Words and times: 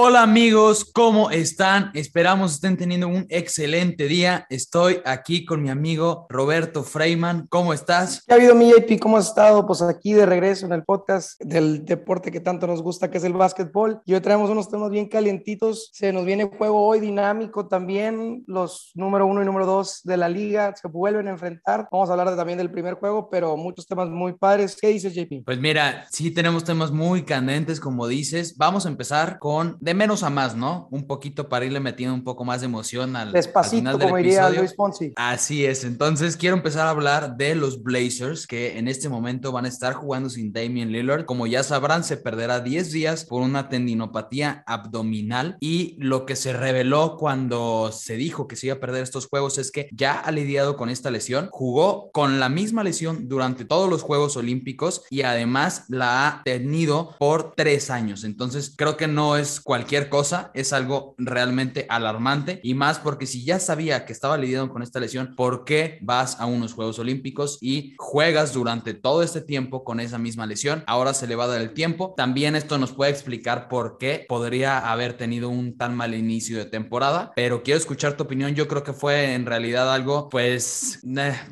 Hola 0.00 0.22
amigos, 0.22 0.84
¿cómo 0.84 1.28
están? 1.32 1.90
Esperamos 1.92 2.52
estén 2.52 2.76
teniendo 2.76 3.08
un 3.08 3.26
excelente 3.30 4.06
día. 4.06 4.46
Estoy 4.48 5.00
aquí 5.04 5.44
con 5.44 5.60
mi 5.60 5.70
amigo 5.70 6.28
Roberto 6.28 6.84
Freiman. 6.84 7.48
¿Cómo 7.50 7.72
estás? 7.72 8.22
¿Qué 8.24 8.32
ha 8.32 8.36
habido, 8.36 8.54
mi 8.54 8.70
JP? 8.70 9.00
¿Cómo 9.00 9.16
has 9.16 9.26
estado? 9.26 9.66
Pues 9.66 9.82
aquí 9.82 10.12
de 10.12 10.24
regreso 10.24 10.66
en 10.66 10.72
el 10.72 10.84
podcast 10.84 11.42
del 11.42 11.84
deporte 11.84 12.30
que 12.30 12.38
tanto 12.38 12.68
nos 12.68 12.80
gusta, 12.80 13.10
que 13.10 13.18
es 13.18 13.24
el 13.24 13.32
básquetbol. 13.32 14.00
Y 14.04 14.14
hoy 14.14 14.20
traemos 14.20 14.48
unos 14.50 14.70
temas 14.70 14.90
bien 14.90 15.08
calientitos. 15.08 15.90
Se 15.92 16.12
nos 16.12 16.24
viene 16.24 16.44
juego 16.44 16.86
hoy 16.86 17.00
dinámico 17.00 17.66
también. 17.66 18.44
Los 18.46 18.92
número 18.94 19.26
uno 19.26 19.42
y 19.42 19.46
número 19.46 19.66
dos 19.66 20.02
de 20.04 20.16
la 20.16 20.28
liga 20.28 20.76
se 20.76 20.86
vuelven 20.86 21.26
a 21.26 21.32
enfrentar. 21.32 21.88
Vamos 21.90 22.08
a 22.08 22.12
hablar 22.12 22.36
también 22.36 22.58
del 22.58 22.70
primer 22.70 22.94
juego, 22.94 23.28
pero 23.28 23.56
muchos 23.56 23.84
temas 23.84 24.08
muy 24.08 24.34
padres. 24.34 24.76
¿Qué 24.80 24.90
dices, 24.90 25.12
JP? 25.12 25.44
Pues 25.44 25.58
mira, 25.58 26.06
sí 26.08 26.30
tenemos 26.30 26.62
temas 26.62 26.92
muy 26.92 27.24
candentes, 27.24 27.80
como 27.80 28.06
dices. 28.06 28.56
Vamos 28.56 28.86
a 28.86 28.90
empezar 28.90 29.40
con 29.40 29.76
de 29.88 29.94
menos 29.94 30.22
a 30.22 30.28
más, 30.28 30.54
¿no? 30.54 30.86
Un 30.90 31.06
poquito 31.06 31.48
para 31.48 31.64
irle 31.64 31.80
metiendo 31.80 32.14
un 32.14 32.22
poco 32.22 32.44
más 32.44 32.60
de 32.60 32.66
emoción 32.66 33.16
al, 33.16 33.32
Despacito, 33.32 33.76
al 33.76 33.80
final 33.80 33.98
del 33.98 34.06
como 34.08 34.16
diría 34.18 34.40
episodio. 34.40 34.60
Luis 34.60 34.76
Fonsi. 34.76 35.12
Así 35.16 35.64
es, 35.64 35.84
entonces 35.84 36.36
quiero 36.36 36.56
empezar 36.56 36.86
a 36.86 36.90
hablar 36.90 37.38
de 37.38 37.54
los 37.54 37.82
Blazers 37.82 38.46
que 38.46 38.78
en 38.78 38.86
este 38.86 39.08
momento 39.08 39.50
van 39.50 39.64
a 39.64 39.68
estar 39.68 39.94
jugando 39.94 40.28
sin 40.28 40.52
Damian 40.52 40.92
Lillard. 40.92 41.24
Como 41.24 41.46
ya 41.46 41.62
sabrán, 41.62 42.04
se 42.04 42.18
perderá 42.18 42.60
10 42.60 42.92
días 42.92 43.24
por 43.24 43.40
una 43.40 43.70
tendinopatía 43.70 44.62
abdominal 44.66 45.56
y 45.58 45.96
lo 45.98 46.26
que 46.26 46.36
se 46.36 46.52
reveló 46.52 47.16
cuando 47.16 47.90
se 47.90 48.16
dijo 48.16 48.46
que 48.46 48.56
se 48.56 48.66
iba 48.66 48.76
a 48.76 48.80
perder 48.80 49.02
estos 49.02 49.26
juegos 49.26 49.56
es 49.56 49.70
que 49.70 49.88
ya 49.92 50.20
ha 50.20 50.30
lidiado 50.32 50.76
con 50.76 50.90
esta 50.90 51.10
lesión, 51.10 51.48
jugó 51.50 52.10
con 52.12 52.40
la 52.40 52.50
misma 52.50 52.84
lesión 52.84 53.26
durante 53.26 53.64
todos 53.64 53.88
los 53.88 54.02
Juegos 54.02 54.36
Olímpicos 54.36 55.04
y 55.08 55.22
además 55.22 55.84
la 55.88 56.28
ha 56.28 56.42
tenido 56.44 57.16
por 57.18 57.54
tres 57.54 57.88
años. 57.88 58.24
Entonces 58.24 58.74
creo 58.76 58.98
que 58.98 59.08
no 59.08 59.38
es 59.38 59.62
cualquier 59.62 59.77
cosa, 60.08 60.50
es 60.54 60.72
algo 60.72 61.14
realmente 61.18 61.86
alarmante 61.88 62.60
y 62.62 62.74
más 62.74 62.98
porque 62.98 63.26
si 63.26 63.44
ya 63.44 63.60
sabía 63.60 64.04
que 64.04 64.12
estaba 64.12 64.36
lidiando 64.36 64.72
con 64.72 64.82
esta 64.82 65.00
lesión, 65.00 65.34
¿por 65.36 65.64
qué 65.64 65.98
vas 66.02 66.40
a 66.40 66.46
unos 66.46 66.74
Juegos 66.74 66.98
Olímpicos 66.98 67.58
y 67.60 67.94
juegas 67.98 68.52
durante 68.52 68.94
todo 68.94 69.22
este 69.22 69.40
tiempo 69.40 69.84
con 69.84 70.00
esa 70.00 70.18
misma 70.18 70.46
lesión? 70.46 70.84
Ahora 70.86 71.14
se 71.14 71.26
le 71.26 71.36
va 71.36 71.44
a 71.44 71.48
dar 71.48 71.60
el 71.60 71.74
tiempo. 71.74 72.14
También 72.16 72.56
esto 72.56 72.78
nos 72.78 72.92
puede 72.92 73.10
explicar 73.10 73.68
por 73.68 73.98
qué 73.98 74.24
podría 74.28 74.90
haber 74.90 75.14
tenido 75.14 75.48
un 75.48 75.76
tan 75.76 75.96
mal 75.96 76.14
inicio 76.14 76.58
de 76.58 76.64
temporada, 76.64 77.32
pero 77.36 77.62
quiero 77.62 77.78
escuchar 77.78 78.16
tu 78.16 78.24
opinión. 78.24 78.54
Yo 78.54 78.68
creo 78.68 78.82
que 78.82 78.92
fue 78.92 79.34
en 79.34 79.46
realidad 79.46 79.92
algo, 79.92 80.28
pues, 80.28 81.00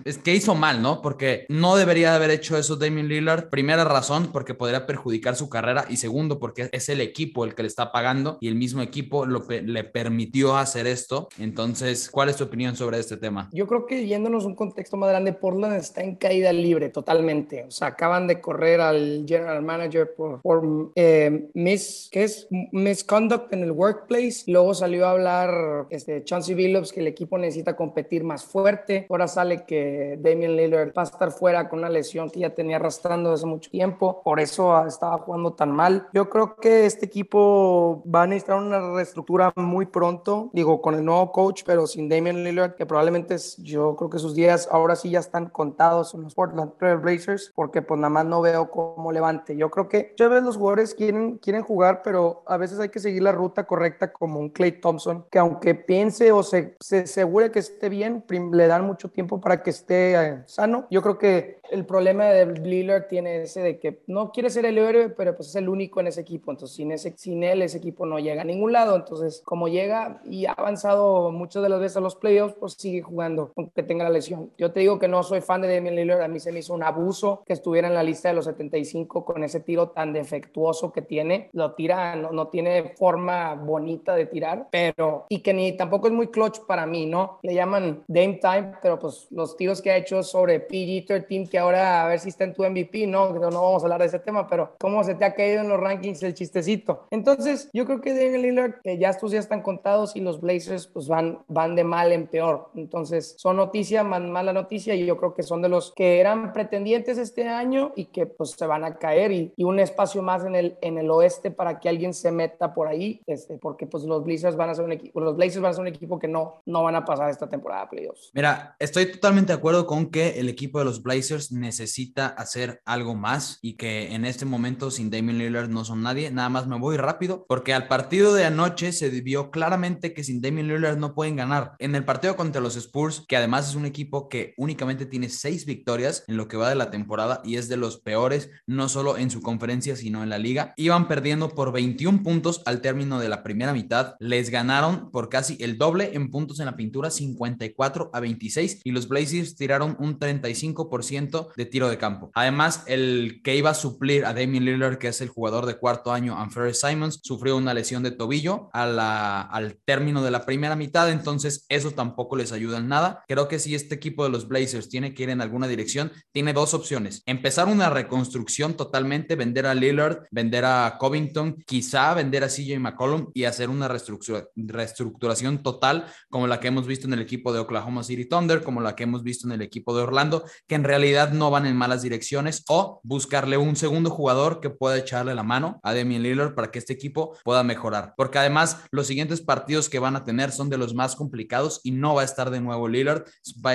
es 0.04 0.18
que 0.18 0.34
hizo 0.34 0.54
mal, 0.54 0.82
¿no? 0.82 1.02
Porque 1.02 1.46
no 1.48 1.76
debería 1.76 2.14
haber 2.14 2.30
hecho 2.30 2.56
eso 2.56 2.76
Damian 2.76 3.08
Lillard. 3.08 3.50
Primera 3.50 3.84
razón, 3.84 4.30
porque 4.32 4.54
podría 4.54 4.86
perjudicar 4.86 5.36
su 5.36 5.48
carrera 5.48 5.86
y 5.88 5.96
segundo, 5.96 6.38
porque 6.38 6.68
es 6.72 6.88
el 6.88 7.00
equipo 7.00 7.44
el 7.44 7.54
que 7.54 7.62
le 7.62 7.68
está 7.68 7.92
pagando 7.92 8.05
y 8.40 8.48
el 8.48 8.54
mismo 8.54 8.82
equipo 8.82 9.26
lo, 9.26 9.44
le 9.48 9.84
permitió 9.84 10.56
hacer 10.56 10.86
esto. 10.86 11.28
Entonces, 11.38 12.10
¿cuál 12.10 12.28
es 12.28 12.36
tu 12.36 12.44
opinión 12.44 12.76
sobre 12.76 12.98
este 12.98 13.16
tema? 13.16 13.48
Yo 13.52 13.66
creo 13.66 13.86
que 13.86 14.06
yéndonos 14.06 14.44
un 14.44 14.54
contexto 14.54 14.96
más 14.96 15.10
grande, 15.10 15.32
Portland 15.32 15.76
está 15.76 16.02
en 16.02 16.16
caída 16.16 16.52
libre 16.52 16.88
totalmente. 16.88 17.64
O 17.64 17.70
sea, 17.70 17.88
acaban 17.88 18.26
de 18.26 18.40
correr 18.40 18.80
al 18.80 19.24
general 19.26 19.62
manager 19.62 20.14
por, 20.16 20.40
por 20.42 20.92
eh, 20.94 21.48
mis, 21.54 22.08
¿qué 22.10 22.24
es? 22.24 22.48
misconduct 22.72 23.52
en 23.52 23.62
el 23.62 23.72
workplace. 23.72 24.44
Luego 24.46 24.74
salió 24.74 25.06
a 25.06 25.10
hablar 25.10 25.86
este, 25.90 26.24
Chauncey 26.24 26.54
Billups 26.54 26.92
que 26.92 27.00
el 27.00 27.06
equipo 27.06 27.38
necesita 27.38 27.76
competir 27.76 28.24
más 28.24 28.44
fuerte. 28.44 29.06
Ahora 29.08 29.28
sale 29.28 29.64
que 29.64 30.18
Damian 30.20 30.56
Lillard 30.56 30.92
va 30.96 31.02
a 31.02 31.04
estar 31.04 31.30
fuera 31.30 31.68
con 31.68 31.80
una 31.80 31.88
lesión 31.88 32.30
que 32.30 32.40
ya 32.40 32.54
tenía 32.54 32.76
arrastrando 32.76 33.30
desde 33.30 33.46
mucho 33.46 33.70
tiempo. 33.70 34.22
Por 34.22 34.40
eso 34.40 34.86
estaba 34.86 35.18
jugando 35.18 35.52
tan 35.52 35.70
mal. 35.70 36.08
Yo 36.12 36.28
creo 36.28 36.56
que 36.56 36.86
este 36.86 37.06
equipo 37.06 37.95
va 38.04 38.22
a 38.22 38.26
necesitar 38.26 38.56
una 38.56 38.94
reestructura 38.94 39.52
muy 39.56 39.86
pronto. 39.86 40.50
Digo, 40.52 40.80
con 40.80 40.94
el 40.94 41.04
nuevo 41.04 41.32
coach, 41.32 41.62
pero 41.64 41.86
sin 41.86 42.08
Damian 42.08 42.44
Lillard, 42.44 42.74
que 42.74 42.86
probablemente 42.86 43.34
es, 43.34 43.56
yo 43.58 43.96
creo 43.96 44.10
que 44.10 44.18
sus 44.18 44.34
días 44.34 44.68
ahora 44.70 44.96
sí 44.96 45.10
ya 45.10 45.20
están 45.20 45.46
contados 45.46 46.14
en 46.14 46.22
los 46.22 46.34
Portland 46.34 46.72
Trail 46.78 46.98
Blazers, 46.98 47.52
porque 47.54 47.82
pues 47.82 47.98
nada 48.00 48.10
más 48.10 48.26
no 48.26 48.40
veo 48.40 48.70
cómo 48.70 49.12
levante. 49.12 49.56
Yo 49.56 49.70
creo 49.70 49.88
que 49.88 50.08
muchas 50.10 50.30
veces 50.30 50.44
los 50.44 50.56
jugadores 50.56 50.94
quieren, 50.94 51.38
quieren 51.38 51.62
jugar, 51.62 52.02
pero 52.02 52.42
a 52.46 52.56
veces 52.56 52.78
hay 52.78 52.88
que 52.88 53.00
seguir 53.00 53.22
la 53.22 53.32
ruta 53.32 53.64
correcta 53.64 54.12
como 54.12 54.40
un 54.40 54.50
Clay 54.50 54.80
Thompson, 54.80 55.24
que 55.30 55.38
aunque 55.38 55.74
piense 55.74 56.32
o 56.32 56.42
se, 56.42 56.76
se 56.80 57.00
asegure 57.00 57.50
que 57.50 57.58
esté 57.58 57.88
bien, 57.88 58.24
le 58.52 58.66
dan 58.66 58.84
mucho 58.84 59.10
tiempo 59.10 59.40
para 59.40 59.62
que 59.62 59.70
esté 59.70 60.14
eh, 60.14 60.42
sano. 60.46 60.86
Yo 60.90 61.02
creo 61.02 61.18
que 61.18 61.60
el 61.70 61.84
problema 61.84 62.26
de 62.26 62.46
Lillard 62.60 63.06
tiene 63.08 63.42
ese 63.42 63.60
de 63.60 63.78
que 63.78 64.02
no 64.06 64.30
quiere 64.30 64.50
ser 64.50 64.66
el 64.66 64.78
héroe, 64.78 65.08
pero 65.10 65.34
pues 65.36 65.48
es 65.48 65.56
el 65.56 65.68
único 65.68 66.00
en 66.00 66.08
ese 66.08 66.20
equipo. 66.20 66.50
Entonces, 66.50 66.76
sin, 66.76 66.92
ese, 66.92 67.14
sin 67.16 67.42
él, 67.42 67.62
ese 67.62 67.78
equipo 67.78 67.85
no 67.98 68.18
llega 68.18 68.42
a 68.42 68.44
ningún 68.44 68.72
lado. 68.72 68.96
Entonces, 68.96 69.42
como 69.44 69.68
llega 69.68 70.20
y 70.24 70.46
ha 70.46 70.52
avanzado 70.52 71.30
muchas 71.30 71.62
de 71.62 71.68
las 71.68 71.80
veces 71.80 71.96
a 71.96 72.00
los 72.00 72.16
playoffs, 72.16 72.56
pues 72.58 72.74
sigue 72.74 73.02
jugando 73.02 73.52
aunque 73.56 73.82
tenga 73.82 74.04
la 74.04 74.10
lesión. 74.10 74.50
Yo 74.58 74.72
te 74.72 74.80
digo 74.80 74.98
que 74.98 75.08
no 75.08 75.22
soy 75.22 75.40
fan 75.40 75.60
de 75.60 75.74
Damian 75.74 75.96
Lillard. 75.96 76.22
A 76.22 76.28
mí 76.28 76.40
se 76.40 76.52
me 76.52 76.60
hizo 76.60 76.74
un 76.74 76.82
abuso 76.82 77.42
que 77.46 77.52
estuviera 77.52 77.88
en 77.88 77.94
la 77.94 78.02
lista 78.02 78.28
de 78.28 78.34
los 78.34 78.44
75 78.46 79.24
con 79.24 79.44
ese 79.44 79.60
tiro 79.60 79.90
tan 79.90 80.12
defectuoso 80.12 80.92
que 80.92 81.02
tiene. 81.02 81.50
Lo 81.52 81.74
tira, 81.74 82.16
no, 82.16 82.32
no 82.32 82.48
tiene 82.48 82.94
forma 82.96 83.54
bonita 83.54 84.14
de 84.14 84.26
tirar, 84.26 84.68
pero 84.70 85.26
y 85.28 85.40
que 85.40 85.54
ni 85.54 85.76
tampoco 85.76 86.08
es 86.08 86.12
muy 86.12 86.28
clutch 86.28 86.60
para 86.66 86.86
mí, 86.86 87.06
¿no? 87.06 87.38
Le 87.42 87.54
llaman 87.54 88.04
Dame 88.06 88.40
Time, 88.40 88.72
pero 88.82 88.98
pues 88.98 89.26
los 89.30 89.56
tiros 89.56 89.82
que 89.82 89.90
ha 89.90 89.96
hecho 89.96 90.22
sobre 90.22 90.66
PG-13, 90.66 91.48
que 91.48 91.58
ahora 91.58 92.04
a 92.04 92.08
ver 92.08 92.20
si 92.20 92.28
está 92.28 92.44
en 92.44 92.54
tu 92.54 92.64
MVP. 92.64 93.06
No, 93.06 93.30
no 93.32 93.50
vamos 93.50 93.82
a 93.82 93.86
hablar 93.86 94.00
de 94.00 94.06
ese 94.06 94.18
tema, 94.18 94.46
pero 94.46 94.74
cómo 94.78 95.02
se 95.04 95.14
te 95.14 95.24
ha 95.24 95.34
caído 95.34 95.60
en 95.60 95.68
los 95.68 95.80
rankings 95.80 96.22
el 96.22 96.34
chistecito. 96.34 97.06
Entonces, 97.10 97.68
yo 97.76 97.84
creo 97.84 98.00
que 98.00 98.14
Damian 98.14 98.40
Lillard, 98.40 98.80
que 98.82 98.96
ya 98.96 99.10
estos 99.10 99.32
ya 99.32 99.38
están 99.38 99.60
contados 99.60 100.16
y 100.16 100.20
los 100.20 100.40
Blazers 100.40 100.86
pues 100.86 101.08
van, 101.08 101.40
van 101.46 101.76
de 101.76 101.84
mal 101.84 102.10
en 102.10 102.26
peor. 102.26 102.70
Entonces, 102.74 103.34
son 103.36 103.56
noticia, 103.56 104.02
mala 104.02 104.54
noticia 104.54 104.94
y 104.94 105.04
yo 105.04 105.18
creo 105.18 105.34
que 105.34 105.42
son 105.42 105.60
de 105.60 105.68
los 105.68 105.92
que 105.92 106.18
eran 106.18 106.54
pretendientes 106.54 107.18
este 107.18 107.46
año 107.46 107.92
y 107.94 108.06
que 108.06 108.24
pues 108.24 108.52
se 108.52 108.66
van 108.66 108.82
a 108.82 108.96
caer 108.96 109.30
y, 109.30 109.52
y 109.58 109.64
un 109.64 109.78
espacio 109.78 110.22
más 110.22 110.42
en 110.46 110.54
el, 110.54 110.78
en 110.80 110.96
el 110.96 111.10
oeste 111.10 111.50
para 111.50 111.78
que 111.78 111.90
alguien 111.90 112.14
se 112.14 112.32
meta 112.32 112.72
por 112.72 112.88
ahí, 112.88 113.20
este, 113.26 113.58
porque 113.58 113.86
pues 113.86 114.04
los 114.04 114.24
Blazers 114.24 114.56
van 114.56 114.70
a 114.70 114.74
ser 114.74 114.86
un 114.86 114.92
equipo, 114.92 115.20
los 115.20 115.36
Blazers 115.36 115.60
van 115.60 115.70
a 115.72 115.74
ser 115.74 115.82
un 115.82 115.88
equipo 115.88 116.18
que 116.18 116.28
no, 116.28 116.62
no 116.64 116.82
van 116.82 116.96
a 116.96 117.04
pasar 117.04 117.28
esta 117.28 117.46
temporada 117.46 117.82
de 117.82 117.88
playoffs. 117.88 118.30
Mira, 118.32 118.74
estoy 118.78 119.12
totalmente 119.12 119.52
de 119.52 119.58
acuerdo 119.58 119.86
con 119.86 120.06
que 120.06 120.40
el 120.40 120.48
equipo 120.48 120.78
de 120.78 120.86
los 120.86 121.02
Blazers 121.02 121.52
necesita 121.52 122.28
hacer 122.28 122.80
algo 122.86 123.14
más 123.14 123.58
y 123.60 123.74
que 123.74 124.14
en 124.14 124.24
este 124.24 124.46
momento 124.46 124.90
sin 124.90 125.10
Damian 125.10 125.36
Lillard 125.36 125.68
no 125.68 125.84
son 125.84 126.02
nadie. 126.02 126.30
Nada 126.30 126.48
más 126.48 126.66
me 126.66 126.78
voy 126.78 126.96
rápido 126.96 127.44
porque 127.46 127.65
al 127.72 127.88
partido 127.88 128.34
de 128.34 128.44
anoche 128.44 128.92
se 128.92 129.08
vio 129.20 129.50
claramente 129.50 130.12
que 130.14 130.24
sin 130.24 130.40
Damian 130.40 130.68
Lillard 130.68 130.98
no 130.98 131.14
pueden 131.14 131.36
ganar. 131.36 131.72
En 131.78 131.94
el 131.94 132.04
partido 132.04 132.36
contra 132.36 132.60
los 132.60 132.76
Spurs, 132.76 133.24
que 133.26 133.36
además 133.36 133.68
es 133.68 133.74
un 133.74 133.86
equipo 133.86 134.28
que 134.28 134.54
únicamente 134.56 135.06
tiene 135.06 135.28
seis 135.28 135.66
victorias 135.66 136.24
en 136.28 136.36
lo 136.36 136.48
que 136.48 136.56
va 136.56 136.68
de 136.68 136.74
la 136.74 136.90
temporada 136.90 137.40
y 137.44 137.56
es 137.56 137.68
de 137.68 137.76
los 137.76 138.00
peores, 138.00 138.50
no 138.66 138.88
solo 138.88 139.16
en 139.18 139.30
su 139.30 139.42
conferencia, 139.42 139.96
sino 139.96 140.22
en 140.22 140.30
la 140.30 140.38
liga, 140.38 140.74
iban 140.76 141.08
perdiendo 141.08 141.50
por 141.50 141.72
21 141.72 142.22
puntos 142.22 142.62
al 142.66 142.80
término 142.80 143.18
de 143.18 143.28
la 143.28 143.42
primera 143.42 143.72
mitad. 143.72 144.14
Les 144.20 144.50
ganaron 144.50 145.10
por 145.10 145.28
casi 145.28 145.56
el 145.60 145.78
doble 145.78 146.10
en 146.14 146.30
puntos 146.30 146.60
en 146.60 146.66
la 146.66 146.76
pintura, 146.76 147.10
54 147.10 148.10
a 148.12 148.20
26, 148.20 148.80
y 148.84 148.90
los 148.92 149.08
Blazers 149.08 149.56
tiraron 149.56 149.96
un 149.98 150.18
35% 150.18 151.48
de 151.56 151.64
tiro 151.64 151.88
de 151.88 151.98
campo. 151.98 152.30
Además, 152.34 152.84
el 152.86 153.40
que 153.42 153.56
iba 153.56 153.70
a 153.70 153.74
suplir 153.74 154.24
a 154.24 154.34
Damian 154.34 154.64
Lillard, 154.64 154.98
que 154.98 155.08
es 155.08 155.20
el 155.20 155.28
jugador 155.28 155.66
de 155.66 155.78
cuarto 155.78 156.12
año, 156.12 156.38
Anfer 156.38 156.74
Simons, 156.74 157.20
sufrió 157.22 157.55
una 157.56 157.74
lesión 157.74 158.02
de 158.02 158.10
tobillo 158.10 158.68
al 158.72 159.78
término 159.84 160.22
de 160.22 160.30
la 160.30 160.44
primera 160.44 160.76
mitad, 160.76 161.10
entonces 161.10 161.66
eso 161.68 161.90
tampoco 161.90 162.36
les 162.36 162.52
ayuda 162.52 162.78
en 162.78 162.88
nada. 162.88 163.24
Creo 163.28 163.48
que 163.48 163.58
si 163.58 163.74
este 163.74 163.94
equipo 163.94 164.24
de 164.24 164.30
los 164.30 164.48
Blazers 164.48 164.88
tiene 164.88 165.14
que 165.14 165.24
ir 165.24 165.30
en 165.30 165.40
alguna 165.40 165.68
dirección, 165.68 166.12
tiene 166.32 166.52
dos 166.52 166.74
opciones. 166.74 167.22
Empezar 167.26 167.68
una 167.68 167.90
reconstrucción 167.90 168.74
totalmente, 168.74 169.36
vender 169.36 169.66
a 169.66 169.74
Lillard, 169.74 170.24
vender 170.30 170.64
a 170.64 170.96
Covington, 170.98 171.56
quizá 171.66 172.14
vender 172.14 172.44
a 172.44 172.48
CJ 172.48 172.78
McCollum 172.78 173.30
y 173.34 173.44
hacer 173.44 173.70
una 173.70 173.88
reestructura- 173.88 174.48
reestructuración 174.54 175.62
total 175.62 176.06
como 176.30 176.46
la 176.46 176.60
que 176.60 176.68
hemos 176.68 176.86
visto 176.86 177.06
en 177.06 177.14
el 177.14 177.20
equipo 177.20 177.52
de 177.52 177.60
Oklahoma 177.60 178.02
City 178.02 178.26
Thunder, 178.26 178.62
como 178.62 178.80
la 178.80 178.94
que 178.94 179.04
hemos 179.04 179.22
visto 179.22 179.46
en 179.46 179.52
el 179.52 179.62
equipo 179.62 179.96
de 179.96 180.02
Orlando, 180.02 180.44
que 180.66 180.74
en 180.74 180.84
realidad 180.84 181.32
no 181.32 181.50
van 181.50 181.66
en 181.66 181.76
malas 181.76 182.02
direcciones, 182.02 182.64
o 182.68 183.00
buscarle 183.02 183.56
un 183.56 183.76
segundo 183.76 184.10
jugador 184.10 184.60
que 184.60 184.70
pueda 184.70 184.96
echarle 184.98 185.34
la 185.34 185.42
mano 185.42 185.80
a 185.82 185.94
Damian 185.94 186.22
Lillard 186.22 186.54
para 186.54 186.70
que 186.70 186.78
este 186.78 186.92
equipo 186.92 187.36
pueda 187.46 187.62
mejorar. 187.62 188.12
Porque 188.16 188.40
además 188.40 188.78
los 188.90 189.06
siguientes 189.06 189.40
partidos 189.40 189.88
que 189.88 190.00
van 190.00 190.16
a 190.16 190.24
tener 190.24 190.50
son 190.50 190.68
de 190.68 190.78
los 190.78 190.94
más 190.94 191.14
complicados 191.14 191.80
y 191.84 191.92
no 191.92 192.16
va 192.16 192.22
a 192.22 192.24
estar 192.24 192.50
de 192.50 192.60
nuevo 192.60 192.88
Lillard. 192.88 193.22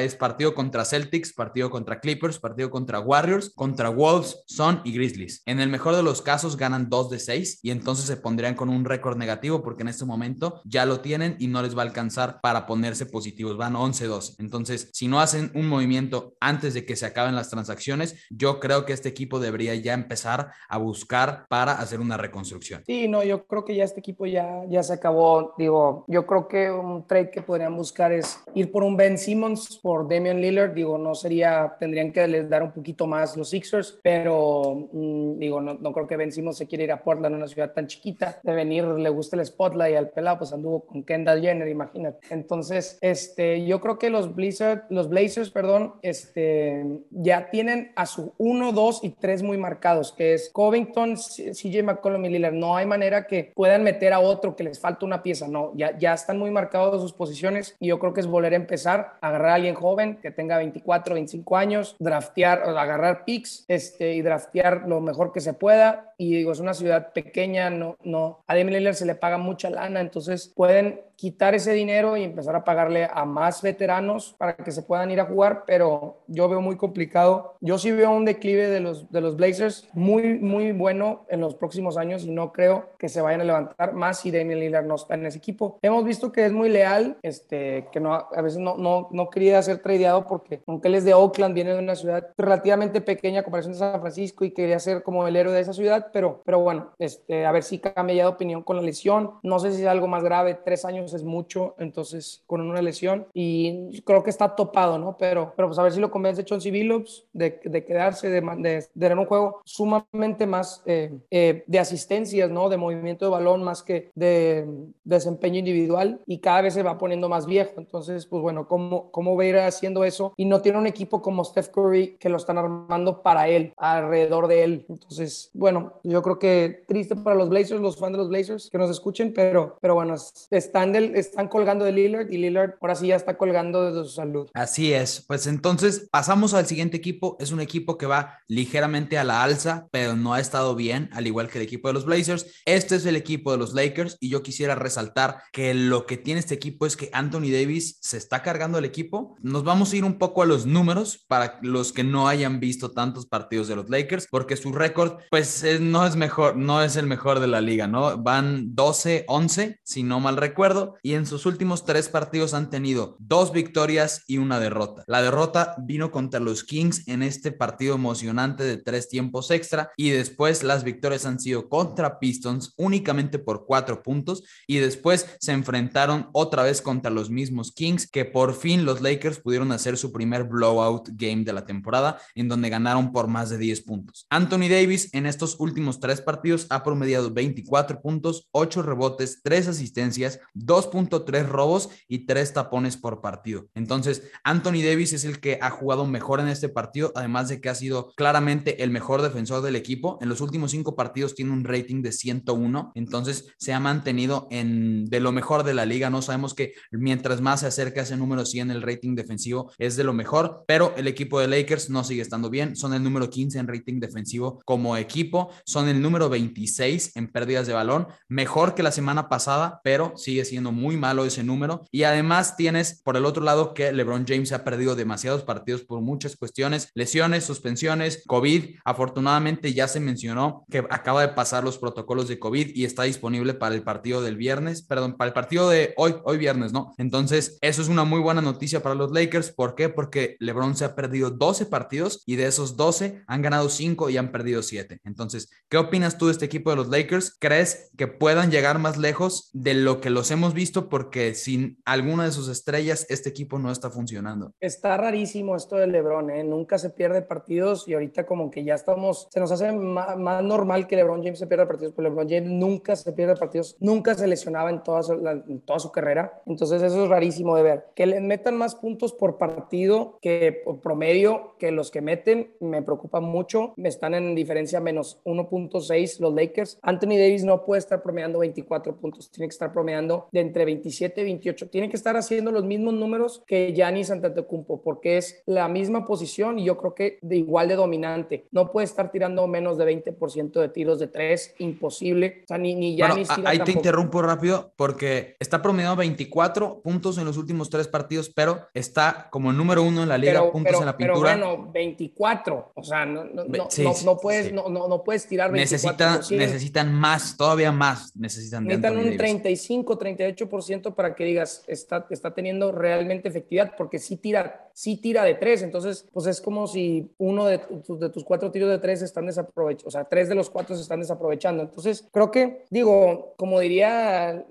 Es 0.02 0.16
partido 0.16 0.54
contra 0.54 0.84
Celtics, 0.84 1.32
partido 1.32 1.70
contra 1.70 2.02
Clippers, 2.02 2.38
partido 2.38 2.70
contra 2.70 3.00
Warriors, 3.00 3.54
contra 3.56 3.88
Wolves, 3.88 4.44
Sun 4.46 4.82
y 4.84 4.92
Grizzlies. 4.92 5.42
En 5.46 5.62
el 5.62 5.70
mejor 5.70 5.96
de 5.96 6.04
los 6.04 6.22
casos 6.22 6.58
ganan 6.58 6.90
2 6.90 7.10
de 7.12 7.20
6 7.20 7.60
y 7.64 7.72
entonces 7.72 8.06
se 8.06 8.18
pondrían 8.18 8.56
con 8.56 8.68
un 8.68 8.84
récord 8.84 9.16
negativo 9.16 9.64
porque 9.64 9.84
en 9.84 9.88
este 9.88 10.04
momento 10.04 10.62
ya 10.66 10.86
lo 10.86 11.00
tienen 11.00 11.38
y 11.40 11.48
no 11.48 11.62
les 11.62 11.78
va 11.78 11.84
a 11.84 11.86
alcanzar 11.86 12.42
para 12.42 12.66
ponerse 12.66 13.06
positivos. 13.06 13.56
Van 13.56 13.76
11-2. 13.76 14.36
Entonces, 14.40 14.90
si 14.92 15.08
no 15.08 15.22
hacen 15.22 15.50
un 15.56 15.70
movimiento 15.70 16.36
antes 16.42 16.74
de 16.74 16.86
que 16.86 16.98
se 16.98 17.06
acaben 17.06 17.36
las 17.36 17.50
transacciones, 17.50 18.16
yo 18.30 18.60
creo 18.60 18.86
que 18.86 18.92
este 18.92 19.08
equipo 19.08 19.40
debería 19.40 19.76
ya 19.76 19.94
empezar 19.94 20.52
a 20.68 20.78
buscar 20.78 21.46
para 21.48 21.74
hacer 21.74 22.02
una 22.02 22.18
reconstrucción. 22.18 22.84
Sí, 22.86 23.08
no, 23.08 23.24
yo 23.24 23.46
creo 23.46 23.61
creo 23.62 23.66
que 23.66 23.76
ya 23.76 23.84
este 23.84 24.00
equipo 24.00 24.26
ya, 24.26 24.64
ya 24.68 24.82
se 24.84 24.94
acabó. 24.94 25.54
Digo, 25.58 26.06
yo 26.08 26.26
creo 26.26 26.48
que 26.48 26.72
un 26.72 27.06
trade 27.06 27.30
que 27.30 27.42
podrían 27.42 27.76
buscar 27.76 28.12
es 28.12 28.40
ir 28.54 28.72
por 28.72 28.84
un 28.84 28.98
Ben 28.98 29.18
Simmons, 29.18 29.78
por 29.82 30.08
Damian 30.08 30.42
Lillard. 30.42 30.74
Digo, 30.74 30.98
no 30.98 31.14
sería, 31.16 31.76
tendrían 31.80 32.12
que 32.12 32.28
les 32.28 32.50
dar 32.50 32.64
un 32.64 32.72
poquito 32.72 33.08
más 33.08 33.38
los 33.38 33.50
Sixers, 33.50 34.00
pero 34.02 34.90
mm, 34.92 35.38
digo, 35.38 35.62
no, 35.62 35.76
no, 35.76 35.94
creo 35.94 36.08
que 36.08 36.18
Ben 36.18 36.32
Simmons 36.32 36.58
se 36.58 36.68
quiera 36.68 36.84
ir 36.84 36.92
a 36.92 37.04
Portland, 37.04 37.36
una 37.36 37.48
ciudad 37.48 37.74
tan 37.74 37.88
chiquita. 37.88 38.40
De 38.44 38.54
venir, 38.54 38.86
le 38.86 39.10
gusta 39.10 39.36
el 39.36 39.46
spotlight 39.46 39.96
al 39.96 40.10
pelado, 40.10 40.40
pues 40.40 40.54
anduvo 40.54 40.86
con 40.86 41.04
Kendall 41.04 41.42
Jenner, 41.42 41.68
imagínate. 41.68 42.20
Entonces, 42.30 42.98
este, 43.02 43.66
yo 43.66 43.80
creo 43.80 44.00
que 44.00 44.10
los 44.10 44.34
Blizzard, 44.36 44.86
los 44.90 45.10
Blazers, 45.10 45.52
perdón, 45.52 45.96
este, 46.02 46.86
ya 47.12 47.50
tienen 47.50 47.92
a 47.96 48.06
su 48.06 48.34
1, 48.38 48.72
2 48.72 49.04
y 49.04 49.10
3 49.10 49.44
muy 49.44 49.58
marcados, 49.58 50.12
que 50.12 50.34
es 50.34 50.50
Covington, 50.52 51.16
CJ 51.16 51.84
McCollum 51.84 52.26
y 52.26 52.30
Lillard. 52.30 52.54
No 52.54 52.76
hay 52.76 52.86
manera 52.86 53.28
que 53.28 53.41
puedan 53.44 53.84
meter 53.84 54.14
a 54.14 54.20
otro 54.20 54.56
que 54.56 54.64
les 54.64 54.80
falta 54.80 55.06
una 55.06 55.24
pieza, 55.24 55.48
no, 55.48 55.72
ya, 55.76 55.98
ya 55.98 56.14
están 56.14 56.38
muy 56.38 56.52
marcados 56.52 57.02
sus 57.02 57.14
posiciones 57.14 57.76
y 57.80 57.88
yo 57.88 58.00
creo 58.00 58.14
que 58.14 58.22
es 58.22 58.28
volver 58.28 58.54
a 58.54 58.58
empezar, 58.58 59.14
agarrar 59.22 59.50
a 59.50 59.54
alguien 59.56 59.76
joven 59.76 60.20
que 60.22 60.32
tenga 60.32 60.58
24, 60.58 61.16
25 61.16 61.58
años, 61.58 61.96
draftear, 62.00 62.64
agarrar 62.64 63.26
picks 63.26 63.66
este, 63.68 64.14
y 64.14 64.22
draftear 64.22 64.84
lo 64.88 65.02
mejor 65.02 65.32
que 65.32 65.42
se 65.42 65.54
pueda. 65.54 66.14
Y 66.18 66.36
digo, 66.36 66.52
es 66.52 66.60
una 66.60 66.76
ciudad 66.76 67.14
pequeña, 67.14 67.70
no, 67.70 67.98
no, 68.04 68.44
a 68.48 68.56
Damian 68.56 68.78
Lillard 68.78 68.96
se 68.96 69.06
le 69.06 69.16
paga 69.16 69.38
mucha 69.38 69.70
lana, 69.70 70.02
entonces 70.02 70.52
pueden 70.56 71.02
quitar 71.22 71.54
ese 71.54 71.74
dinero 71.74 72.18
y 72.18 72.24
empezar 72.24 72.56
a 72.56 72.64
pagarle 72.64 73.08
a 73.12 73.26
más 73.26 73.62
veteranos 73.62 74.34
para 74.40 74.56
que 74.56 74.72
se 74.72 74.82
puedan 74.82 75.12
ir 75.12 75.20
a 75.20 75.26
jugar, 75.26 75.66
pero 75.68 76.18
yo 76.26 76.50
veo 76.50 76.62
muy 76.62 76.78
complicado. 76.78 77.58
Yo 77.62 77.78
sí 77.78 77.92
veo 77.92 78.10
un 78.10 78.26
declive 78.26 78.68
de 78.68 78.80
los, 78.80 79.12
de 79.12 79.22
los 79.22 79.36
Blazers 79.36 79.88
muy, 79.94 80.40
muy 80.40 80.72
bueno 80.72 81.28
en 81.30 81.40
los 81.40 81.54
próximos 81.54 81.96
años 81.98 82.24
y 82.24 82.32
no 82.32 82.52
creo 82.52 82.90
que 82.98 83.08
se 83.08 83.22
vayan 83.32 83.42
a 83.42 83.46
levantar 83.46 83.94
más 83.94 84.20
si 84.20 84.32
Damian 84.32 84.60
Lillard 84.60 84.86
no 84.86 84.96
está 84.96 85.16
en 85.16 85.26
ese 85.26 85.38
equipo. 85.38 85.80
Hemos 85.82 86.04
visto 86.04 86.32
que 86.32 86.46
es 86.46 86.52
muy 86.52 86.70
leal, 86.70 87.18
este, 87.22 87.88
que 87.92 88.00
no, 88.00 88.14
a 88.14 88.42
veces 88.42 88.60
no, 88.60 88.78
no, 88.78 89.08
no 89.12 89.30
quería 89.30 89.62
ser 89.62 89.80
tradeado 89.80 90.28
porque 90.28 90.62
aunque 90.68 90.88
él 90.88 90.96
es 90.96 91.06
de 91.06 91.14
Oakland, 91.14 91.56
viene 91.56 91.74
de 91.74 91.80
una 91.80 91.96
ciudad 91.96 92.28
relativamente 92.38 93.02
pequeña 93.02 93.42
a 93.42 93.44
comparación 93.44 93.74
de 93.74 93.80
San 93.80 94.02
Francisco 94.02 94.46
y 94.46 94.52
quería 94.52 94.80
ser 94.80 95.04
como 95.04 95.28
el 95.28 95.36
héroe 95.36 95.54
de 95.54 95.62
esa 95.62 95.74
ciudad, 95.74 96.08
pero, 96.12 96.42
pero 96.46 96.60
bueno, 96.60 96.92
este, 97.00 97.46
a 97.46 97.52
ver 97.52 97.64
si 97.64 97.80
cambia 97.80 98.16
ya 98.16 98.24
de 98.24 98.30
opinión 98.30 98.64
con 98.64 98.76
la 98.76 98.82
lesión. 98.82 99.32
No 99.44 99.60
sé 99.60 99.72
si 99.72 99.82
es 99.82 99.88
algo 99.88 100.08
más 100.08 100.24
grave, 100.24 100.60
tres 100.64 100.86
años 100.86 101.14
es 101.14 101.24
mucho, 101.24 101.76
entonces 101.78 102.44
con 102.48 102.62
una 102.62 102.82
lesión 102.82 103.28
y 103.34 104.02
creo 104.04 104.24
que 104.24 104.30
está 104.30 104.56
topado, 104.56 104.98
¿no? 104.98 105.18
Pero, 105.18 105.54
pero 105.56 105.68
pues 105.70 105.80
a 105.80 105.84
ver 105.84 105.92
si 105.92 106.00
lo 106.00 106.12
convence 106.12 106.44
Chauncey 106.44 106.72
Billups 106.72 107.26
de, 107.34 107.60
de 107.64 107.86
quedarse, 107.86 108.30
de, 108.30 108.42
de, 108.42 108.86
tener 108.98 109.18
un 109.18 109.26
juego 109.26 109.62
sumamente 109.66 110.46
más 110.46 110.82
eh, 110.86 111.12
eh, 111.30 111.64
de 111.66 111.80
asistencias, 111.80 112.50
¿no? 112.50 112.70
De 112.70 112.78
movimiento 112.78 113.21
de 113.26 113.32
balón 113.32 113.64
más 113.64 113.84
que 113.84 114.12
de, 114.16 114.68
desempeño 115.04 115.60
individual 115.60 116.22
y 116.26 116.40
cada 116.40 116.62
vez 116.62 116.74
se 116.74 116.84
va 116.84 116.98
poniendo 116.98 117.30
más 117.30 117.46
viejo. 117.46 117.74
Entonces, 117.78 118.26
pues 118.26 118.42
bueno, 118.42 118.68
¿cómo, 118.68 119.12
cómo 119.12 119.36
va 119.36 119.44
a 119.44 119.48
ir 119.48 119.58
haciendo 119.58 120.04
eso? 120.04 120.34
Y 120.38 120.46
no 120.46 120.62
tiene 120.62 120.78
un 120.78 120.88
equipo 120.88 121.22
como 121.22 121.44
Steph 121.44 121.70
Curry 121.70 122.18
que 122.20 122.30
lo 122.30 122.38
están 122.38 122.58
armando 122.58 123.22
para 123.22 123.48
él, 123.48 123.74
alrededor 123.78 124.48
de 124.48 124.64
él. 124.64 124.86
Entonces, 124.90 125.50
bueno, 125.54 125.94
yo 126.04 126.22
creo 126.22 126.40
que 126.40 126.84
triste 126.88 127.16
para 127.16 127.36
los 127.36 127.50
Blazers, 127.50 127.82
los 127.82 127.98
fans 127.98 128.14
de 128.14 128.18
los 128.20 128.30
Blazers 128.30 128.70
que 128.70 128.78
nos 128.78 128.90
escuchen, 128.90 129.34
pero, 129.34 129.78
pero 129.82 129.96
bueno, 129.96 130.16
están 130.50 130.96
están 130.96 131.48
colgando 131.48 131.86
de 131.86 131.92
Lillard 131.92 132.32
y 132.32 132.38
Lillard 132.38 132.76
ahora 132.82 132.96
sí 132.96 133.08
ya 133.08 133.16
está 133.16 133.38
colgando 133.38 133.92
de 133.92 134.04
su 134.04 134.10
salud. 134.10 134.50
Así 134.54 134.94
es, 134.94 135.24
pues 135.28 135.48
entonces 135.48 136.08
pasamos 136.12 136.54
al 136.54 136.66
siguiente 136.66 136.98
equipo. 136.98 137.38
Es 137.40 137.52
un 137.52 137.60
equipo 137.60 137.98
que 137.98 138.06
va 138.06 138.40
ligeramente 138.48 139.18
a 139.18 139.24
la 139.24 139.44
alza, 139.44 139.88
pero 139.92 140.16
no 140.16 140.34
ha 140.34 140.40
estado 140.40 140.76
bien, 140.76 141.10
al 141.14 141.28
igual 141.28 141.50
que 141.50 141.60
el 141.60 141.64
equipo 141.64 141.88
de 141.88 141.94
los 141.94 142.06
Blazers. 142.06 142.48
Este 142.66 142.96
es 142.96 143.06
el 143.06 143.11
equipo 143.16 143.52
de 143.52 143.58
los 143.58 143.74
Lakers 143.74 144.18
y 144.20 144.30
yo 144.30 144.44
quisiera 144.44 144.76
resaltar 144.76 145.44
que 145.52 145.74
lo 145.74 146.06
que 146.06 146.18
tiene 146.18 146.40
este 146.40 146.56
equipo 146.56 146.86
es 146.86 146.96
que 146.96 147.10
Anthony 147.14 147.52
Davis 147.52 147.98
se 148.02 148.18
está 148.18 148.42
cargando 148.42 148.78
el 148.78 148.86
equipo. 148.86 149.36
Nos 149.42 149.64
vamos 149.64 149.92
a 149.92 149.98
ir 149.98 150.04
un 150.04 150.18
poco 150.18 150.42
a 150.42 150.46
los 150.46 150.66
números 150.66 151.26
para 151.28 151.60
los 151.62 151.92
que 151.92 152.04
no 152.04 152.28
hayan 152.28 152.60
visto 152.60 152.92
tantos 152.92 153.26
partidos 153.26 153.68
de 153.68 153.76
los 153.76 153.90
Lakers, 153.90 154.28
porque 154.30 154.58
su 154.58 154.72
récord 154.72 155.20
pues 155.30 155.64
no 155.80 156.06
es 156.06 156.16
mejor, 156.16 156.56
no 156.56 156.82
es 156.82 156.96
el 156.96 157.08
mejor 157.08 157.40
de 157.40 157.48
la 157.48 157.62
liga, 157.62 157.88
¿no? 157.88 158.18
Van 158.18 158.76
12-11, 158.76 159.80
si 159.84 160.04
no 160.04 160.20
mal 160.20 160.38
recuerdo, 160.38 160.96
y 161.04 161.14
en 161.14 161.26
sus 161.26 161.46
últimos 161.46 161.86
tres 161.86 162.10
partidos 162.10 162.54
han 162.54 162.70
tenido 162.70 163.18
dos 163.20 163.52
victorias 163.52 164.24
y 164.28 164.38
una 164.38 164.60
derrota. 164.60 165.04
La 165.08 165.22
derrota 165.22 165.76
vino 165.80 166.12
contra 166.12 166.40
los 166.40 166.64
Kings 166.64 167.08
en 167.08 167.24
este 167.24 167.52
partido 167.52 167.96
emocionante 167.96 168.64
de 168.64 168.78
tres 168.78 169.10
tiempos 169.10 169.52
extra 169.52 169.92
y 169.98 170.10
después 170.10 170.64
las 170.64 170.84
victorias 170.84 171.26
han 171.26 171.40
sido 171.40 171.70
contra 171.70 172.20
Pistons 172.20 172.74
únicamente 172.78 173.01
por 173.40 173.66
cuatro 173.66 174.04
puntos 174.04 174.44
y 174.68 174.78
después 174.78 175.28
se 175.40 175.52
enfrentaron 175.52 176.30
otra 176.34 176.64
vez 176.64 176.82
contra 176.82 177.12
los 177.12 177.30
mismos 177.30 177.72
Kings 177.72 178.10
que 178.10 178.26
por 178.26 178.54
fin 178.54 178.86
los 178.86 179.02
Lakers 179.02 179.40
pudieron 179.40 179.72
hacer 179.72 179.98
su 179.98 180.12
primer 180.12 180.44
blowout 180.44 181.10
game 181.14 181.44
de 181.44 181.54
la 181.54 181.66
temporada 181.66 182.20
en 182.36 182.48
donde 182.48 182.70
ganaron 182.70 183.12
por 183.12 183.28
más 183.28 183.50
de 183.50 183.58
10 183.58 183.82
puntos. 183.82 184.28
Anthony 184.30 184.70
Davis 184.70 185.10
en 185.14 185.26
estos 185.26 185.60
últimos 185.60 186.00
tres 186.00 186.22
partidos 186.22 186.68
ha 186.70 186.84
promediado 186.84 187.32
24 187.32 188.02
puntos, 188.02 188.48
8 188.52 188.82
rebotes, 188.82 189.42
3 189.44 189.70
asistencias, 189.70 190.40
2 190.54 190.82
2.3 190.92 191.48
robos 191.48 191.90
y 192.08 192.26
3 192.26 192.54
tapones 192.54 192.98
por 192.98 193.22
partido. 193.22 193.68
Entonces, 193.76 194.24
Anthony 194.44 194.84
Davis 194.84 195.14
es 195.14 195.26
el 195.26 195.40
que 195.40 195.60
ha 195.62 195.70
jugado 195.70 196.06
mejor 196.06 196.40
en 196.40 196.48
este 196.48 196.70
partido, 196.70 197.12
además 197.16 197.50
de 197.50 197.62
que 197.62 197.70
ha 197.70 197.76
sido 197.76 198.14
claramente 198.16 198.84
el 198.84 198.90
mejor 198.90 199.22
defensor 199.22 199.62
del 199.62 199.76
equipo. 199.76 200.18
En 200.22 200.30
los 200.30 200.42
últimos 200.42 200.72
cinco 200.72 200.96
partidos 200.96 201.36
tiene 201.36 201.52
un 201.52 201.64
rating 201.64 202.02
de 202.02 202.12
101, 202.12 202.91
entonces 202.96 203.54
se 203.58 203.74
ha 203.74 203.80
mantenido 203.80 204.48
en 204.52 205.06
de 205.06 205.20
lo 205.20 205.32
mejor 205.32 205.64
de 205.64 205.74
la 205.74 205.86
liga. 205.86 206.10
No 206.10 206.22
sabemos 206.22 206.54
que 206.54 206.74
mientras 206.92 207.42
más 207.42 207.62
se 207.62 207.68
acerca 207.68 208.02
ese 208.02 208.18
número 208.18 208.46
100, 208.46 208.72
el 208.72 208.82
rating 208.82 209.16
defensivo 209.16 209.72
es 209.78 209.96
de 209.96 210.04
lo 210.04 210.14
mejor, 210.14 210.64
pero 210.68 210.94
el 210.98 211.08
equipo 211.08 211.40
de 211.40 211.48
Lakers 211.48 211.90
no 211.90 212.04
sigue 212.04 212.22
estando 212.22 212.50
bien. 212.50 212.76
Son 212.76 212.94
el 212.94 213.04
número 213.04 213.30
15 213.30 213.60
en 213.60 213.68
rating 213.68 214.00
defensivo 214.00 214.62
como 214.66 214.98
equipo, 214.98 215.52
son 215.66 215.88
el 215.88 216.02
número 216.02 216.30
26 216.30 217.16
en 217.16 217.28
pérdidas 217.28 217.68
de 217.68 217.74
balón, 217.74 218.08
mejor 218.28 218.76
que 218.76 218.84
la 218.84 218.92
semana 218.92 219.30
pasada, 219.30 219.82
pero 219.84 220.14
sigue 220.16 220.46
siendo 220.46 220.72
muy 220.72 220.98
malo 220.98 221.26
ese 221.26 221.44
número. 221.44 221.86
Y 221.92 222.04
además 222.04 222.56
tienes 222.56 223.02
por 223.04 223.18
el 223.18 223.26
otro 223.26 223.44
lado 223.44 223.74
que 223.74 223.92
LeBron 223.92 224.26
James 224.28 224.52
ha 224.52 224.64
perdido 224.64 224.96
demasiados 224.96 225.44
partidos 225.44 225.82
por 225.82 226.02
muchas 226.02 226.36
cuestiones, 226.36 226.90
lesiones, 226.94 227.44
suspensiones, 227.44 228.24
COVID. 228.28 228.78
Afortunadamente 228.86 229.74
ya 229.74 229.88
se 229.88 230.00
mencionó 230.00 230.66
que 230.70 230.80
acaba 230.90 231.22
de 231.22 231.30
pasar 231.30 231.64
los 231.64 231.78
protocolos 231.78 232.28
de 232.28 232.40
COVID 232.40 232.72
está 232.86 233.04
disponible 233.04 233.54
para 233.54 233.76
el 233.76 233.84
partido 233.84 234.22
del 234.22 234.36
viernes, 234.36 234.82
perdón, 234.82 235.18
para 235.18 235.30
el 235.30 235.34
partido 235.34 235.70
de 235.70 235.94
hoy, 235.98 236.16
hoy 236.24 236.38
viernes, 236.38 236.74
¿no? 236.74 236.94
Entonces, 236.98 237.58
eso 237.62 237.82
es 237.82 237.88
una 237.88 238.04
muy 238.04 238.20
buena 238.20 238.42
noticia 238.42 238.82
para 238.82 238.96
los 238.96 239.12
Lakers. 239.12 239.52
¿Por 239.52 239.76
qué? 239.76 239.90
Porque 239.90 240.36
LeBron 240.40 240.76
se 240.76 240.86
ha 240.86 240.96
perdido 240.96 241.32
12 241.32 241.68
partidos 241.68 242.24
y 242.26 242.36
de 242.36 242.48
esos 242.48 242.76
12 242.76 243.24
han 243.28 243.42
ganado 243.42 243.70
5 243.70 244.10
y 244.10 244.18
han 244.18 244.32
perdido 244.32 244.64
7. 244.64 245.00
Entonces, 245.04 245.50
¿qué 245.70 245.78
opinas 245.78 246.18
tú 246.18 246.28
de 246.28 246.34
este 246.34 246.46
equipo 246.46 246.70
de 246.70 246.76
los 246.78 246.90
Lakers? 246.90 247.38
¿Crees 247.40 247.92
que 247.98 248.08
puedan 248.08 248.52
llegar 248.52 248.80
más 248.80 248.98
lejos 248.98 249.50
de 249.54 249.74
lo 249.74 250.02
que 250.02 250.10
los 250.10 250.32
hemos 250.32 250.54
visto? 250.54 250.72
porque 250.90 251.34
sin 251.34 251.78
alguna 251.86 252.26
de 252.26 252.32
sus 252.32 252.48
estrellas 252.48 253.06
este 253.10 253.30
equipo 253.30 253.60
no 253.60 253.72
está 253.72 253.90
funcionando. 253.90 254.54
Está 254.60 254.98
rarísimo 254.98 255.56
esto 255.56 255.76
de 255.76 255.88
LeBron, 255.88 256.30
¿eh? 256.30 256.44
nunca 256.44 256.78
se 256.78 256.90
pierde 256.90 257.22
partidos 257.22 257.88
y 257.88 257.94
ahorita 257.94 258.26
como 258.26 258.52
que 258.52 258.64
ya 258.64 258.76
estamos, 258.76 259.28
se 259.32 259.40
nos 259.40 259.52
hace 259.52 259.72
más, 259.72 260.44
normal 260.44 260.88
que 260.88 260.96
LeBron 260.96 261.24
James 261.24 261.40
se 261.40 261.48
pierda 261.48 261.68
partidos, 261.68 261.94
pero 261.96 262.10
LeBron 262.10 262.30
James 262.30 262.50
nunca 262.50 262.71
se 262.96 263.14
pierde 263.14 263.36
partidos, 263.36 263.76
nunca 263.80 264.16
se 264.16 264.28
lesionaba 264.28 264.70
en 264.70 264.84
toda, 264.84 265.04
su, 265.04 265.14
en 265.14 265.62
toda 265.62 265.80
su 265.80 265.92
carrera, 265.92 266.42
entonces 266.46 266.82
eso 266.82 267.04
es 267.04 267.10
rarísimo 267.10 267.56
de 267.56 267.64
ver. 267.64 267.86
Que 267.96 268.06
le 268.06 268.20
metan 268.20 268.58
más 268.58 268.76
puntos 268.76 269.14
por 269.14 269.38
partido 269.38 270.18
que 270.22 270.62
por 270.64 270.80
promedio 270.80 271.56
que 271.58 271.72
los 271.72 271.92
que 271.92 272.02
meten 272.02 272.52
me 272.60 272.82
preocupa 272.82 273.20
mucho, 273.20 273.74
me 273.78 273.90
están 273.90 274.14
en 274.14 274.36
diferencia 274.36 274.80
menos 274.80 275.20
1.6 275.26 276.20
los 276.20 276.34
Lakers. 276.34 276.80
Anthony 276.82 277.18
Davis 277.18 277.44
no 277.44 277.66
puede 277.66 277.80
estar 277.80 278.02
promediando 278.02 278.40
24 278.40 278.96
puntos, 278.98 279.30
tiene 279.32 279.48
que 279.48 279.54
estar 279.54 279.72
promediando 279.72 280.28
de 280.32 280.42
entre 280.42 280.66
27 280.66 281.22
y 281.22 281.24
28. 281.24 281.70
Tiene 281.70 281.90
que 281.90 281.98
estar 281.98 282.16
haciendo 282.18 282.52
los 282.52 282.64
mismos 282.64 282.94
números 282.94 283.44
que 283.46 283.74
Giannis 283.74 284.12
Antetokounmpo 284.12 284.82
porque 284.82 285.18
es 285.18 285.42
la 285.46 285.68
misma 285.68 286.06
posición 286.06 286.60
y 286.60 286.66
yo 286.66 286.78
creo 286.78 286.96
que 286.96 287.20
de 287.22 287.38
igual 287.38 287.68
de 287.68 287.76
dominante. 287.76 288.46
No 288.52 288.72
puede 288.72 288.86
estar 288.86 289.12
tirando 289.12 289.46
menos 289.48 289.78
de 289.78 289.86
20% 289.86 290.60
de 290.60 290.70
tiros 290.70 291.00
de 291.00 291.08
tres, 291.08 291.54
imposible. 291.60 292.42
O 292.44 292.48
sea, 292.48 292.58
ni, 292.62 292.76
ni 292.76 292.96
Giannis 292.96 293.30
Ahí 293.46 293.60
te 293.60 293.72
interrumpo 293.72 294.22
rápido 294.22 294.74
porque 294.76 295.36
está 295.40 295.62
promediando 295.62 295.98
24 295.98 296.82
puntos 296.82 297.18
en 297.18 297.26
los 297.26 297.38
últimos 297.38 297.70
tres 297.70 297.88
partidos, 297.88 298.30
pero 298.30 298.68
está 298.74 299.28
como 299.32 299.52
número 299.52 299.84
uno 299.84 300.04
en 300.04 300.10
la 300.10 300.18
liga, 300.18 300.52
puntos 300.52 300.80
en 300.80 300.86
la 300.86 300.98
pintura. 300.98 301.34
Pero 301.34 301.56
bueno, 301.56 301.72
24. 301.72 302.72
O 302.76 302.84
sea, 302.84 303.06
no, 303.06 303.26
no, 303.26 303.46
no, 303.46 304.18
puedes, 304.18 304.54
no, 304.54 304.70
no, 304.70 305.04
puedes 305.04 305.28
tirar 305.28 305.52
24. 305.52 306.06
Necesita, 306.06 306.36
necesitan 306.36 306.94
más, 306.94 307.36
todavía 307.38 307.72
más 307.72 308.12
necesitan. 308.16 308.66
Necesitan 308.66 308.98
un 308.98 309.18
35, 309.18 309.98
38 309.98 310.50
para 310.96 311.16
que 311.16 311.26
digas, 311.26 311.64
está, 311.68 312.06
está 312.10 312.34
teniendo 312.34 312.72
realmente 312.72 313.30
efectividad, 313.30 313.74
porque 313.78 314.00
si 314.00 314.18
tira 314.18 314.71
sí 314.74 314.98
tira 314.98 315.24
de 315.24 315.36
tres. 315.36 315.62
Entonces, 315.64 316.08
pues 316.12 316.28
es 316.28 316.42
como 316.42 316.68
si 316.68 317.12
uno 317.18 317.46
de, 317.46 317.60
de 317.88 318.10
tus 318.10 318.24
cuatro 318.24 318.52
tiros 318.52 318.70
de 318.70 318.80
tres 318.80 319.02
están 319.02 319.26
desaprovechando, 319.26 319.88
o 319.88 319.92
sea, 319.92 320.06
tres 320.06 320.30
de 320.30 320.36
los 320.36 320.50
cuatro 320.50 320.76
se 320.76 320.82
están 320.82 321.00
desaprovechando. 321.00 321.64
Entonces, 321.64 322.08
creo 322.12 322.32
que, 322.32 322.64
digo, 322.70 323.34
como 323.38 323.60
diría, 323.60 324.46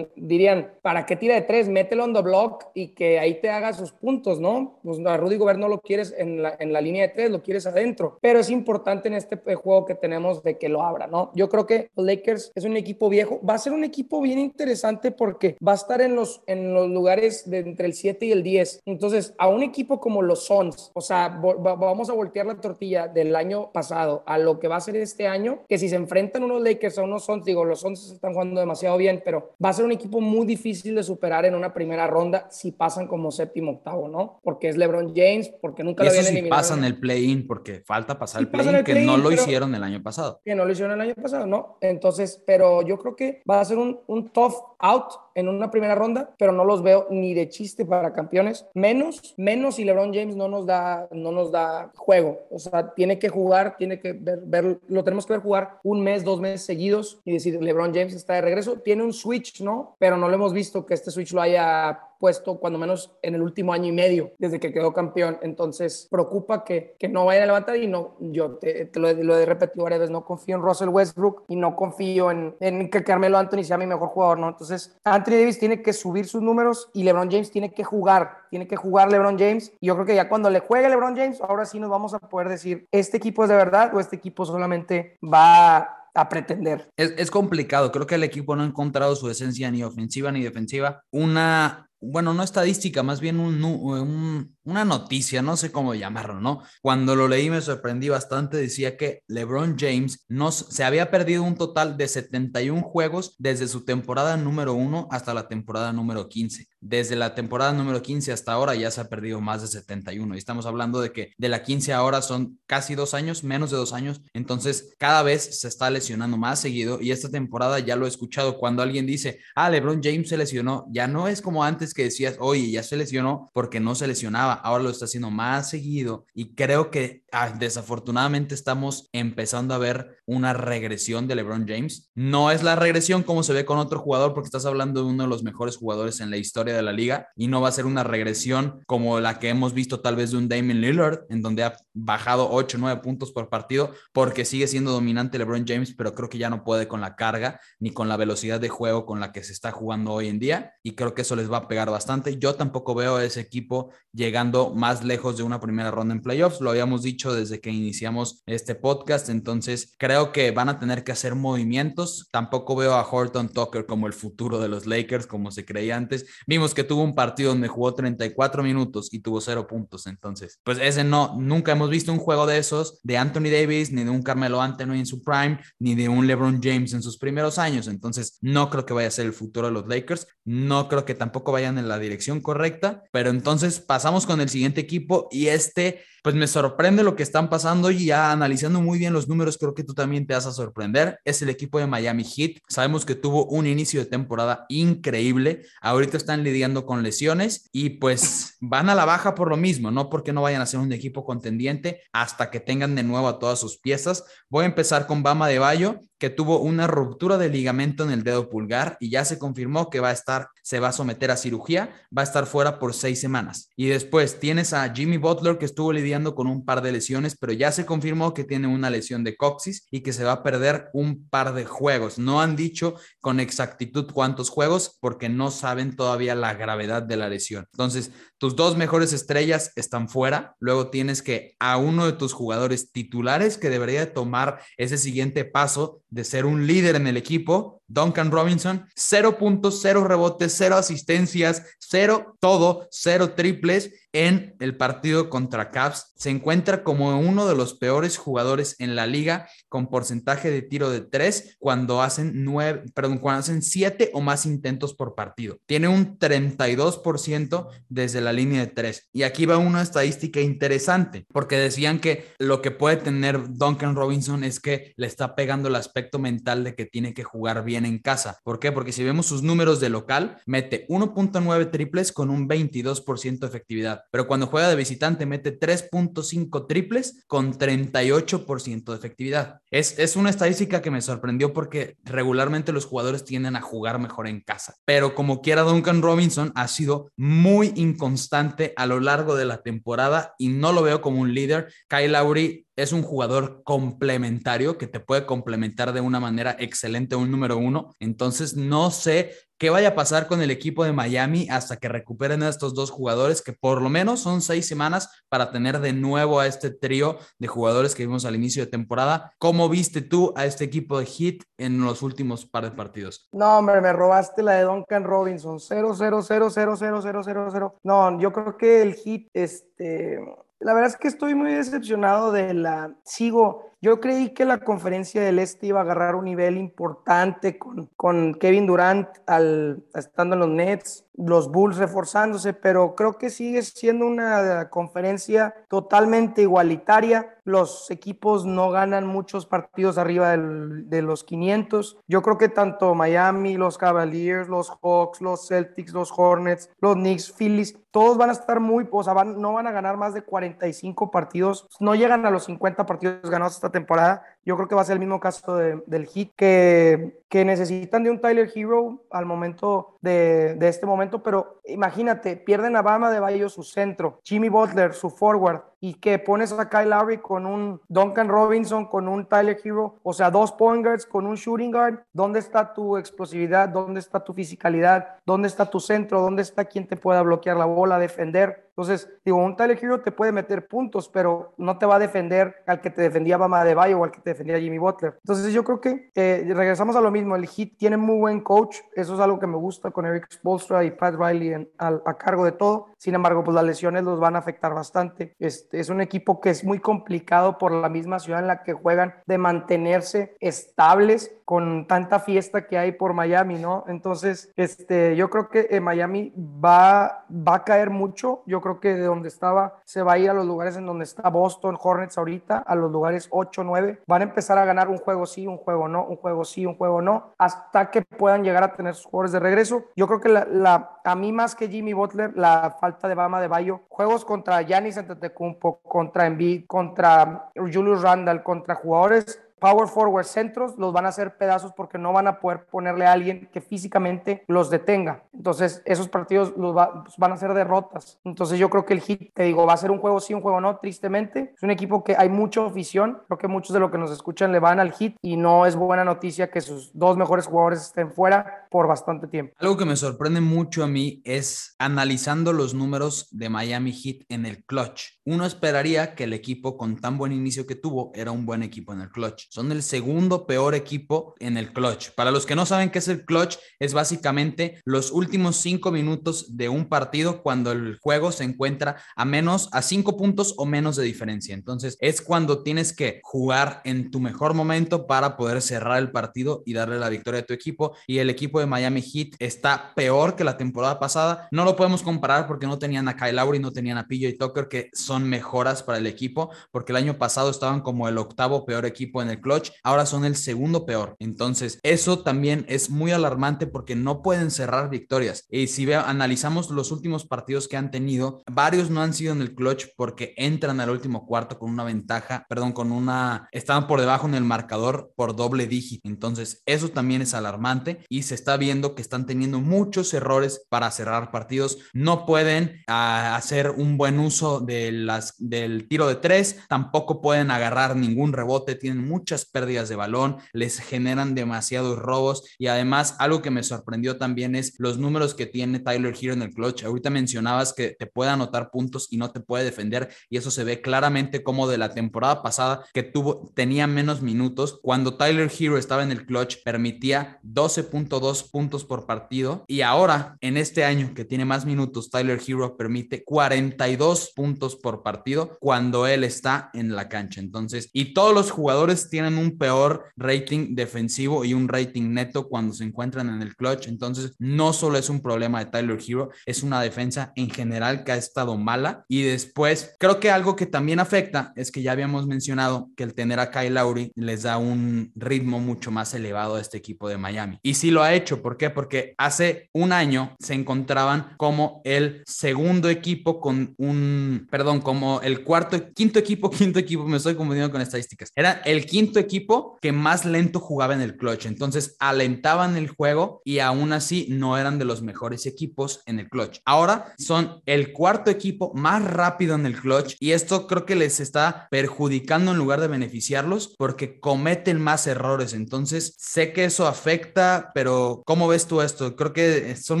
dirían, 0.16 0.72
¿para 0.82 1.06
qué 1.06 1.16
tira 1.16 1.34
de 1.34 1.42
tres? 1.42 1.68
Mételo 1.68 2.04
on 2.04 2.14
the 2.14 2.22
block 2.22 2.66
y 2.74 2.88
que 2.88 3.18
ahí 3.18 3.40
te 3.40 3.50
haga 3.50 3.72
sus 3.72 3.92
puntos, 3.92 4.40
¿no? 4.40 4.78
Pues 4.82 4.98
a 5.04 5.16
Rudy 5.16 5.36
Gobert 5.36 5.58
no 5.58 5.68
lo 5.68 5.80
quieres 5.80 6.14
en 6.16 6.42
la, 6.42 6.56
en 6.58 6.72
la 6.72 6.80
línea 6.80 7.06
de 7.06 7.14
tres, 7.14 7.30
lo 7.30 7.42
quieres 7.42 7.66
adentro. 7.66 8.18
Pero 8.20 8.40
es 8.40 8.50
importante 8.50 9.08
en 9.08 9.14
este 9.14 9.36
juego 9.54 9.84
que 9.84 9.94
tenemos 9.94 10.42
de 10.42 10.58
que 10.58 10.68
lo 10.68 10.82
abra, 10.82 11.06
¿no? 11.06 11.30
Yo 11.34 11.48
creo 11.48 11.66
que 11.66 11.90
Lakers 11.96 12.52
es 12.54 12.64
un 12.64 12.76
equipo 12.76 13.08
viejo. 13.08 13.40
Va 13.48 13.54
a 13.54 13.58
ser 13.58 13.72
un 13.72 13.84
equipo 13.84 14.20
bien 14.20 14.38
interesante 14.38 15.10
porque 15.10 15.56
va 15.66 15.72
a 15.72 15.76
estar 15.76 16.00
en 16.00 16.14
los, 16.14 16.42
en 16.46 16.74
los 16.74 16.88
lugares 16.88 17.48
de 17.48 17.58
entre 17.58 17.86
el 17.86 17.94
7 17.94 18.26
y 18.26 18.32
el 18.32 18.42
10. 18.42 18.82
Entonces, 18.86 19.34
a 19.38 19.48
un 19.48 19.62
equipo 19.62 19.79
como 19.86 20.22
los 20.22 20.46
Suns, 20.46 20.90
o 20.94 21.00
sea, 21.00 21.28
vamos 21.28 22.10
a 22.10 22.12
voltear 22.12 22.46
la 22.46 22.60
tortilla 22.60 23.08
del 23.08 23.34
año 23.34 23.70
pasado 23.72 24.22
a 24.26 24.38
lo 24.38 24.58
que 24.58 24.68
va 24.68 24.76
a 24.76 24.80
ser 24.80 24.96
este 24.96 25.26
año, 25.26 25.60
que 25.68 25.78
si 25.78 25.88
se 25.88 25.96
enfrentan 25.96 26.44
unos 26.44 26.62
Lakers 26.62 26.98
a 26.98 27.02
unos 27.02 27.24
Suns, 27.24 27.44
digo, 27.44 27.64
los 27.64 27.80
Suns 27.80 28.12
están 28.12 28.32
jugando 28.32 28.60
demasiado 28.60 28.96
bien, 28.96 29.22
pero 29.24 29.52
va 29.62 29.70
a 29.70 29.72
ser 29.72 29.84
un 29.84 29.92
equipo 29.92 30.20
muy 30.20 30.46
difícil 30.46 30.94
de 30.94 31.02
superar 31.02 31.44
en 31.44 31.54
una 31.54 31.72
primera 31.72 32.06
ronda 32.06 32.48
si 32.50 32.72
pasan 32.72 33.06
como 33.06 33.30
séptimo 33.30 33.72
octavo, 33.72 34.08
¿no? 34.08 34.40
Porque 34.42 34.68
es 34.68 34.76
LeBron 34.76 35.14
James, 35.14 35.50
porque 35.60 35.82
nunca 35.82 36.04
lo 36.04 36.10
habían 36.10 36.24
si 36.24 36.42
pasan 36.42 36.84
el 36.84 36.98
play-in, 36.98 37.46
porque 37.46 37.80
falta 37.80 38.18
pasar 38.18 38.42
el 38.42 38.48
play-in, 38.48 38.84
que 38.84 39.04
no 39.04 39.16
lo 39.16 39.32
hicieron 39.32 39.74
el 39.74 39.82
año 39.82 40.02
pasado. 40.02 40.40
Que 40.44 40.54
no 40.54 40.64
lo 40.64 40.72
hicieron 40.72 40.92
el 40.92 41.00
año 41.00 41.14
pasado, 41.14 41.46
¿no? 41.46 41.78
Entonces, 41.80 42.42
pero 42.46 42.82
yo 42.82 42.98
creo 42.98 43.16
que 43.16 43.42
va 43.48 43.60
a 43.60 43.64
ser 43.64 43.78
un, 43.78 44.00
un 44.06 44.28
tough 44.30 44.54
out 44.78 45.12
en 45.34 45.48
una 45.48 45.70
primera 45.70 45.94
ronda, 45.94 46.34
pero 46.38 46.52
no 46.52 46.64
los 46.64 46.82
veo 46.82 47.06
ni 47.10 47.34
de 47.34 47.48
chiste 47.48 47.84
para 47.84 48.12
campeones, 48.12 48.66
menos, 48.74 49.34
menos 49.36 49.69
si 49.70 49.84
LeBron 49.84 50.12
James 50.12 50.36
no 50.36 50.48
nos 50.48 50.66
da, 50.66 51.08
no 51.12 51.32
nos 51.32 51.50
da 51.50 51.90
juego. 51.96 52.40
O 52.50 52.58
sea, 52.58 52.94
tiene 52.94 53.18
que 53.18 53.28
jugar, 53.28 53.76
tiene 53.76 54.00
que 54.00 54.12
ver, 54.12 54.40
ver, 54.44 54.80
lo 54.88 55.04
tenemos 55.04 55.26
que 55.26 55.34
ver 55.34 55.42
jugar 55.42 55.78
un 55.82 56.02
mes, 56.02 56.24
dos 56.24 56.40
meses 56.40 56.62
seguidos 56.62 57.20
y 57.24 57.32
decir, 57.32 57.60
LeBron 57.62 57.94
James 57.94 58.14
está 58.14 58.34
de 58.34 58.42
regreso. 58.42 58.80
Tiene 58.80 59.02
un 59.02 59.12
switch, 59.12 59.60
¿no? 59.60 59.96
Pero 59.98 60.16
no 60.16 60.28
lo 60.28 60.34
hemos 60.34 60.52
visto 60.52 60.86
que 60.86 60.94
este 60.94 61.10
switch 61.10 61.32
lo 61.32 61.42
haya 61.42 62.00
puesto 62.20 62.60
cuando 62.60 62.78
menos 62.78 63.10
en 63.22 63.34
el 63.34 63.42
último 63.42 63.72
año 63.72 63.86
y 63.86 63.92
medio 63.92 64.32
desde 64.38 64.60
que 64.60 64.72
quedó 64.72 64.92
campeón. 64.92 65.38
Entonces 65.42 66.06
preocupa 66.10 66.62
que, 66.62 66.94
que 66.98 67.08
no 67.08 67.24
vaya 67.24 67.42
a 67.42 67.46
levantar 67.46 67.76
y 67.76 67.86
no, 67.86 68.16
yo 68.20 68.58
te, 68.58 68.90
lo, 68.94 69.12
lo, 69.12 69.38
he 69.38 69.46
repetido 69.46 69.84
varias 69.84 70.00
veces, 70.00 70.12
no 70.12 70.24
confío 70.24 70.56
en 70.56 70.62
Russell 70.62 70.90
Westbrook 70.90 71.44
y 71.48 71.56
no 71.56 71.74
confío 71.74 72.30
en, 72.30 72.54
en, 72.60 72.90
que 72.90 73.02
Carmelo 73.02 73.38
Anthony 73.38 73.64
sea 73.64 73.78
mi 73.78 73.86
mejor 73.86 74.08
jugador, 74.10 74.38
¿no? 74.38 74.48
Entonces 74.50 74.96
Anthony 75.02 75.32
Davis 75.32 75.58
tiene 75.58 75.82
que 75.82 75.92
subir 75.92 76.26
sus 76.26 76.42
números 76.42 76.90
y 76.92 77.02
LeBron 77.02 77.30
James 77.30 77.50
tiene 77.50 77.72
que 77.72 77.82
jugar, 77.82 78.38
tiene 78.50 78.68
que 78.68 78.76
jugar 78.76 79.10
LeBron 79.10 79.38
James. 79.38 79.72
Y 79.80 79.86
yo 79.86 79.94
creo 79.94 80.06
que 80.06 80.14
ya 80.14 80.28
cuando 80.28 80.50
le 80.50 80.60
juegue 80.60 80.88
LeBron 80.88 81.16
James, 81.16 81.40
ahora 81.40 81.64
sí 81.64 81.80
nos 81.80 81.90
vamos 81.90 82.12
a 82.12 82.18
poder 82.18 82.48
decir, 82.48 82.86
este 82.92 83.16
equipo 83.16 83.44
es 83.44 83.48
de 83.48 83.56
verdad 83.56 83.94
o 83.94 84.00
este 84.00 84.16
equipo 84.16 84.44
solamente 84.44 85.18
va 85.22 85.96
a 86.14 86.28
pretender. 86.28 86.90
Es, 86.96 87.14
es, 87.16 87.30
complicado, 87.30 87.92
creo 87.92 88.06
que 88.06 88.16
el 88.16 88.24
equipo 88.24 88.56
no 88.56 88.62
ha 88.62 88.66
encontrado 88.66 89.14
su 89.16 89.30
esencia 89.30 89.70
ni 89.70 89.82
ofensiva 89.82 90.32
ni 90.32 90.42
defensiva. 90.42 91.02
Una, 91.10 91.89
bueno, 92.00 92.32
no 92.32 92.42
estadística, 92.42 93.02
más 93.02 93.20
bien 93.20 93.38
un, 93.40 93.62
un, 93.62 94.56
una 94.64 94.84
noticia, 94.84 95.42
no 95.42 95.56
sé 95.56 95.70
cómo 95.70 95.94
llamarlo, 95.94 96.40
¿no? 96.40 96.62
Cuando 96.80 97.14
lo 97.14 97.28
leí 97.28 97.50
me 97.50 97.60
sorprendí 97.60 98.08
bastante, 98.08 98.56
decía 98.56 98.96
que 98.96 99.22
LeBron 99.26 99.76
James 99.78 100.24
no, 100.28 100.50
se 100.50 100.84
había 100.84 101.10
perdido 101.10 101.42
un 101.42 101.56
total 101.56 101.96
de 101.96 102.08
71 102.08 102.82
juegos 102.82 103.34
desde 103.38 103.68
su 103.68 103.84
temporada 103.84 104.36
número 104.36 104.74
1 104.74 105.08
hasta 105.10 105.34
la 105.34 105.48
temporada 105.48 105.92
número 105.92 106.28
15. 106.28 106.68
Desde 106.80 107.16
la 107.16 107.34
temporada 107.34 107.72
número 107.72 108.00
15 108.00 108.32
hasta 108.32 108.52
ahora 108.52 108.74
ya 108.74 108.90
se 108.90 109.02
ha 109.02 109.08
perdido 109.08 109.40
más 109.42 109.60
de 109.60 109.68
71 109.68 110.34
y 110.34 110.38
estamos 110.38 110.64
hablando 110.64 111.02
de 111.02 111.12
que 111.12 111.32
de 111.36 111.48
la 111.50 111.62
15 111.62 111.92
ahora 111.92 112.22
son 112.22 112.58
casi 112.66 112.94
dos 112.94 113.12
años, 113.12 113.44
menos 113.44 113.70
de 113.70 113.76
dos 113.76 113.92
años, 113.92 114.22
entonces 114.32 114.94
cada 114.98 115.22
vez 115.22 115.60
se 115.60 115.68
está 115.68 115.90
lesionando 115.90 116.38
más 116.38 116.60
seguido 116.60 117.00
y 117.00 117.10
esta 117.10 117.28
temporada 117.28 117.78
ya 117.78 117.96
lo 117.96 118.06
he 118.06 118.08
escuchado 118.08 118.56
cuando 118.58 118.82
alguien 118.82 119.06
dice, 119.06 119.40
ah, 119.54 119.68
LeBron 119.68 120.00
James 120.02 120.30
se 120.30 120.38
lesionó, 120.38 120.86
ya 120.90 121.06
no 121.06 121.28
es 121.28 121.42
como 121.42 121.62
antes 121.62 121.89
que 121.94 122.04
decías, 122.04 122.36
oye, 122.38 122.70
ya 122.70 122.82
se 122.82 122.96
lesionó 122.96 123.50
porque 123.52 123.80
no 123.80 123.94
se 123.94 124.06
lesionaba 124.06 124.54
ahora 124.54 124.84
lo 124.84 124.90
está 124.90 125.04
haciendo 125.04 125.30
más 125.30 125.70
seguido 125.70 126.26
y 126.34 126.54
creo 126.54 126.90
que 126.90 127.24
ah, 127.32 127.50
desafortunadamente 127.50 128.54
estamos 128.54 129.08
empezando 129.12 129.74
a 129.74 129.78
ver 129.78 130.18
una 130.26 130.52
regresión 130.52 131.26
de 131.26 131.34
LeBron 131.34 131.66
James. 131.66 132.10
No 132.14 132.50
es 132.50 132.62
la 132.62 132.76
regresión 132.76 133.22
como 133.22 133.42
se 133.42 133.52
ve 133.52 133.64
con 133.64 133.78
otro 133.78 133.98
jugador 134.00 134.34
porque 134.34 134.46
estás 134.46 134.66
hablando 134.66 135.02
de 135.02 135.10
uno 135.10 135.24
de 135.24 135.28
los 135.28 135.42
mejores 135.42 135.76
jugadores 135.76 136.20
en 136.20 136.30
la 136.30 136.36
historia 136.36 136.74
de 136.74 136.82
la 136.82 136.92
liga 136.92 137.28
y 137.36 137.48
no 137.48 137.60
va 137.60 137.68
a 137.68 137.72
ser 137.72 137.86
una 137.86 138.04
regresión 138.04 138.82
como 138.86 139.20
la 139.20 139.38
que 139.38 139.48
hemos 139.48 139.74
visto 139.74 140.00
tal 140.00 140.16
vez 140.16 140.30
de 140.30 140.38
un 140.38 140.48
Damien 140.48 140.80
Lillard 140.80 141.24
en 141.28 141.42
donde 141.42 141.64
ha 141.64 141.76
bajado 141.92 142.48
8 142.50 142.76
o 142.76 142.80
9 142.80 143.00
puntos 143.02 143.32
por 143.32 143.48
partido 143.48 143.92
porque 144.12 144.44
sigue 144.44 144.66
siendo 144.66 144.92
dominante 144.92 145.38
LeBron 145.38 145.64
James, 145.66 145.94
pero 145.94 146.14
creo 146.14 146.28
que 146.28 146.38
ya 146.38 146.50
no 146.50 146.64
puede 146.64 146.88
con 146.88 147.00
la 147.00 147.16
carga 147.16 147.60
ni 147.78 147.90
con 147.90 148.08
la 148.08 148.16
velocidad 148.16 148.60
de 148.60 148.68
juego 148.68 149.06
con 149.06 149.20
la 149.20 149.32
que 149.32 149.42
se 149.42 149.52
está 149.52 149.72
jugando 149.72 150.12
hoy 150.12 150.28
en 150.28 150.38
día 150.38 150.74
y 150.82 150.92
creo 150.92 151.14
que 151.14 151.22
eso 151.22 151.36
les 151.36 151.50
va 151.50 151.58
a 151.58 151.68
pegar 151.68 151.90
bastante. 151.90 152.38
Yo 152.38 152.54
tampoco 152.54 152.94
veo 152.94 153.16
a 153.16 153.24
ese 153.24 153.40
equipo 153.40 153.92
llegando 154.12 154.74
más 154.74 155.04
lejos 155.04 155.36
de 155.36 155.42
una 155.42 155.60
primera 155.60 155.90
ronda 155.90 156.14
en 156.14 156.22
playoffs. 156.22 156.60
Lo 156.60 156.70
habíamos 156.70 157.02
dicho 157.02 157.19
desde 157.28 157.60
que 157.60 157.70
iniciamos 157.70 158.42
este 158.46 158.74
podcast, 158.74 159.28
entonces 159.28 159.94
creo 159.98 160.32
que 160.32 160.50
van 160.50 160.70
a 160.70 160.78
tener 160.78 161.04
que 161.04 161.12
hacer 161.12 161.34
movimientos. 161.34 162.28
Tampoco 162.32 162.74
veo 162.74 162.94
a 162.94 163.06
Horton 163.06 163.50
Tucker 163.50 163.84
como 163.84 164.06
el 164.06 164.14
futuro 164.14 164.58
de 164.58 164.68
los 164.68 164.86
Lakers, 164.86 165.26
como 165.26 165.50
se 165.50 165.66
creía 165.66 165.96
antes. 165.96 166.26
Vimos 166.46 166.72
que 166.72 166.84
tuvo 166.84 167.02
un 167.02 167.14
partido 167.14 167.50
donde 167.50 167.68
jugó 167.68 167.94
34 167.94 168.62
minutos 168.62 169.12
y 169.12 169.20
tuvo 169.20 169.40
cero 169.40 169.66
puntos, 169.66 170.06
entonces, 170.06 170.58
pues 170.64 170.78
ese 170.80 171.04
no, 171.04 171.36
nunca 171.38 171.72
hemos 171.72 171.90
visto 171.90 172.12
un 172.12 172.18
juego 172.18 172.46
de 172.46 172.58
esos 172.58 173.00
de 173.02 173.18
Anthony 173.18 173.50
Davis, 173.50 173.92
ni 173.92 174.04
de 174.04 174.10
un 174.10 174.22
Carmelo 174.22 174.62
Anthony 174.62 174.94
en 174.94 175.06
su 175.06 175.22
prime, 175.22 175.60
ni 175.78 175.94
de 175.94 176.08
un 176.08 176.26
LeBron 176.26 176.60
James 176.62 176.94
en 176.94 177.02
sus 177.02 177.18
primeros 177.18 177.58
años, 177.58 177.88
entonces 177.88 178.38
no 178.40 178.70
creo 178.70 178.86
que 178.86 178.94
vaya 178.94 179.08
a 179.08 179.12
ser 179.12 179.26
el 179.26 179.32
futuro 179.32 179.66
de 179.66 179.74
los 179.74 179.86
Lakers, 179.86 180.26
no 180.44 180.88
creo 180.88 181.04
que 181.04 181.14
tampoco 181.14 181.52
vayan 181.52 181.78
en 181.78 181.88
la 181.88 181.98
dirección 181.98 182.40
correcta, 182.40 183.02
pero 183.12 183.30
entonces 183.30 183.80
pasamos 183.80 184.26
con 184.26 184.40
el 184.40 184.48
siguiente 184.48 184.80
equipo 184.80 185.28
y 185.30 185.48
este, 185.48 186.02
pues 186.22 186.34
me 186.34 186.46
sorprende 186.46 187.02
lo 187.02 187.16
que 187.16 187.22
están 187.22 187.48
pasando 187.48 187.90
y 187.90 188.06
ya 188.06 188.32
analizando 188.32 188.80
muy 188.80 188.98
bien 188.98 189.12
los 189.12 189.28
números, 189.28 189.58
creo 189.58 189.74
que 189.74 189.84
tú 189.84 189.94
también 189.94 190.26
te 190.26 190.34
vas 190.34 190.46
a 190.46 190.52
sorprender. 190.52 191.18
Es 191.24 191.42
el 191.42 191.48
equipo 191.48 191.78
de 191.78 191.86
Miami 191.86 192.24
Heat. 192.24 192.58
Sabemos 192.68 193.04
que 193.04 193.14
tuvo 193.14 193.46
un 193.46 193.66
inicio 193.66 194.00
de 194.00 194.06
temporada 194.06 194.66
increíble. 194.68 195.62
Ahorita 195.80 196.16
están 196.16 196.44
lidiando 196.44 196.86
con 196.86 197.02
lesiones 197.02 197.68
y 197.72 197.90
pues 197.90 198.56
van 198.60 198.88
a 198.88 198.94
la 198.94 199.04
baja 199.04 199.34
por 199.34 199.48
lo 199.48 199.56
mismo, 199.56 199.90
no 199.90 200.10
porque 200.10 200.32
no 200.32 200.42
vayan 200.42 200.62
a 200.62 200.66
ser 200.66 200.80
un 200.80 200.92
equipo 200.92 201.24
contendiente 201.24 202.02
hasta 202.12 202.50
que 202.50 202.60
tengan 202.60 202.94
de 202.94 203.02
nuevo 203.02 203.28
a 203.28 203.38
todas 203.38 203.58
sus 203.58 203.78
piezas. 203.78 204.24
Voy 204.48 204.64
a 204.64 204.68
empezar 204.68 205.06
con 205.06 205.22
Bama 205.22 205.48
de 205.48 205.58
Bayo 205.58 206.00
que 206.20 206.28
tuvo 206.28 206.60
una 206.60 206.86
ruptura 206.86 207.38
de 207.38 207.48
ligamento 207.48 208.04
en 208.04 208.10
el 208.10 208.22
dedo 208.22 208.50
pulgar 208.50 208.98
y 209.00 209.08
ya 209.08 209.24
se 209.24 209.38
confirmó 209.38 209.88
que 209.88 210.00
va 210.00 210.10
a 210.10 210.12
estar, 210.12 210.48
se 210.62 210.78
va 210.78 210.88
a 210.88 210.92
someter 210.92 211.30
a 211.30 211.36
cirugía, 211.36 211.94
va 212.16 212.20
a 212.20 212.24
estar 212.24 212.44
fuera 212.44 212.78
por 212.78 212.92
seis 212.92 213.20
semanas. 213.20 213.70
Y 213.74 213.86
después 213.86 214.38
tienes 214.38 214.74
a 214.74 214.92
Jimmy 214.94 215.16
Butler 215.16 215.56
que 215.56 215.64
estuvo 215.64 215.94
lidiando 215.94 216.34
con 216.34 216.46
un 216.46 216.66
par 216.66 216.82
de 216.82 216.92
lesiones, 216.92 217.36
pero 217.38 217.54
ya 217.54 217.72
se 217.72 217.86
confirmó 217.86 218.34
que 218.34 218.44
tiene 218.44 218.68
una 218.68 218.90
lesión 218.90 219.24
de 219.24 219.34
coxis 219.36 219.86
y 219.90 220.02
que 220.02 220.12
se 220.12 220.24
va 220.24 220.32
a 220.32 220.42
perder 220.42 220.90
un 220.92 221.26
par 221.28 221.54
de 221.54 221.64
juegos. 221.64 222.18
No 222.18 222.42
han 222.42 222.54
dicho 222.54 222.96
con 223.20 223.40
exactitud 223.40 224.12
cuántos 224.12 224.50
juegos 224.50 224.98
porque 225.00 225.30
no 225.30 225.50
saben 225.50 225.96
todavía 225.96 226.34
la 226.34 226.52
gravedad 226.52 227.02
de 227.02 227.16
la 227.16 227.30
lesión. 227.30 227.66
Entonces, 227.72 228.10
tus 228.36 228.56
dos 228.56 228.76
mejores 228.76 229.14
estrellas 229.14 229.72
están 229.74 230.10
fuera. 230.10 230.54
Luego 230.58 230.90
tienes 230.90 231.22
que 231.22 231.56
a 231.58 231.78
uno 231.78 232.04
de 232.04 232.12
tus 232.12 232.34
jugadores 232.34 232.92
titulares 232.92 233.56
que 233.56 233.70
debería 233.70 234.12
tomar 234.12 234.60
ese 234.76 234.98
siguiente 234.98 235.46
paso 235.46 236.02
de 236.10 236.24
ser 236.24 236.44
un 236.44 236.66
líder 236.66 236.96
en 236.96 237.06
el 237.06 237.16
equipo, 237.16 237.82
Duncan 237.86 238.30
Robinson, 238.30 238.86
cero 238.94 239.38
puntos, 239.38 239.80
cero 239.80 240.04
rebotes, 240.06 240.54
cero 240.56 240.76
asistencias, 240.76 241.64
cero 241.78 242.36
todo, 242.40 242.88
cero 242.90 243.34
triples 243.34 243.92
en 244.12 244.56
el 244.60 244.76
partido 244.76 245.28
contra 245.28 245.70
Cavs. 245.70 246.12
Se 246.16 246.30
encuentra 246.30 246.82
como 246.82 247.18
uno 247.18 247.46
de 247.46 247.54
los 247.54 247.74
peores 247.74 248.16
jugadores 248.16 248.76
en 248.78 248.96
la 248.96 249.06
liga 249.06 249.48
con 249.68 249.88
porcentaje 249.88 250.50
de 250.50 250.62
tiro 250.62 250.90
de 250.90 251.00
tres 251.00 251.56
cuando 251.58 252.02
hacen 252.02 252.44
nueve, 252.44 252.84
perdón, 252.94 253.18
cuando 253.18 253.40
hacen 253.40 253.62
siete 253.62 254.10
o 254.14 254.20
más 254.20 254.46
intentos 254.46 254.94
por 254.94 255.14
partido. 255.14 255.58
Tiene 255.66 255.88
un 255.88 256.18
32% 256.18 257.68
desde 257.88 258.20
la 258.20 258.32
línea 258.32 258.60
de 258.60 258.72
tres. 258.72 259.08
Y 259.12 259.24
aquí 259.24 259.44
va 259.44 259.58
una 259.58 259.82
estadística 259.82 260.40
interesante 260.40 261.26
porque 261.32 261.56
decían 261.56 261.98
que 261.98 262.32
lo 262.38 262.62
que 262.62 262.70
puede 262.70 262.96
tener 262.96 263.50
Duncan 263.50 263.96
Robinson 263.96 264.44
es 264.44 264.60
que 264.60 264.94
le 264.96 265.06
está 265.06 265.34
pegando 265.34 265.68
las 265.68 265.90
aspecto 265.90 266.20
mental 266.20 266.62
de 266.62 266.76
que 266.76 266.86
tiene 266.86 267.12
que 267.14 267.24
jugar 267.24 267.64
bien 267.64 267.84
en 267.84 267.98
casa. 267.98 268.38
¿Por 268.44 268.60
qué? 268.60 268.70
Porque 268.70 268.92
si 268.92 269.02
vemos 269.02 269.26
sus 269.26 269.42
números 269.42 269.80
de 269.80 269.88
local, 269.88 270.40
mete 270.46 270.86
1.9 270.88 271.70
triples 271.72 272.12
con 272.12 272.30
un 272.30 272.48
22% 272.48 273.40
de 273.40 273.46
efectividad, 273.46 273.99
pero 274.10 274.26
cuando 274.26 274.46
juega 274.46 274.68
de 274.68 274.76
visitante 274.76 275.26
mete 275.26 275.58
3.5 275.58 276.66
triples 276.66 277.24
con 277.26 277.52
38% 277.52 278.84
de 278.84 278.96
efectividad. 278.96 279.60
Es, 279.70 279.98
es 279.98 280.16
una 280.16 280.30
estadística 280.30 280.82
que 280.82 280.90
me 280.90 281.02
sorprendió 281.02 281.52
porque 281.52 281.96
regularmente 282.04 282.72
los 282.72 282.86
jugadores 282.86 283.24
tienden 283.24 283.56
a 283.56 283.60
jugar 283.60 283.98
mejor 283.98 284.26
en 284.26 284.40
casa, 284.40 284.74
pero 284.84 285.14
como 285.14 285.42
quiera 285.42 285.62
Duncan 285.62 286.02
Robinson 286.02 286.52
ha 286.54 286.68
sido 286.68 287.10
muy 287.16 287.72
inconstante 287.76 288.72
a 288.76 288.86
lo 288.86 289.00
largo 289.00 289.36
de 289.36 289.44
la 289.44 289.62
temporada 289.62 290.34
y 290.38 290.48
no 290.48 290.72
lo 290.72 290.82
veo 290.82 291.00
como 291.00 291.20
un 291.20 291.34
líder. 291.34 291.72
Kyle 291.88 292.12
Lowry 292.12 292.66
es 292.82 292.92
un 292.92 293.02
jugador 293.02 293.62
complementario 293.62 294.78
que 294.78 294.86
te 294.86 295.00
puede 295.00 295.26
complementar 295.26 295.92
de 295.92 296.00
una 296.00 296.20
manera 296.20 296.56
excelente 296.58 297.16
un 297.16 297.30
número 297.30 297.58
uno. 297.58 297.94
Entonces, 298.00 298.56
no 298.56 298.90
sé 298.90 299.32
qué 299.58 299.68
vaya 299.68 299.88
a 299.88 299.94
pasar 299.94 300.26
con 300.26 300.40
el 300.40 300.50
equipo 300.50 300.84
de 300.84 300.92
Miami 300.94 301.46
hasta 301.50 301.76
que 301.76 301.90
recuperen 301.90 302.42
a 302.42 302.48
estos 302.48 302.74
dos 302.74 302.90
jugadores, 302.90 303.42
que 303.42 303.52
por 303.52 303.82
lo 303.82 303.90
menos 303.90 304.20
son 304.20 304.40
seis 304.40 304.66
semanas 304.66 305.10
para 305.28 305.50
tener 305.52 305.80
de 305.80 305.92
nuevo 305.92 306.40
a 306.40 306.46
este 306.46 306.70
trío 306.70 307.18
de 307.38 307.46
jugadores 307.46 307.94
que 307.94 308.06
vimos 308.06 308.24
al 308.24 308.36
inicio 308.36 308.64
de 308.64 308.70
temporada. 308.70 309.34
¿Cómo 309.38 309.68
viste 309.68 310.00
tú 310.00 310.32
a 310.34 310.46
este 310.46 310.64
equipo 310.64 310.98
de 310.98 311.04
Heat 311.04 311.42
en 311.58 311.82
los 311.82 312.00
últimos 312.00 312.46
par 312.46 312.64
de 312.64 312.70
partidos? 312.70 313.28
No, 313.32 313.58
hombre, 313.58 313.82
me 313.82 313.92
robaste 313.92 314.42
la 314.42 314.52
de 314.52 314.62
Duncan 314.62 315.04
Robinson. 315.04 315.60
0, 315.60 315.94
0, 315.94 316.22
0, 316.22 316.50
0, 316.50 316.76
0, 316.78 317.00
0, 317.02 317.22
0, 317.22 317.48
0. 317.52 317.78
No, 317.82 318.18
yo 318.18 318.32
creo 318.32 318.56
que 318.56 318.80
el 318.80 318.94
Heat, 318.94 319.26
este 319.34 320.20
la 320.60 320.74
verdad 320.74 320.90
es 320.90 320.96
que 320.96 321.08
estoy 321.08 321.34
muy 321.34 321.52
decepcionado 321.52 322.32
de 322.32 322.54
la... 322.54 322.94
Sigo, 323.04 323.69
yo 323.82 324.00
creí 324.00 324.30
que 324.30 324.44
la 324.44 324.58
conferencia 324.58 325.22
del 325.22 325.38
Este 325.38 325.68
iba 325.68 325.80
a 325.80 325.82
agarrar 325.82 326.14
un 326.14 326.26
nivel 326.26 326.58
importante 326.58 327.58
con, 327.58 328.34
Kevin 328.34 328.66
Durant 328.66 329.08
al, 329.26 329.82
estando 329.94 330.34
en 330.34 330.40
los 330.40 330.48
Nets, 330.50 331.06
los 331.16 331.50
Bulls 331.50 331.76
reforzándose, 331.76 332.52
pero 332.52 332.94
creo 332.94 333.18
que 333.18 333.30
sigue 333.30 333.62
siendo 333.62 334.06
una 334.06 334.68
conferencia 334.70 335.54
totalmente 335.68 336.42
igualitaria. 336.42 337.38
Los 337.44 337.90
equipos 337.90 338.46
no 338.46 338.70
ganan 338.70 339.06
muchos 339.06 339.46
partidos 339.46 339.98
arriba 339.98 340.30
del, 340.30 340.88
de 340.88 341.02
los 341.02 341.24
500. 341.24 341.98
Yo 342.06 342.22
creo 342.22 342.38
que 342.38 342.48
tanto 342.48 342.94
Miami, 342.94 343.56
los 343.56 343.76
Cavaliers, 343.76 344.48
los 344.48 344.70
Hawks, 344.82 345.20
los 345.20 345.46
Celtics, 345.48 345.92
los 345.92 346.12
Hornets, 346.14 346.70
los 346.80 346.94
Knicks, 346.94 347.32
Phillies, 347.32 347.76
todos 347.90 348.16
van 348.16 348.30
a 348.30 348.32
estar 348.32 348.60
muy, 348.60 348.88
o 348.90 349.02
sea, 349.02 349.12
van, 349.12 349.40
no 349.40 349.54
van 349.54 349.66
a 349.66 349.72
ganar 349.72 349.96
más 349.96 350.14
de 350.14 350.22
45 350.22 351.10
partidos, 351.10 351.66
no 351.80 351.94
llegan 351.94 352.24
a 352.24 352.30
los 352.30 352.44
50 352.44 352.86
partidos 352.86 353.28
ganados 353.28 353.54
esta 353.54 353.69
temporada. 353.70 354.22
Yo 354.44 354.56
creo 354.56 354.68
que 354.68 354.74
va 354.74 354.82
a 354.82 354.84
ser 354.84 354.94
el 354.94 355.00
mismo 355.00 355.20
caso 355.20 355.56
del 355.56 356.06
Heat, 356.06 356.30
que, 356.36 357.20
que 357.28 357.44
necesitan 357.44 358.02
de 358.02 358.10
un 358.10 358.20
Tyler 358.20 358.50
Hero 358.54 359.02
al 359.10 359.26
momento 359.26 359.96
de, 360.00 360.54
de 360.54 360.68
este 360.68 360.86
momento, 360.86 361.22
pero 361.22 361.60
imagínate, 361.66 362.36
pierden 362.36 362.76
a 362.76 362.82
Bama 362.82 363.10
de 363.10 363.20
Bayo 363.20 363.48
su 363.48 363.62
centro, 363.62 364.18
Jimmy 364.24 364.48
Butler 364.48 364.94
su 364.94 365.10
forward, 365.10 365.62
y 365.80 365.94
que 365.94 366.18
pones 366.18 366.52
a 366.52 366.68
Kyle 366.68 366.90
Lowry 366.90 367.18
con 367.18 367.46
un 367.46 367.80
Duncan 367.88 368.28
Robinson, 368.28 368.86
con 368.86 369.08
un 369.08 369.26
Tyler 369.26 369.58
Hero, 369.64 369.96
o 370.02 370.12
sea, 370.12 370.30
dos 370.30 370.52
point 370.52 370.84
guards 370.84 371.06
con 371.06 371.26
un 371.26 371.36
shooting 371.36 371.72
guard, 371.72 372.00
¿dónde 372.12 372.38
está 372.38 372.72
tu 372.72 372.98
explosividad? 372.98 373.68
¿Dónde 373.68 374.00
está 374.00 374.22
tu 374.22 374.34
fisicalidad? 374.34 375.16
¿Dónde 375.24 375.48
está 375.48 375.68
tu 375.68 375.80
centro? 375.80 376.20
¿Dónde 376.20 376.42
está 376.42 376.66
quien 376.66 376.86
te 376.86 376.96
pueda 376.96 377.22
bloquear 377.22 377.56
la 377.56 377.64
bola, 377.64 377.98
defender? 377.98 378.70
Entonces, 378.70 379.10
digo, 379.24 379.38
un 379.38 379.56
Tyler 379.56 379.78
Hero 379.82 380.00
te 380.00 380.12
puede 380.12 380.32
meter 380.32 380.66
puntos, 380.66 381.08
pero 381.08 381.54
no 381.56 381.78
te 381.78 381.86
va 381.86 381.96
a 381.96 381.98
defender 381.98 382.56
al 382.66 382.80
que 382.80 382.90
te 382.90 383.02
defendía 383.02 383.36
Bama 383.36 383.64
de 383.64 383.74
Bayo 383.74 383.98
o 384.00 384.04
al 384.04 384.10
que 384.10 384.20
te 384.20 384.29
defendía 384.30 384.58
Jimmy 384.58 384.78
Butler. 384.78 385.18
Entonces, 385.22 385.52
yo 385.52 385.64
creo 385.64 385.80
que 385.80 386.10
eh, 386.14 386.44
regresamos 386.46 386.96
a 386.96 387.00
lo 387.00 387.10
mismo. 387.10 387.36
El 387.36 387.46
Heat 387.46 387.76
tiene 387.76 387.96
muy 387.96 388.18
buen 388.18 388.40
coach. 388.40 388.76
Eso 388.94 389.14
es 389.14 389.20
algo 389.20 389.38
que 389.38 389.46
me 389.46 389.56
gusta 389.56 389.90
con 389.90 390.06
Eric 390.06 390.30
Spolstra 390.32 390.84
y 390.84 390.90
Pat 390.90 391.14
Riley 391.14 391.70
a, 391.78 392.14
cargo 392.14 392.44
de 392.44 392.52
todo. 392.52 392.88
Sin 392.98 393.14
embargo, 393.14 393.44
pues 393.44 393.54
las 393.54 393.64
lesiones 393.64 394.04
los 394.04 394.20
van 394.20 394.36
a 394.36 394.40
afectar 394.40 394.74
bastante. 394.74 395.34
Este, 395.38 395.80
es 395.80 395.88
un 395.88 396.00
equipo 396.00 396.40
que 396.40 396.50
es 396.50 396.64
muy 396.64 396.78
complicado 396.78 397.58
por 397.58 397.72
la 397.72 397.88
misma 397.88 398.18
ciudad 398.18 398.40
en 398.40 398.46
la 398.46 398.62
que 398.62 398.72
juegan 398.72 399.14
de 399.26 399.38
mantenerse 399.38 400.36
estables 400.40 401.34
con 401.44 401.88
tanta 401.88 402.20
fiesta 402.20 402.68
que 402.68 402.78
hay 402.78 402.92
por 402.92 403.12
Miami, 403.12 403.58
¿no? 403.58 403.84
Entonces, 403.88 404.52
este, 404.54 405.16
yo 405.16 405.30
creo 405.30 405.48
que 405.48 405.66
eh, 405.70 405.80
Miami 405.80 406.32
va, 406.36 407.24
va 407.28 407.56
a 407.56 407.64
caer 407.64 407.90
mucho. 407.90 408.42
Yo 408.46 408.60
creo 408.60 408.78
que 408.78 408.94
de 408.94 409.02
donde 409.02 409.28
estaba 409.28 409.80
se 409.84 410.02
va 410.02 410.12
a 410.12 410.18
ir 410.18 410.30
a 410.30 410.34
los 410.34 410.46
lugares 410.46 410.76
en 410.76 410.86
donde 410.86 411.04
está 411.04 411.28
Boston, 411.28 411.76
Hornets 411.80 412.16
ahorita, 412.18 412.58
a 412.58 412.74
los 412.76 412.92
lugares 412.92 413.26
8, 413.30 413.64
9. 413.64 414.02
Van 414.06 414.19
a 414.20 414.24
empezar 414.24 414.58
a 414.58 414.64
ganar 414.64 414.88
un 414.88 414.98
juego 414.98 415.26
sí, 415.26 415.46
un 415.46 415.56
juego 415.58 415.88
no, 415.88 416.04
un 416.04 416.16
juego 416.16 416.44
sí, 416.44 416.66
un 416.66 416.76
juego 416.76 417.02
no, 417.02 417.34
hasta 417.38 417.90
que 417.90 418.02
puedan 418.02 418.44
llegar 418.44 418.62
a 418.62 418.74
tener 418.74 418.94
sus 418.94 419.06
jugadores 419.06 419.32
de 419.32 419.40
regreso. 419.40 419.84
Yo 419.96 420.06
creo 420.06 420.20
que 420.20 420.28
la, 420.28 420.44
la, 420.44 421.00
a 421.04 421.14
mí 421.14 421.32
más 421.32 421.54
que 421.54 421.68
Jimmy 421.68 421.92
Butler, 421.92 422.32
la 422.36 422.76
falta 422.80 423.08
de 423.08 423.14
Bama 423.14 423.40
de 423.40 423.48
Bayo, 423.48 423.80
juegos 423.88 424.24
contra 424.24 424.62
Giannis 424.62 424.98
Antetokounmpo, 424.98 425.80
contra 425.82 426.26
Embiid, 426.26 426.66
contra 426.66 427.50
Julius 427.54 428.02
Randall, 428.02 428.42
contra 428.42 428.74
jugadores 428.74 429.40
power 429.60 429.86
forward 429.88 430.24
centros 430.24 430.76
los 430.78 430.92
van 430.92 431.06
a 431.06 431.10
hacer 431.10 431.36
pedazos 431.36 431.72
porque 431.72 431.98
no 431.98 432.12
van 432.12 432.26
a 432.26 432.40
poder 432.40 432.66
ponerle 432.66 433.06
a 433.06 433.12
alguien 433.12 433.48
que 433.52 433.60
físicamente 433.60 434.44
los 434.48 434.70
detenga. 434.70 435.24
Entonces, 435.32 435.82
esos 435.84 436.08
partidos 436.08 436.54
los 436.56 436.74
pues, 436.74 437.16
van 437.18 437.32
a 437.32 437.36
ser 437.36 437.54
derrotas. 437.54 438.18
Entonces, 438.24 438.58
yo 438.58 438.70
creo 438.70 438.84
que 438.84 438.94
el 438.94 439.00
Hit, 439.00 439.32
te 439.34 439.44
digo, 439.44 439.66
va 439.66 439.74
a 439.74 439.76
ser 439.76 439.90
un 439.90 439.98
juego 439.98 440.20
sí, 440.20 440.34
un 440.34 440.40
juego 440.40 440.60
no, 440.60 440.78
tristemente. 440.78 441.52
Es 441.54 441.62
un 441.62 441.70
equipo 441.70 442.02
que 442.02 442.16
hay 442.16 442.28
mucha 442.28 442.64
afición. 442.64 443.22
Creo 443.26 443.38
que 443.38 443.48
muchos 443.48 443.72
de 443.72 443.80
los 443.80 443.90
que 443.90 443.98
nos 443.98 444.10
escuchan 444.10 444.52
le 444.52 444.58
van 444.58 444.80
al 444.80 444.92
Hit 444.92 445.16
y 445.22 445.36
no 445.36 445.66
es 445.66 445.76
buena 445.76 446.04
noticia 446.04 446.50
que 446.50 446.60
sus 446.60 446.90
dos 446.94 447.16
mejores 447.16 447.46
jugadores 447.46 447.82
estén 447.82 448.10
fuera 448.10 448.66
por 448.70 448.86
bastante 448.86 449.26
tiempo. 449.26 449.54
Algo 449.58 449.76
que 449.76 449.84
me 449.84 449.96
sorprende 449.96 450.40
mucho 450.40 450.82
a 450.82 450.86
mí 450.86 451.20
es 451.24 451.74
analizando 451.78 452.52
los 452.52 452.74
números 452.74 453.28
de 453.30 453.48
Miami 453.48 453.92
Heat 453.92 454.24
en 454.28 454.46
el 454.46 454.64
clutch. 454.64 455.19
Uno 455.30 455.46
esperaría 455.46 456.16
que 456.16 456.24
el 456.24 456.32
equipo 456.32 456.76
con 456.76 456.96
tan 456.96 457.16
buen 457.16 457.30
inicio 457.30 457.64
que 457.64 457.76
tuvo 457.76 458.10
era 458.16 458.32
un 458.32 458.44
buen 458.44 458.64
equipo 458.64 458.92
en 458.92 459.00
el 459.00 459.10
clutch 459.10 459.46
son 459.48 459.70
el 459.70 459.84
segundo 459.84 460.44
peor 460.44 460.74
equipo 460.74 461.36
en 461.38 461.56
el 461.56 461.72
clutch. 461.72 462.10
Para 462.16 462.32
los 462.32 462.46
que 462.46 462.56
no 462.56 462.66
saben 462.66 462.90
qué 462.90 462.98
es 462.98 463.06
el 463.06 463.24
clutch, 463.24 463.56
es 463.78 463.94
básicamente 463.94 464.80
los 464.84 465.12
últimos 465.12 465.54
cinco 465.56 465.92
minutos 465.92 466.56
de 466.56 466.68
un 466.68 466.86
partido 466.86 467.44
cuando 467.44 467.70
el 467.70 467.98
juego 468.00 468.32
se 468.32 468.42
encuentra 468.42 468.96
a 469.14 469.24
menos, 469.24 469.68
a 469.70 469.82
cinco 469.82 470.16
puntos 470.16 470.54
o 470.56 470.66
menos 470.66 470.96
de 470.96 471.04
diferencia. 471.04 471.54
Entonces 471.54 471.96
es 472.00 472.20
cuando 472.20 472.64
tienes 472.64 472.92
que 472.92 473.20
jugar 473.22 473.82
en 473.84 474.10
tu 474.10 474.18
mejor 474.18 474.54
momento 474.54 475.06
para 475.06 475.36
poder 475.36 475.62
cerrar 475.62 475.98
el 475.98 476.10
partido 476.10 476.64
y 476.66 476.72
darle 476.72 476.98
la 476.98 477.08
victoria 477.08 477.40
a 477.40 477.46
tu 477.46 477.54
equipo. 477.54 477.96
Y 478.08 478.18
el 478.18 478.30
equipo 478.30 478.58
de 478.58 478.66
Miami 478.66 479.02
Heat 479.02 479.36
está 479.38 479.92
peor 479.94 480.34
que 480.34 480.42
la 480.42 480.56
temporada 480.56 480.98
pasada. 480.98 481.46
No 481.52 481.64
lo 481.64 481.76
podemos 481.76 482.02
comparar 482.02 482.48
porque 482.48 482.66
no 482.66 482.80
tenían 482.80 483.08
a 483.08 483.16
Kyle 483.16 483.36
Lowry, 483.36 483.58
no 483.58 483.72
tenían 483.72 483.98
a 483.98 484.06
PJ 484.06 484.36
Tucker, 484.38 484.68
que 484.68 484.90
son 484.92 485.19
mejoras 485.28 485.82
para 485.82 485.98
el 485.98 486.06
equipo, 486.06 486.50
porque 486.70 486.92
el 486.92 486.96
año 486.96 487.18
pasado 487.18 487.50
estaban 487.50 487.80
como 487.80 488.08
el 488.08 488.18
octavo 488.18 488.64
peor 488.64 488.86
equipo 488.86 489.22
en 489.22 489.30
el 489.30 489.40
clutch, 489.40 489.70
ahora 489.82 490.06
son 490.06 490.24
el 490.24 490.36
segundo 490.36 490.86
peor. 490.86 491.16
Entonces, 491.18 491.78
eso 491.82 492.20
también 492.20 492.64
es 492.68 492.90
muy 492.90 493.12
alarmante 493.12 493.66
porque 493.66 493.96
no 493.96 494.22
pueden 494.22 494.50
cerrar 494.50 494.90
victorias. 494.90 495.46
Y 495.50 495.68
si 495.68 495.86
ve, 495.86 495.94
analizamos 495.94 496.70
los 496.70 496.92
últimos 496.92 497.26
partidos 497.26 497.68
que 497.68 497.76
han 497.76 497.90
tenido, 497.90 498.42
varios 498.50 498.90
no 498.90 499.02
han 499.02 499.14
sido 499.14 499.32
en 499.32 499.40
el 499.40 499.54
clutch 499.54 499.86
porque 499.96 500.34
entran 500.36 500.80
al 500.80 500.90
último 500.90 501.26
cuarto 501.26 501.58
con 501.58 501.70
una 501.70 501.84
ventaja, 501.84 502.46
perdón, 502.48 502.72
con 502.72 502.92
una, 502.92 503.48
estaban 503.52 503.86
por 503.86 504.00
debajo 504.00 504.26
en 504.26 504.34
el 504.34 504.44
marcador 504.44 505.12
por 505.16 505.36
doble 505.36 505.66
dígito. 505.66 506.08
Entonces, 506.08 506.62
eso 506.66 506.88
también 506.90 507.22
es 507.22 507.34
alarmante 507.34 508.04
y 508.08 508.22
se 508.22 508.34
está 508.34 508.56
viendo 508.56 508.94
que 508.94 509.02
están 509.02 509.26
teniendo 509.26 509.60
muchos 509.60 510.12
errores 510.14 510.66
para 510.68 510.90
cerrar 510.90 511.30
partidos. 511.30 511.78
No 511.92 512.26
pueden 512.26 512.82
ah, 512.86 513.36
hacer 513.36 513.70
un 513.70 513.96
buen 513.96 514.18
uso 514.18 514.60
de 514.60 514.92
las, 515.06 515.34
del 515.38 515.88
tiro 515.88 516.06
de 516.08 516.16
tres, 516.16 516.60
tampoco 516.68 517.20
pueden 517.20 517.50
agarrar 517.50 517.96
ningún 517.96 518.32
rebote, 518.32 518.74
tienen 518.74 519.06
muchas 519.06 519.44
pérdidas 519.44 519.88
de 519.88 519.96
balón, 519.96 520.36
les 520.52 520.78
generan 520.78 521.34
demasiados 521.34 521.98
robos 521.98 522.44
y 522.58 522.66
además 522.66 523.16
algo 523.18 523.42
que 523.42 523.50
me 523.50 523.62
sorprendió 523.62 524.16
también 524.16 524.54
es 524.54 524.74
los 524.78 524.98
números 524.98 525.34
que 525.34 525.46
tiene 525.46 525.80
Tyler 525.80 526.14
Hero 526.20 526.34
en 526.34 526.42
el 526.42 526.50
clutch. 526.50 526.84
Ahorita 526.84 527.10
mencionabas 527.10 527.72
que 527.72 527.96
te 527.98 528.06
puede 528.06 528.30
anotar 528.30 528.70
puntos 528.70 529.08
y 529.10 529.16
no 529.16 529.30
te 529.30 529.40
puede 529.40 529.64
defender 529.64 530.10
y 530.28 530.36
eso 530.36 530.50
se 530.50 530.64
ve 530.64 530.80
claramente 530.80 531.42
como 531.42 531.68
de 531.68 531.78
la 531.78 531.94
temporada 531.94 532.42
pasada 532.42 532.84
que 532.92 533.02
tuvo 533.02 533.50
tenía 533.54 533.86
menos 533.86 534.22
minutos 534.22 534.80
cuando 534.82 535.16
Tyler 535.16 535.50
Hero 535.58 535.78
estaba 535.78 536.02
en 536.02 536.12
el 536.12 536.26
clutch 536.26 536.62
permitía 536.64 537.40
12.2 537.44 538.50
puntos 538.50 538.84
por 538.84 539.06
partido 539.06 539.64
y 539.66 539.82
ahora 539.82 540.36
en 540.40 540.56
este 540.56 540.84
año 540.84 541.12
que 541.14 541.24
tiene 541.24 541.44
más 541.44 541.64
minutos 541.64 542.10
Tyler 542.10 542.40
Hero 542.46 542.76
permite 542.76 543.24
42 543.24 544.32
puntos 544.34 544.76
por 544.76 544.89
partido 545.02 545.56
cuando 545.60 546.06
él 546.06 546.24
está 546.24 546.70
en 546.74 546.94
la 546.94 547.08
cancha. 547.08 547.40
Entonces, 547.40 547.90
y 547.92 548.12
todos 548.14 548.34
los 548.34 548.50
jugadores 548.50 549.08
tienen 549.08 549.38
un 549.38 549.58
peor 549.58 550.06
rating 550.16 550.74
defensivo 550.74 551.44
y 551.44 551.54
un 551.54 551.68
rating 551.68 552.12
neto 552.12 552.48
cuando 552.48 552.74
se 552.74 552.84
encuentran 552.84 553.28
en 553.28 553.42
el 553.42 553.56
clutch. 553.56 553.88
Entonces, 553.88 554.34
no 554.38 554.72
solo 554.72 554.98
es 554.98 555.08
un 555.08 555.20
problema 555.20 555.64
de 555.64 555.70
Tyler 555.70 555.98
Hero, 556.06 556.30
es 556.46 556.62
una 556.62 556.80
defensa 556.82 557.32
en 557.36 557.50
general 557.50 558.04
que 558.04 558.12
ha 558.12 558.16
estado 558.16 558.56
mala. 558.56 559.04
Y 559.08 559.22
después, 559.22 559.94
creo 559.98 560.20
que 560.20 560.30
algo 560.30 560.56
que 560.56 560.66
también 560.66 561.00
afecta 561.00 561.52
es 561.56 561.70
que 561.70 561.82
ya 561.82 561.92
habíamos 561.92 562.26
mencionado 562.26 562.90
que 562.96 563.04
el 563.04 563.14
tener 563.14 563.40
a 563.40 563.50
Kyle 563.50 563.74
Lowry 563.74 564.12
les 564.14 564.42
da 564.42 564.58
un 564.58 565.12
ritmo 565.14 565.60
mucho 565.60 565.90
más 565.90 566.14
elevado 566.14 566.56
a 566.56 566.60
este 566.60 566.78
equipo 566.78 567.08
de 567.08 567.18
Miami. 567.18 567.58
Y 567.62 567.74
sí 567.74 567.90
lo 567.90 568.02
ha 568.02 568.14
hecho. 568.14 568.42
¿Por 568.42 568.56
qué? 568.56 568.70
Porque 568.70 569.14
hace 569.18 569.68
un 569.72 569.92
año 569.92 570.36
se 570.38 570.54
encontraban 570.54 571.34
como 571.36 571.80
el 571.84 572.22
segundo 572.26 572.88
equipo 572.88 573.40
con 573.40 573.74
un, 573.78 574.46
perdón, 574.50 574.79
como 574.80 575.20
el 575.22 575.44
cuarto, 575.44 575.92
quinto 575.92 576.18
equipo, 576.18 576.50
quinto 576.50 576.78
equipo, 576.78 577.04
me 577.04 577.16
estoy 577.16 577.34
confundiendo 577.34 577.72
con 577.72 577.80
estadísticas. 577.80 578.30
Era 578.34 578.62
el 578.64 578.86
quinto 578.86 579.18
equipo 579.18 579.78
que 579.80 579.92
más 579.92 580.24
lento 580.24 580.60
jugaba 580.60 580.94
en 580.94 581.00
el 581.00 581.16
clutch. 581.16 581.46
Entonces 581.46 581.96
alentaban 581.98 582.76
el 582.76 582.88
juego 582.88 583.42
y 583.44 583.58
aún 583.58 583.92
así 583.92 584.26
no 584.30 584.56
eran 584.58 584.78
de 584.78 584.84
los 584.84 585.02
mejores 585.02 585.46
equipos 585.46 586.02
en 586.06 586.18
el 586.18 586.28
clutch. 586.28 586.60
Ahora 586.64 587.14
son 587.18 587.60
el 587.66 587.92
cuarto 587.92 588.30
equipo 588.30 588.72
más 588.74 589.02
rápido 589.04 589.54
en 589.54 589.66
el 589.66 589.78
clutch 589.78 590.16
y 590.20 590.32
esto 590.32 590.66
creo 590.66 590.86
que 590.86 590.94
les 590.94 591.20
está 591.20 591.68
perjudicando 591.70 592.52
en 592.52 592.58
lugar 592.58 592.80
de 592.80 592.88
beneficiarlos 592.88 593.74
porque 593.78 594.20
cometen 594.20 594.80
más 594.80 595.06
errores. 595.06 595.54
Entonces 595.54 596.14
sé 596.18 596.52
que 596.52 596.64
eso 596.64 596.86
afecta, 596.86 597.70
pero 597.74 598.22
¿cómo 598.24 598.48
ves 598.48 598.66
tú 598.66 598.80
esto? 598.80 599.16
Creo 599.16 599.32
que 599.32 599.76
son 599.76 600.00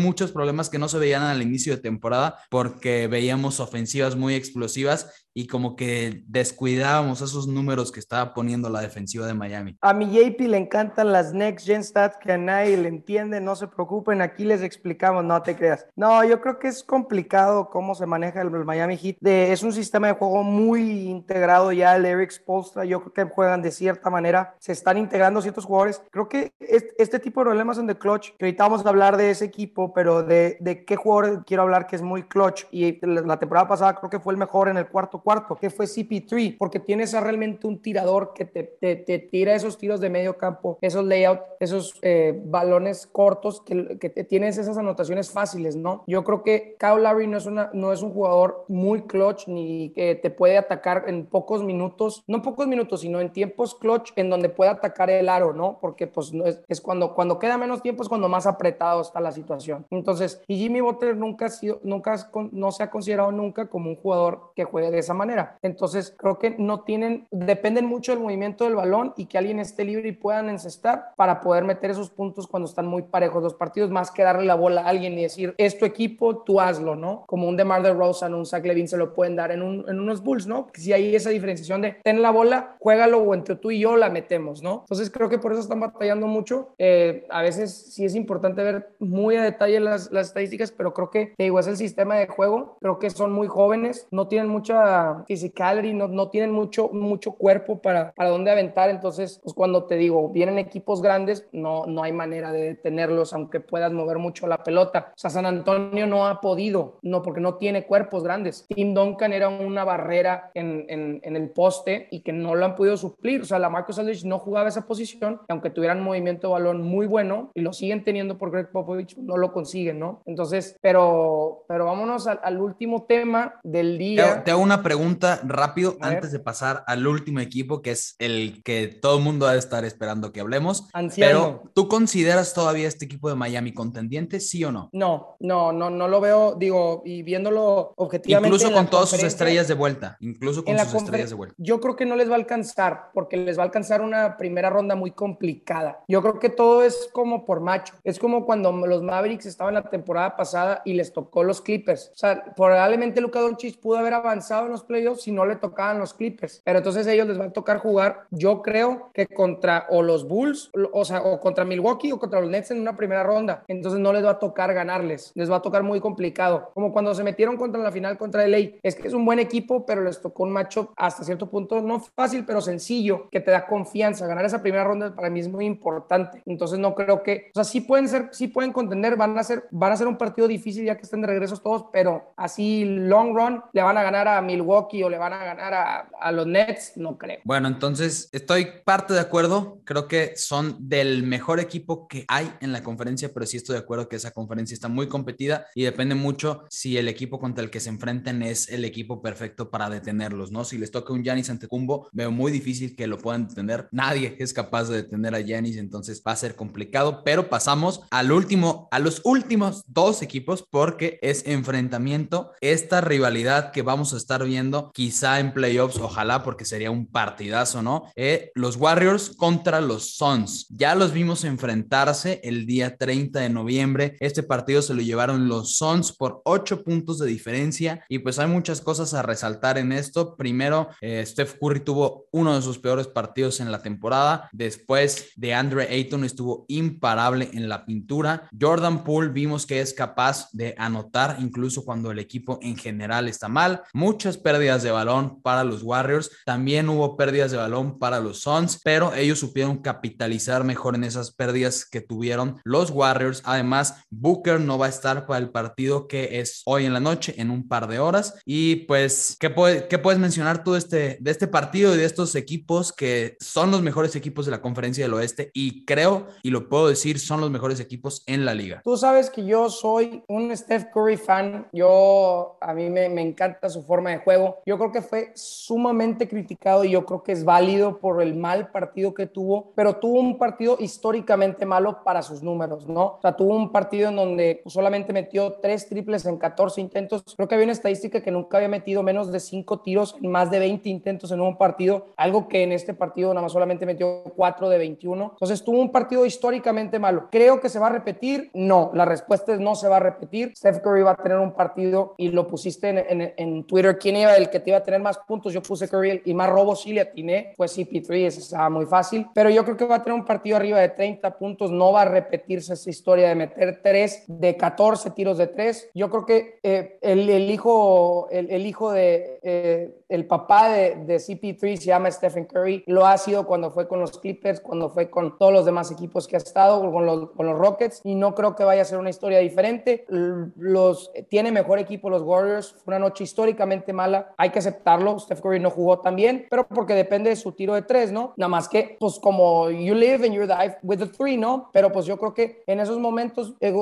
muchos 0.00 0.32
problemas 0.32 0.70
que 0.70 0.78
no 0.78 0.88
se 0.88 0.98
veían 0.98 1.22
al 1.22 1.42
inicio 1.42 1.76
de 1.76 1.82
temporada 1.82 2.38
porque 2.50 3.08
veíamos 3.08 3.60
ofensivas 3.60 4.16
muy 4.16 4.34
explosivas 4.34 4.69
explosivas 4.76 5.06
y 5.34 5.46
como 5.46 5.76
que 5.76 6.24
descuidábamos 6.26 7.20
esos 7.20 7.46
números 7.46 7.92
que 7.92 8.00
estaba 8.00 8.34
poniendo 8.34 8.68
la 8.68 8.80
defensiva 8.80 9.26
de 9.26 9.34
Miami. 9.34 9.76
A 9.80 9.94
mi 9.94 10.10
JP 10.10 10.40
le 10.40 10.56
encantan 10.56 11.12
las 11.12 11.32
next 11.32 11.66
gen 11.66 11.84
stats 11.84 12.16
que 12.18 12.32
a 12.32 12.38
nadie 12.38 12.76
le 12.76 12.88
entiende, 12.88 13.40
no 13.40 13.56
se 13.56 13.68
preocupen, 13.68 14.22
aquí 14.22 14.44
les 14.44 14.62
explicamos, 14.62 15.24
no 15.24 15.42
te 15.42 15.56
creas. 15.56 15.86
No, 15.96 16.24
yo 16.24 16.40
creo 16.40 16.58
que 16.58 16.68
es 16.68 16.82
complicado 16.82 17.70
cómo 17.70 17.94
se 17.94 18.06
maneja 18.06 18.42
el, 18.42 18.50
Miami 18.50 18.96
Heat. 18.96 19.16
De, 19.20 19.52
es 19.52 19.62
un 19.62 19.72
sistema 19.72 20.08
de 20.08 20.14
juego 20.14 20.42
muy 20.42 21.08
integrado 21.08 21.72
ya, 21.72 21.96
el 21.96 22.04
Eric 22.04 22.30
Spolstra, 22.30 22.84
yo 22.84 23.00
creo 23.00 23.12
que 23.12 23.34
juegan 23.34 23.62
de 23.62 23.70
cierta 23.70 24.10
manera, 24.10 24.54
se 24.58 24.72
están 24.72 24.98
integrando 24.98 25.40
ciertos 25.42 25.64
jugadores. 25.64 26.02
Creo 26.10 26.28
que 26.28 26.52
este, 26.60 27.18
tipo 27.18 27.40
de 27.40 27.46
problemas 27.46 27.78
en 27.78 27.86
The 27.86 27.98
Clutch, 27.98 28.36
que 28.36 28.46
ahorita 28.46 28.64
vamos 28.64 28.84
a 28.84 28.88
hablar 28.88 29.16
de 29.16 29.30
ese 29.30 29.44
equipo, 29.44 29.92
pero 29.92 30.22
de, 30.22 30.56
de 30.60 30.84
qué 30.84 30.96
jugador 30.96 31.44
quiero 31.44 31.62
hablar 31.62 31.86
que 31.86 31.96
es 31.96 32.02
muy 32.02 32.22
clutch 32.22 32.64
y 32.70 33.04
la 33.06 33.38
temporada 33.38 33.68
pasada 33.68 33.94
creo 33.94 34.10
que 34.10 34.20
fue 34.20 34.32
el 34.32 34.38
mejor 34.38 34.68
en 34.68 34.76
el 34.76 34.88
cuarto 34.88 35.19
cuarto, 35.22 35.56
que 35.56 35.70
fue 35.70 35.86
CP3, 35.86 36.56
porque 36.58 36.80
tienes 36.80 37.14
a 37.14 37.20
realmente 37.20 37.66
un 37.66 37.80
tirador 37.80 38.32
que 38.34 38.44
te, 38.44 38.64
te, 38.64 39.18
tira 39.18 39.54
esos 39.54 39.78
tiros 39.78 40.00
de 40.00 40.10
medio 40.10 40.36
campo, 40.36 40.78
esos 40.80 41.04
layouts, 41.04 41.42
esos 41.60 41.98
eh, 42.02 42.40
balones 42.44 43.06
cortos, 43.06 43.60
que, 43.60 43.98
que 43.98 44.10
te 44.10 44.24
tienes 44.24 44.58
esas 44.58 44.78
anotaciones 44.78 45.30
fáciles, 45.30 45.76
¿no? 45.76 46.04
Yo 46.06 46.24
creo 46.24 46.42
que 46.42 46.76
Kyle 46.78 47.02
Larry 47.02 47.26
no 47.26 47.38
es, 47.38 47.46
una, 47.46 47.70
no 47.72 47.92
es 47.92 48.02
un 48.02 48.12
jugador 48.12 48.64
muy 48.68 49.02
clutch 49.02 49.46
ni 49.46 49.90
que 49.90 50.14
te 50.14 50.30
puede 50.30 50.58
atacar 50.58 51.04
en 51.06 51.26
pocos 51.26 51.62
minutos, 51.62 52.24
no 52.26 52.42
pocos 52.42 52.66
minutos, 52.66 53.00
sino 53.00 53.20
en 53.20 53.32
tiempos 53.32 53.74
clutch 53.74 54.12
en 54.16 54.30
donde 54.30 54.48
puede 54.48 54.70
atacar 54.70 55.10
el 55.10 55.28
aro, 55.28 55.52
¿no? 55.52 55.78
Porque 55.80 56.06
pues 56.06 56.32
no 56.32 56.46
es, 56.46 56.60
es 56.68 56.80
cuando, 56.80 57.14
cuando 57.14 57.38
queda 57.38 57.58
menos 57.58 57.82
tiempo 57.82 58.02
es 58.02 58.08
cuando 58.08 58.28
más 58.28 58.46
apretado 58.46 59.00
está 59.00 59.20
la 59.20 59.32
situación. 59.32 59.86
Entonces, 59.90 60.42
y 60.46 60.56
Jimmy 60.58 60.80
Butler 60.80 61.16
nunca 61.16 61.46
ha 61.46 61.48
sido, 61.50 61.80
nunca 61.82 62.30
no 62.52 62.72
se 62.72 62.82
ha 62.82 62.90
considerado 62.90 63.32
nunca 63.32 63.66
como 63.68 63.90
un 63.90 63.96
jugador 63.96 64.52
que 64.54 64.64
juegue 64.64 64.90
de 64.90 64.98
esa 64.98 65.09
manera. 65.14 65.58
Entonces, 65.62 66.14
creo 66.16 66.38
que 66.38 66.50
no 66.58 66.80
tienen, 66.80 67.26
dependen 67.30 67.86
mucho 67.86 68.12
del 68.12 68.20
movimiento 68.20 68.64
del 68.64 68.74
balón 68.74 69.12
y 69.16 69.26
que 69.26 69.38
alguien 69.38 69.58
esté 69.60 69.84
libre 69.84 70.08
y 70.08 70.12
puedan 70.12 70.48
encestar 70.48 71.12
para 71.16 71.40
poder 71.40 71.64
meter 71.64 71.90
esos 71.90 72.10
puntos 72.10 72.46
cuando 72.46 72.68
están 72.68 72.86
muy 72.86 73.02
parejos 73.02 73.42
los 73.42 73.54
partidos, 73.54 73.90
más 73.90 74.10
que 74.10 74.22
darle 74.22 74.44
la 74.44 74.54
bola 74.54 74.82
a 74.82 74.88
alguien 74.88 75.18
y 75.18 75.22
decir, 75.22 75.54
es 75.58 75.78
tu 75.78 75.84
equipo, 75.84 76.38
tú 76.38 76.60
hazlo, 76.60 76.96
¿no? 76.96 77.24
Como 77.26 77.48
un 77.48 77.56
DeMar 77.56 77.82
DeRozan, 77.82 78.34
un 78.34 78.46
Zach 78.46 78.64
Levine 78.64 78.88
se 78.88 78.96
lo 78.96 79.14
pueden 79.14 79.36
dar 79.36 79.52
en, 79.52 79.62
un, 79.62 79.84
en 79.88 80.00
unos 80.00 80.22
Bulls, 80.22 80.46
¿no? 80.46 80.68
Si 80.74 80.92
hay 80.92 81.14
esa 81.14 81.30
diferenciación 81.30 81.82
de, 81.82 81.96
ten 82.02 82.22
la 82.22 82.30
bola, 82.30 82.76
juégalo 82.78 83.18
o 83.18 83.34
entre 83.34 83.56
tú 83.56 83.70
y 83.70 83.80
yo 83.80 83.96
la 83.96 84.10
metemos, 84.10 84.62
¿no? 84.62 84.80
Entonces, 84.80 85.10
creo 85.10 85.28
que 85.28 85.38
por 85.38 85.52
eso 85.52 85.60
están 85.60 85.80
batallando 85.80 86.26
mucho. 86.26 86.74
Eh, 86.78 87.26
a 87.30 87.42
veces 87.42 87.92
sí 87.92 88.04
es 88.04 88.14
importante 88.14 88.62
ver 88.62 88.90
muy 88.98 89.36
a 89.36 89.42
detalle 89.42 89.80
las, 89.80 90.10
las 90.12 90.28
estadísticas, 90.28 90.72
pero 90.72 90.94
creo 90.94 91.10
que, 91.10 91.34
te 91.36 91.44
digo, 91.44 91.58
es 91.58 91.66
el 91.66 91.76
sistema 91.76 92.16
de 92.16 92.26
juego. 92.26 92.76
Creo 92.80 92.98
que 92.98 93.10
son 93.10 93.32
muy 93.32 93.46
jóvenes, 93.46 94.08
no 94.10 94.28
tienen 94.28 94.48
mucha 94.48 94.99
physicality, 95.26 95.92
no, 95.92 96.08
no 96.08 96.28
tienen 96.28 96.52
mucho, 96.52 96.88
mucho 96.92 97.32
cuerpo 97.32 97.80
para, 97.80 98.12
para 98.12 98.30
dónde 98.30 98.50
aventar. 98.50 98.90
Entonces, 98.90 99.40
pues 99.42 99.54
cuando 99.54 99.84
te 99.84 99.96
digo, 99.96 100.28
vienen 100.30 100.58
equipos 100.58 101.02
grandes, 101.02 101.48
no, 101.52 101.86
no 101.86 102.02
hay 102.02 102.12
manera 102.12 102.52
de 102.52 102.62
detenerlos, 102.62 103.32
aunque 103.32 103.60
puedas 103.60 103.92
mover 103.92 104.18
mucho 104.18 104.46
la 104.46 104.62
pelota. 104.62 105.12
O 105.14 105.18
sea, 105.18 105.30
San 105.30 105.46
Antonio 105.46 106.06
no 106.06 106.26
ha 106.26 106.40
podido, 106.40 106.98
no, 107.02 107.22
porque 107.22 107.40
no 107.40 107.54
tiene 107.54 107.86
cuerpos 107.86 108.22
grandes. 108.22 108.66
Tim 108.68 108.94
Duncan 108.94 109.32
era 109.32 109.48
una 109.48 109.84
barrera 109.84 110.50
en, 110.54 110.86
en, 110.88 111.20
en 111.22 111.36
el 111.36 111.50
poste 111.50 112.08
y 112.10 112.20
que 112.20 112.32
no 112.32 112.54
lo 112.54 112.64
han 112.64 112.76
podido 112.76 112.96
suplir. 112.96 113.42
O 113.42 113.44
sea, 113.44 113.58
la 113.58 113.70
Marcus 113.70 113.98
Aldridge 113.98 114.24
no 114.24 114.38
jugaba 114.38 114.68
esa 114.68 114.86
posición, 114.86 115.40
aunque 115.48 115.70
tuvieran 115.70 116.02
movimiento 116.02 116.48
de 116.48 116.52
balón 116.52 116.82
muy 116.82 117.06
bueno 117.06 117.50
y 117.54 117.60
lo 117.60 117.72
siguen 117.72 118.04
teniendo 118.04 118.38
por 118.38 118.50
Greg 118.50 118.70
Popovich, 118.70 119.16
no 119.16 119.36
lo 119.36 119.52
consiguen, 119.52 119.98
¿no? 119.98 120.22
Entonces, 120.26 120.76
pero, 120.80 121.64
pero 121.68 121.86
vámonos 121.86 122.26
al, 122.26 122.60
último 122.60 123.04
tema 123.04 123.60
del 123.62 123.98
día. 123.98 124.44
Te, 124.44 124.50
hago 124.50 124.62
una 124.62 124.82
pregunta 124.90 125.40
rápido 125.44 125.96
antes 126.00 126.32
de 126.32 126.40
pasar 126.40 126.82
al 126.88 127.06
último 127.06 127.38
equipo, 127.38 127.80
que 127.80 127.92
es 127.92 128.16
el 128.18 128.60
que 128.64 128.88
todo 128.88 129.18
el 129.18 129.22
mundo 129.22 129.46
va 129.46 129.52
a 129.52 129.54
estar 129.54 129.84
esperando 129.84 130.32
que 130.32 130.40
hablemos. 130.40 130.88
Pero, 131.14 131.62
¿tú 131.76 131.86
consideras 131.86 132.54
todavía 132.54 132.88
este 132.88 133.04
equipo 133.04 133.28
de 133.28 133.36
Miami 133.36 133.72
contendiente, 133.72 134.40
sí 134.40 134.64
o 134.64 134.72
no? 134.72 134.88
No, 134.92 135.36
no, 135.38 135.70
no, 135.70 135.90
no 135.90 136.08
lo 136.08 136.20
veo, 136.20 136.56
digo, 136.56 137.02
y 137.04 137.22
viéndolo 137.22 137.94
objetivamente. 137.98 138.48
Incluso 138.48 138.74
con 138.74 138.90
todas 138.90 139.10
sus 139.10 139.22
estrellas 139.22 139.68
de 139.68 139.74
vuelta, 139.74 140.16
incluso 140.18 140.64
con 140.64 140.76
sus 140.76 140.94
estrellas 140.94 141.30
de 141.30 141.36
vuelta. 141.36 141.54
Yo 141.56 141.80
creo 141.80 141.94
que 141.94 142.04
no 142.04 142.16
les 142.16 142.28
va 142.28 142.32
a 142.32 142.38
alcanzar, 142.38 143.10
porque 143.14 143.36
les 143.36 143.56
va 143.56 143.62
a 143.62 143.66
alcanzar 143.66 144.00
una 144.00 144.36
primera 144.36 144.70
ronda 144.70 144.96
muy 144.96 145.12
complicada. 145.12 146.02
Yo 146.08 146.20
creo 146.20 146.40
que 146.40 146.48
todo 146.48 146.82
es 146.82 147.08
como 147.12 147.46
por 147.46 147.60
macho. 147.60 147.94
Es 148.02 148.18
como 148.18 148.44
cuando 148.44 148.72
los 148.72 149.04
Mavericks 149.04 149.46
estaban 149.46 149.74
la 149.74 149.88
temporada 149.88 150.34
pasada 150.36 150.82
y 150.84 150.94
les 150.94 151.12
tocó 151.12 151.44
los 151.44 151.60
Clippers. 151.60 152.10
O 152.12 152.18
sea, 152.18 152.52
probablemente 152.56 153.20
Luka 153.20 153.40
Doncic 153.40 153.78
pudo 153.78 153.98
haber 153.98 154.14
avanzado 154.14 154.66
en 154.66 154.72
los 154.72 154.79
playoffs 154.82 155.22
si 155.22 155.32
no 155.32 155.46
le 155.46 155.56
tocaban 155.56 155.98
los 155.98 156.14
Clippers. 156.14 156.62
Pero 156.64 156.78
entonces 156.78 157.06
ellos 157.06 157.26
les 157.26 157.38
va 157.38 157.46
a 157.46 157.52
tocar 157.52 157.78
jugar, 157.78 158.26
yo 158.30 158.62
creo 158.62 159.10
que 159.12 159.26
contra 159.26 159.86
o 159.90 160.02
los 160.02 160.26
Bulls, 160.26 160.70
o 160.92 161.04
sea, 161.04 161.22
o 161.22 161.40
contra 161.40 161.64
Milwaukee 161.64 162.12
o 162.12 162.18
contra 162.18 162.40
los 162.40 162.50
Nets 162.50 162.70
en 162.70 162.80
una 162.80 162.96
primera 162.96 163.22
ronda. 163.22 163.64
Entonces 163.68 164.00
no 164.00 164.12
les 164.12 164.24
va 164.24 164.30
a 164.30 164.38
tocar 164.38 164.72
ganarles. 164.74 165.32
Les 165.34 165.50
va 165.50 165.56
a 165.56 165.62
tocar 165.62 165.82
muy 165.82 166.00
complicado. 166.00 166.70
Como 166.74 166.92
cuando 166.92 167.14
se 167.14 167.24
metieron 167.24 167.56
contra 167.56 167.80
la 167.82 167.92
final 167.92 168.18
contra 168.18 168.46
LA. 168.46 168.78
Es 168.82 168.96
que 168.96 169.08
es 169.08 169.14
un 169.14 169.24
buen 169.24 169.38
equipo, 169.38 169.86
pero 169.86 170.02
les 170.02 170.20
tocó 170.20 170.44
un 170.44 170.52
macho 170.52 170.92
hasta 170.96 171.24
cierto 171.24 171.48
punto, 171.48 171.80
no 171.80 172.00
fácil, 172.00 172.44
pero 172.44 172.60
sencillo, 172.60 173.28
que 173.30 173.40
te 173.40 173.50
da 173.50 173.66
confianza. 173.66 174.26
Ganar 174.26 174.44
esa 174.44 174.62
primera 174.62 174.84
ronda 174.84 175.14
para 175.14 175.30
mí 175.30 175.40
es 175.40 175.48
muy 175.48 175.64
importante. 175.64 176.42
Entonces 176.46 176.78
no 176.78 176.94
creo 176.94 177.22
que, 177.22 177.50
o 177.54 177.54
sea, 177.54 177.64
sí 177.64 177.80
pueden 177.80 178.08
ser, 178.08 178.28
sí 178.32 178.48
pueden 178.48 178.72
contender, 178.72 179.16
van 179.16 179.38
a 179.38 179.44
ser, 179.44 179.64
van 179.70 179.92
a 179.92 179.96
ser 179.96 180.06
un 180.06 180.16
partido 180.16 180.48
difícil 180.48 180.84
ya 180.84 180.96
que 180.96 181.02
estén 181.02 181.20
de 181.20 181.26
regreso 181.26 181.56
todos, 181.58 181.86
pero 181.92 182.32
así 182.36 182.84
long 182.84 183.36
run 183.36 183.62
le 183.72 183.82
van 183.82 183.98
a 183.98 184.02
ganar 184.02 184.28
a 184.28 184.40
Milwaukee 184.40 184.69
o 184.70 185.10
le 185.10 185.18
van 185.18 185.32
a 185.32 185.44
ganar 185.44 185.74
a, 185.74 186.08
a 186.20 186.32
los 186.32 186.46
Nets, 186.46 186.92
no 186.96 187.18
creo. 187.18 187.38
Bueno, 187.44 187.68
entonces 187.68 188.28
estoy 188.32 188.66
parte 188.84 189.14
de 189.14 189.20
acuerdo. 189.20 189.80
Creo 189.84 190.08
que 190.08 190.32
son 190.36 190.76
del 190.88 191.22
mejor 191.22 191.60
equipo 191.60 192.06
que 192.08 192.24
hay 192.28 192.52
en 192.60 192.72
la 192.72 192.82
conferencia, 192.82 193.32
pero 193.32 193.46
sí 193.46 193.56
estoy 193.56 193.74
de 193.74 193.80
acuerdo 193.80 194.08
que 194.08 194.16
esa 194.16 194.30
conferencia 194.30 194.74
está 194.74 194.88
muy 194.88 195.08
competida 195.08 195.66
y 195.74 195.84
depende 195.84 196.14
mucho 196.14 196.64
si 196.70 196.96
el 196.98 197.08
equipo 197.08 197.38
contra 197.38 197.64
el 197.64 197.70
que 197.70 197.80
se 197.80 197.88
enfrenten 197.88 198.42
es 198.42 198.68
el 198.68 198.84
equipo 198.84 199.20
perfecto 199.22 199.70
para 199.70 199.90
detenerlos, 199.90 200.52
¿no? 200.52 200.64
Si 200.64 200.78
les 200.78 200.90
toca 200.90 201.12
un 201.12 201.24
Giannis 201.24 201.50
Antetokounmpo, 201.50 202.08
veo 202.12 202.30
muy 202.30 202.52
difícil 202.52 202.94
que 202.94 203.06
lo 203.06 203.18
puedan 203.18 203.48
detener. 203.48 203.88
Nadie 203.92 204.36
es 204.38 204.52
capaz 204.52 204.88
de 204.88 205.02
detener 205.02 205.34
a 205.34 205.40
Giannis, 205.40 205.76
entonces 205.76 206.22
va 206.26 206.32
a 206.32 206.36
ser 206.36 206.54
complicado, 206.54 207.22
pero 207.24 207.48
pasamos 207.48 208.02
al 208.10 208.32
último, 208.32 208.88
a 208.90 208.98
los 208.98 209.20
últimos 209.24 209.84
dos 209.86 210.22
equipos 210.22 210.64
porque 210.70 211.18
es 211.22 211.46
enfrentamiento, 211.46 212.52
esta 212.60 213.00
rivalidad 213.00 213.72
que 213.72 213.82
vamos 213.82 214.14
a 214.14 214.16
estar 214.16 214.44
viendo 214.44 214.59
quizá 214.94 215.40
en 215.40 215.52
playoffs, 215.52 215.98
ojalá 215.98 216.42
porque 216.42 216.64
sería 216.64 216.90
un 216.90 217.06
partidazo, 217.06 217.82
¿no? 217.82 218.04
Eh, 218.16 218.50
los 218.54 218.76
Warriors 218.76 219.30
contra 219.36 219.80
los 219.80 220.16
Suns. 220.16 220.66
Ya 220.70 220.94
los 220.94 221.12
vimos 221.12 221.44
enfrentarse 221.44 222.40
el 222.44 222.66
día 222.66 222.96
30 222.96 223.40
de 223.40 223.48
noviembre. 223.48 224.16
Este 224.20 224.42
partido 224.42 224.82
se 224.82 224.94
lo 224.94 225.02
llevaron 225.02 225.48
los 225.48 225.76
Suns 225.76 226.12
por 226.12 226.42
8 226.44 226.82
puntos 226.84 227.18
de 227.18 227.26
diferencia 227.26 228.04
y 228.08 228.18
pues 228.20 228.38
hay 228.38 228.48
muchas 228.48 228.80
cosas 228.80 229.14
a 229.14 229.22
resaltar 229.22 229.78
en 229.78 229.92
esto. 229.92 230.36
Primero, 230.36 230.88
eh, 231.00 231.24
Steph 231.26 231.56
Curry 231.60 231.80
tuvo 231.80 232.26
uno 232.32 232.54
de 232.54 232.62
sus 232.62 232.78
peores 232.78 233.06
partidos 233.06 233.60
en 233.60 233.72
la 233.72 233.82
temporada. 233.82 234.48
Después 234.52 235.30
de 235.36 235.54
Andre 235.54 235.88
Ayton 235.88 236.24
estuvo 236.24 236.64
imparable 236.68 237.50
en 237.52 237.68
la 237.68 237.84
pintura. 237.86 238.48
Jordan 238.58 239.04
Poole 239.04 239.30
vimos 239.30 239.66
que 239.66 239.80
es 239.80 239.94
capaz 239.94 240.48
de 240.52 240.74
anotar 240.78 241.36
incluso 241.40 241.84
cuando 241.84 242.10
el 242.10 242.18
equipo 242.18 242.58
en 242.62 242.76
general 242.76 243.28
está 243.28 243.48
mal. 243.48 243.82
Muchas 243.92 244.36
pérdidas 244.50 244.82
de 244.82 244.90
balón 244.90 245.40
para 245.42 245.62
los 245.62 245.84
Warriors, 245.84 246.32
también 246.44 246.88
hubo 246.88 247.16
pérdidas 247.16 247.52
de 247.52 247.56
balón 247.56 248.00
para 248.00 248.18
los 248.18 248.40
Suns, 248.40 248.80
pero 248.82 249.14
ellos 249.14 249.38
supieron 249.38 249.78
capitalizar 249.78 250.64
mejor 250.64 250.96
en 250.96 251.04
esas 251.04 251.30
pérdidas 251.30 251.84
que 251.84 252.00
tuvieron 252.00 252.60
los 252.64 252.90
Warriors. 252.90 253.42
Además, 253.44 254.02
Booker 254.10 254.58
no 254.58 254.76
va 254.76 254.86
a 254.86 254.88
estar 254.88 255.24
para 255.26 255.38
el 255.38 255.50
partido 255.50 256.08
que 256.08 256.40
es 256.40 256.62
hoy 256.64 256.84
en 256.84 256.92
la 256.92 256.98
noche, 256.98 257.36
en 257.38 257.52
un 257.52 257.68
par 257.68 257.86
de 257.86 258.00
horas. 258.00 258.40
Y 258.44 258.86
pues, 258.86 259.36
¿qué, 259.38 259.86
qué 259.88 259.98
puedes 259.98 260.18
mencionar 260.18 260.64
tú 260.64 260.72
de 260.72 260.78
este, 260.78 261.18
de 261.20 261.30
este 261.30 261.46
partido 261.46 261.94
y 261.94 261.98
de 261.98 262.04
estos 262.04 262.34
equipos 262.34 262.92
que 262.92 263.36
son 263.38 263.70
los 263.70 263.82
mejores 263.82 264.16
equipos 264.16 264.46
de 264.46 264.50
la 264.50 264.60
conferencia 264.60 265.04
del 265.04 265.14
oeste? 265.14 265.52
Y 265.54 265.84
creo, 265.84 266.26
y 266.42 266.50
lo 266.50 266.68
puedo 266.68 266.88
decir, 266.88 267.20
son 267.20 267.40
los 267.40 267.52
mejores 267.52 267.78
equipos 267.78 268.24
en 268.26 268.44
la 268.44 268.54
liga. 268.54 268.80
Tú 268.82 268.96
sabes 268.96 269.30
que 269.30 269.46
yo 269.46 269.70
soy 269.70 270.24
un 270.26 270.56
Steph 270.56 270.86
Curry 270.92 271.18
fan. 271.18 271.68
Yo, 271.72 272.58
a 272.60 272.74
mí 272.74 272.90
me, 272.90 273.08
me 273.08 273.22
encanta 273.22 273.68
su 273.68 273.84
forma 273.84 274.10
de 274.10 274.18
juego. 274.18 274.29
Yo 274.66 274.78
creo 274.78 274.92
que 274.92 275.02
fue 275.02 275.32
sumamente 275.34 276.28
criticado 276.28 276.84
y 276.84 276.90
yo 276.90 277.04
creo 277.04 277.22
que 277.22 277.32
es 277.32 277.44
válido 277.44 277.98
por 277.98 278.22
el 278.22 278.34
mal 278.36 278.70
partido 278.70 279.14
que 279.14 279.26
tuvo, 279.26 279.72
pero 279.74 279.96
tuvo 279.96 280.20
un 280.20 280.38
partido 280.38 280.76
históricamente 280.78 281.66
malo 281.66 282.02
para 282.04 282.22
sus 282.22 282.42
números, 282.42 282.88
¿no? 282.88 283.04
O 283.04 283.18
sea, 283.20 283.36
tuvo 283.36 283.56
un 283.56 283.72
partido 283.72 284.08
en 284.08 284.16
donde 284.16 284.62
solamente 284.66 285.12
metió 285.12 285.54
tres 285.54 285.88
triples 285.88 286.26
en 286.26 286.38
14 286.38 286.80
intentos. 286.80 287.22
Creo 287.36 287.48
que 287.48 287.54
había 287.54 287.64
una 287.64 287.72
estadística 287.72 288.22
que 288.22 288.30
nunca 288.30 288.56
había 288.56 288.68
metido 288.68 289.02
menos 289.02 289.32
de 289.32 289.40
cinco 289.40 289.80
tiros 289.80 290.16
en 290.22 290.30
más 290.30 290.50
de 290.50 290.58
20 290.58 290.88
intentos 290.88 291.30
en 291.32 291.40
un 291.40 291.56
partido, 291.56 292.06
algo 292.16 292.48
que 292.48 292.62
en 292.62 292.72
este 292.72 292.94
partido 292.94 293.30
nada 293.34 293.42
más 293.42 293.52
solamente 293.52 293.86
metió 293.86 294.22
4 294.36 294.68
de 294.68 294.78
21. 294.78 295.30
Entonces 295.32 295.64
tuvo 295.64 295.80
un 295.80 295.90
partido 295.90 296.26
históricamente 296.26 296.98
malo. 296.98 297.28
¿Creo 297.30 297.60
que 297.60 297.68
se 297.68 297.78
va 297.78 297.88
a 297.88 297.90
repetir? 297.90 298.50
No, 298.54 298.90
la 298.94 299.04
respuesta 299.04 299.52
es 299.52 299.60
no 299.60 299.74
se 299.74 299.88
va 299.88 299.96
a 299.96 300.00
repetir. 300.00 300.52
Steph 300.56 300.80
Curry 300.80 301.02
va 301.02 301.12
a 301.12 301.16
tener 301.16 301.38
un 301.38 301.52
partido 301.52 302.14
y 302.16 302.28
lo 302.28 302.46
pusiste 302.46 302.88
en, 302.88 303.32
en, 303.36 303.64
Twitter. 303.64 303.98
¿Quién 303.98 304.16
iba 304.20 304.36
el 304.36 304.50
que 304.50 304.60
te 304.60 304.70
iba 304.70 304.78
a 304.78 304.82
tener 304.82 305.00
más 305.00 305.18
puntos? 305.18 305.52
Yo 305.52 305.62
puse 305.62 305.88
Curry 305.88 306.22
y 306.24 306.34
más 306.34 306.48
robos 306.48 306.82
sí 306.82 306.92
le 306.92 307.00
atiné. 307.00 307.54
Fue 307.56 307.66
CP3, 307.66 308.26
eso 308.26 308.40
estaba 308.40 308.70
muy 308.70 308.86
fácil. 308.86 309.26
Pero 309.34 309.50
yo 309.50 309.64
creo 309.64 309.76
que 309.76 309.86
va 309.86 309.96
a 309.96 310.02
tener 310.02 310.18
un 310.18 310.24
partido 310.24 310.56
arriba 310.56 310.78
de 310.80 310.90
30 310.90 311.38
puntos. 311.38 311.70
No 311.70 311.92
va 311.92 312.02
a 312.02 312.04
repetirse 312.06 312.74
esa 312.74 312.90
historia 312.90 313.28
de 313.28 313.34
meter 313.34 313.80
3 313.82 314.24
de 314.28 314.56
14 314.56 315.10
tiros 315.10 315.38
de 315.38 315.46
3. 315.46 315.90
Yo 315.94 316.10
creo 316.10 316.26
que 316.26 316.58
eh, 316.62 316.98
el, 317.02 317.28
el, 317.28 317.50
hijo, 317.50 318.28
el, 318.30 318.50
el 318.50 318.66
hijo 318.66 318.92
de... 318.92 319.40
Eh, 319.42 319.99
el 320.10 320.26
papá 320.26 320.68
de, 320.70 320.96
de, 321.06 321.16
CP3 321.16 321.76
se 321.76 321.84
llama 321.84 322.10
Stephen 322.10 322.44
Curry, 322.44 322.82
lo 322.86 323.06
ha 323.06 323.16
sido 323.16 323.46
cuando 323.46 323.70
fue 323.70 323.86
con 323.86 324.00
los 324.00 324.18
Clippers, 324.18 324.60
cuando 324.60 324.90
fue 324.90 325.08
con 325.08 325.38
todos 325.38 325.52
los 325.52 325.64
demás 325.64 325.90
equipos 325.92 326.26
que 326.26 326.36
ha 326.36 326.38
estado, 326.38 326.80
con 326.92 327.06
los, 327.06 327.30
con 327.30 327.46
los 327.46 327.56
Rockets, 327.56 328.00
y 328.04 328.16
no 328.16 328.34
creo 328.34 328.56
que 328.56 328.64
vaya 328.64 328.82
a 328.82 328.84
ser 328.84 328.98
una 328.98 329.10
historia 329.10 329.38
diferente. 329.38 330.04
Los, 330.08 331.12
tiene 331.28 331.52
mejor 331.52 331.78
equipo 331.78 332.10
los 332.10 332.22
Warriors, 332.22 332.72
fue 332.84 332.92
una 332.92 332.98
noche 332.98 333.22
históricamente 333.22 333.92
mala, 333.92 334.34
hay 334.36 334.50
que 334.50 334.58
aceptarlo, 334.58 335.18
Steph 335.18 335.40
Curry 335.40 335.60
no 335.60 335.70
jugó 335.70 336.00
tan 336.00 336.16
bien, 336.16 336.46
pero 336.50 336.66
porque 336.66 336.94
depende 336.94 337.30
de 337.30 337.36
su 337.36 337.52
tiro 337.52 337.74
de 337.74 337.82
tres, 337.82 338.10
¿no? 338.10 338.34
Nada 338.36 338.48
más 338.48 338.68
que, 338.68 338.96
pues 338.98 339.20
como 339.20 339.70
you 339.70 339.94
live 339.94 340.26
and 340.26 340.34
you 340.34 340.42
die 340.42 340.76
with 340.82 340.98
the 340.98 341.06
three, 341.06 341.36
¿no? 341.36 341.70
Pero 341.72 341.92
pues 341.92 342.06
yo 342.06 342.18
creo 342.18 342.34
que 342.34 342.64
en 342.66 342.80
esos 342.80 342.98
momentos, 342.98 343.54
eh, 343.60 343.72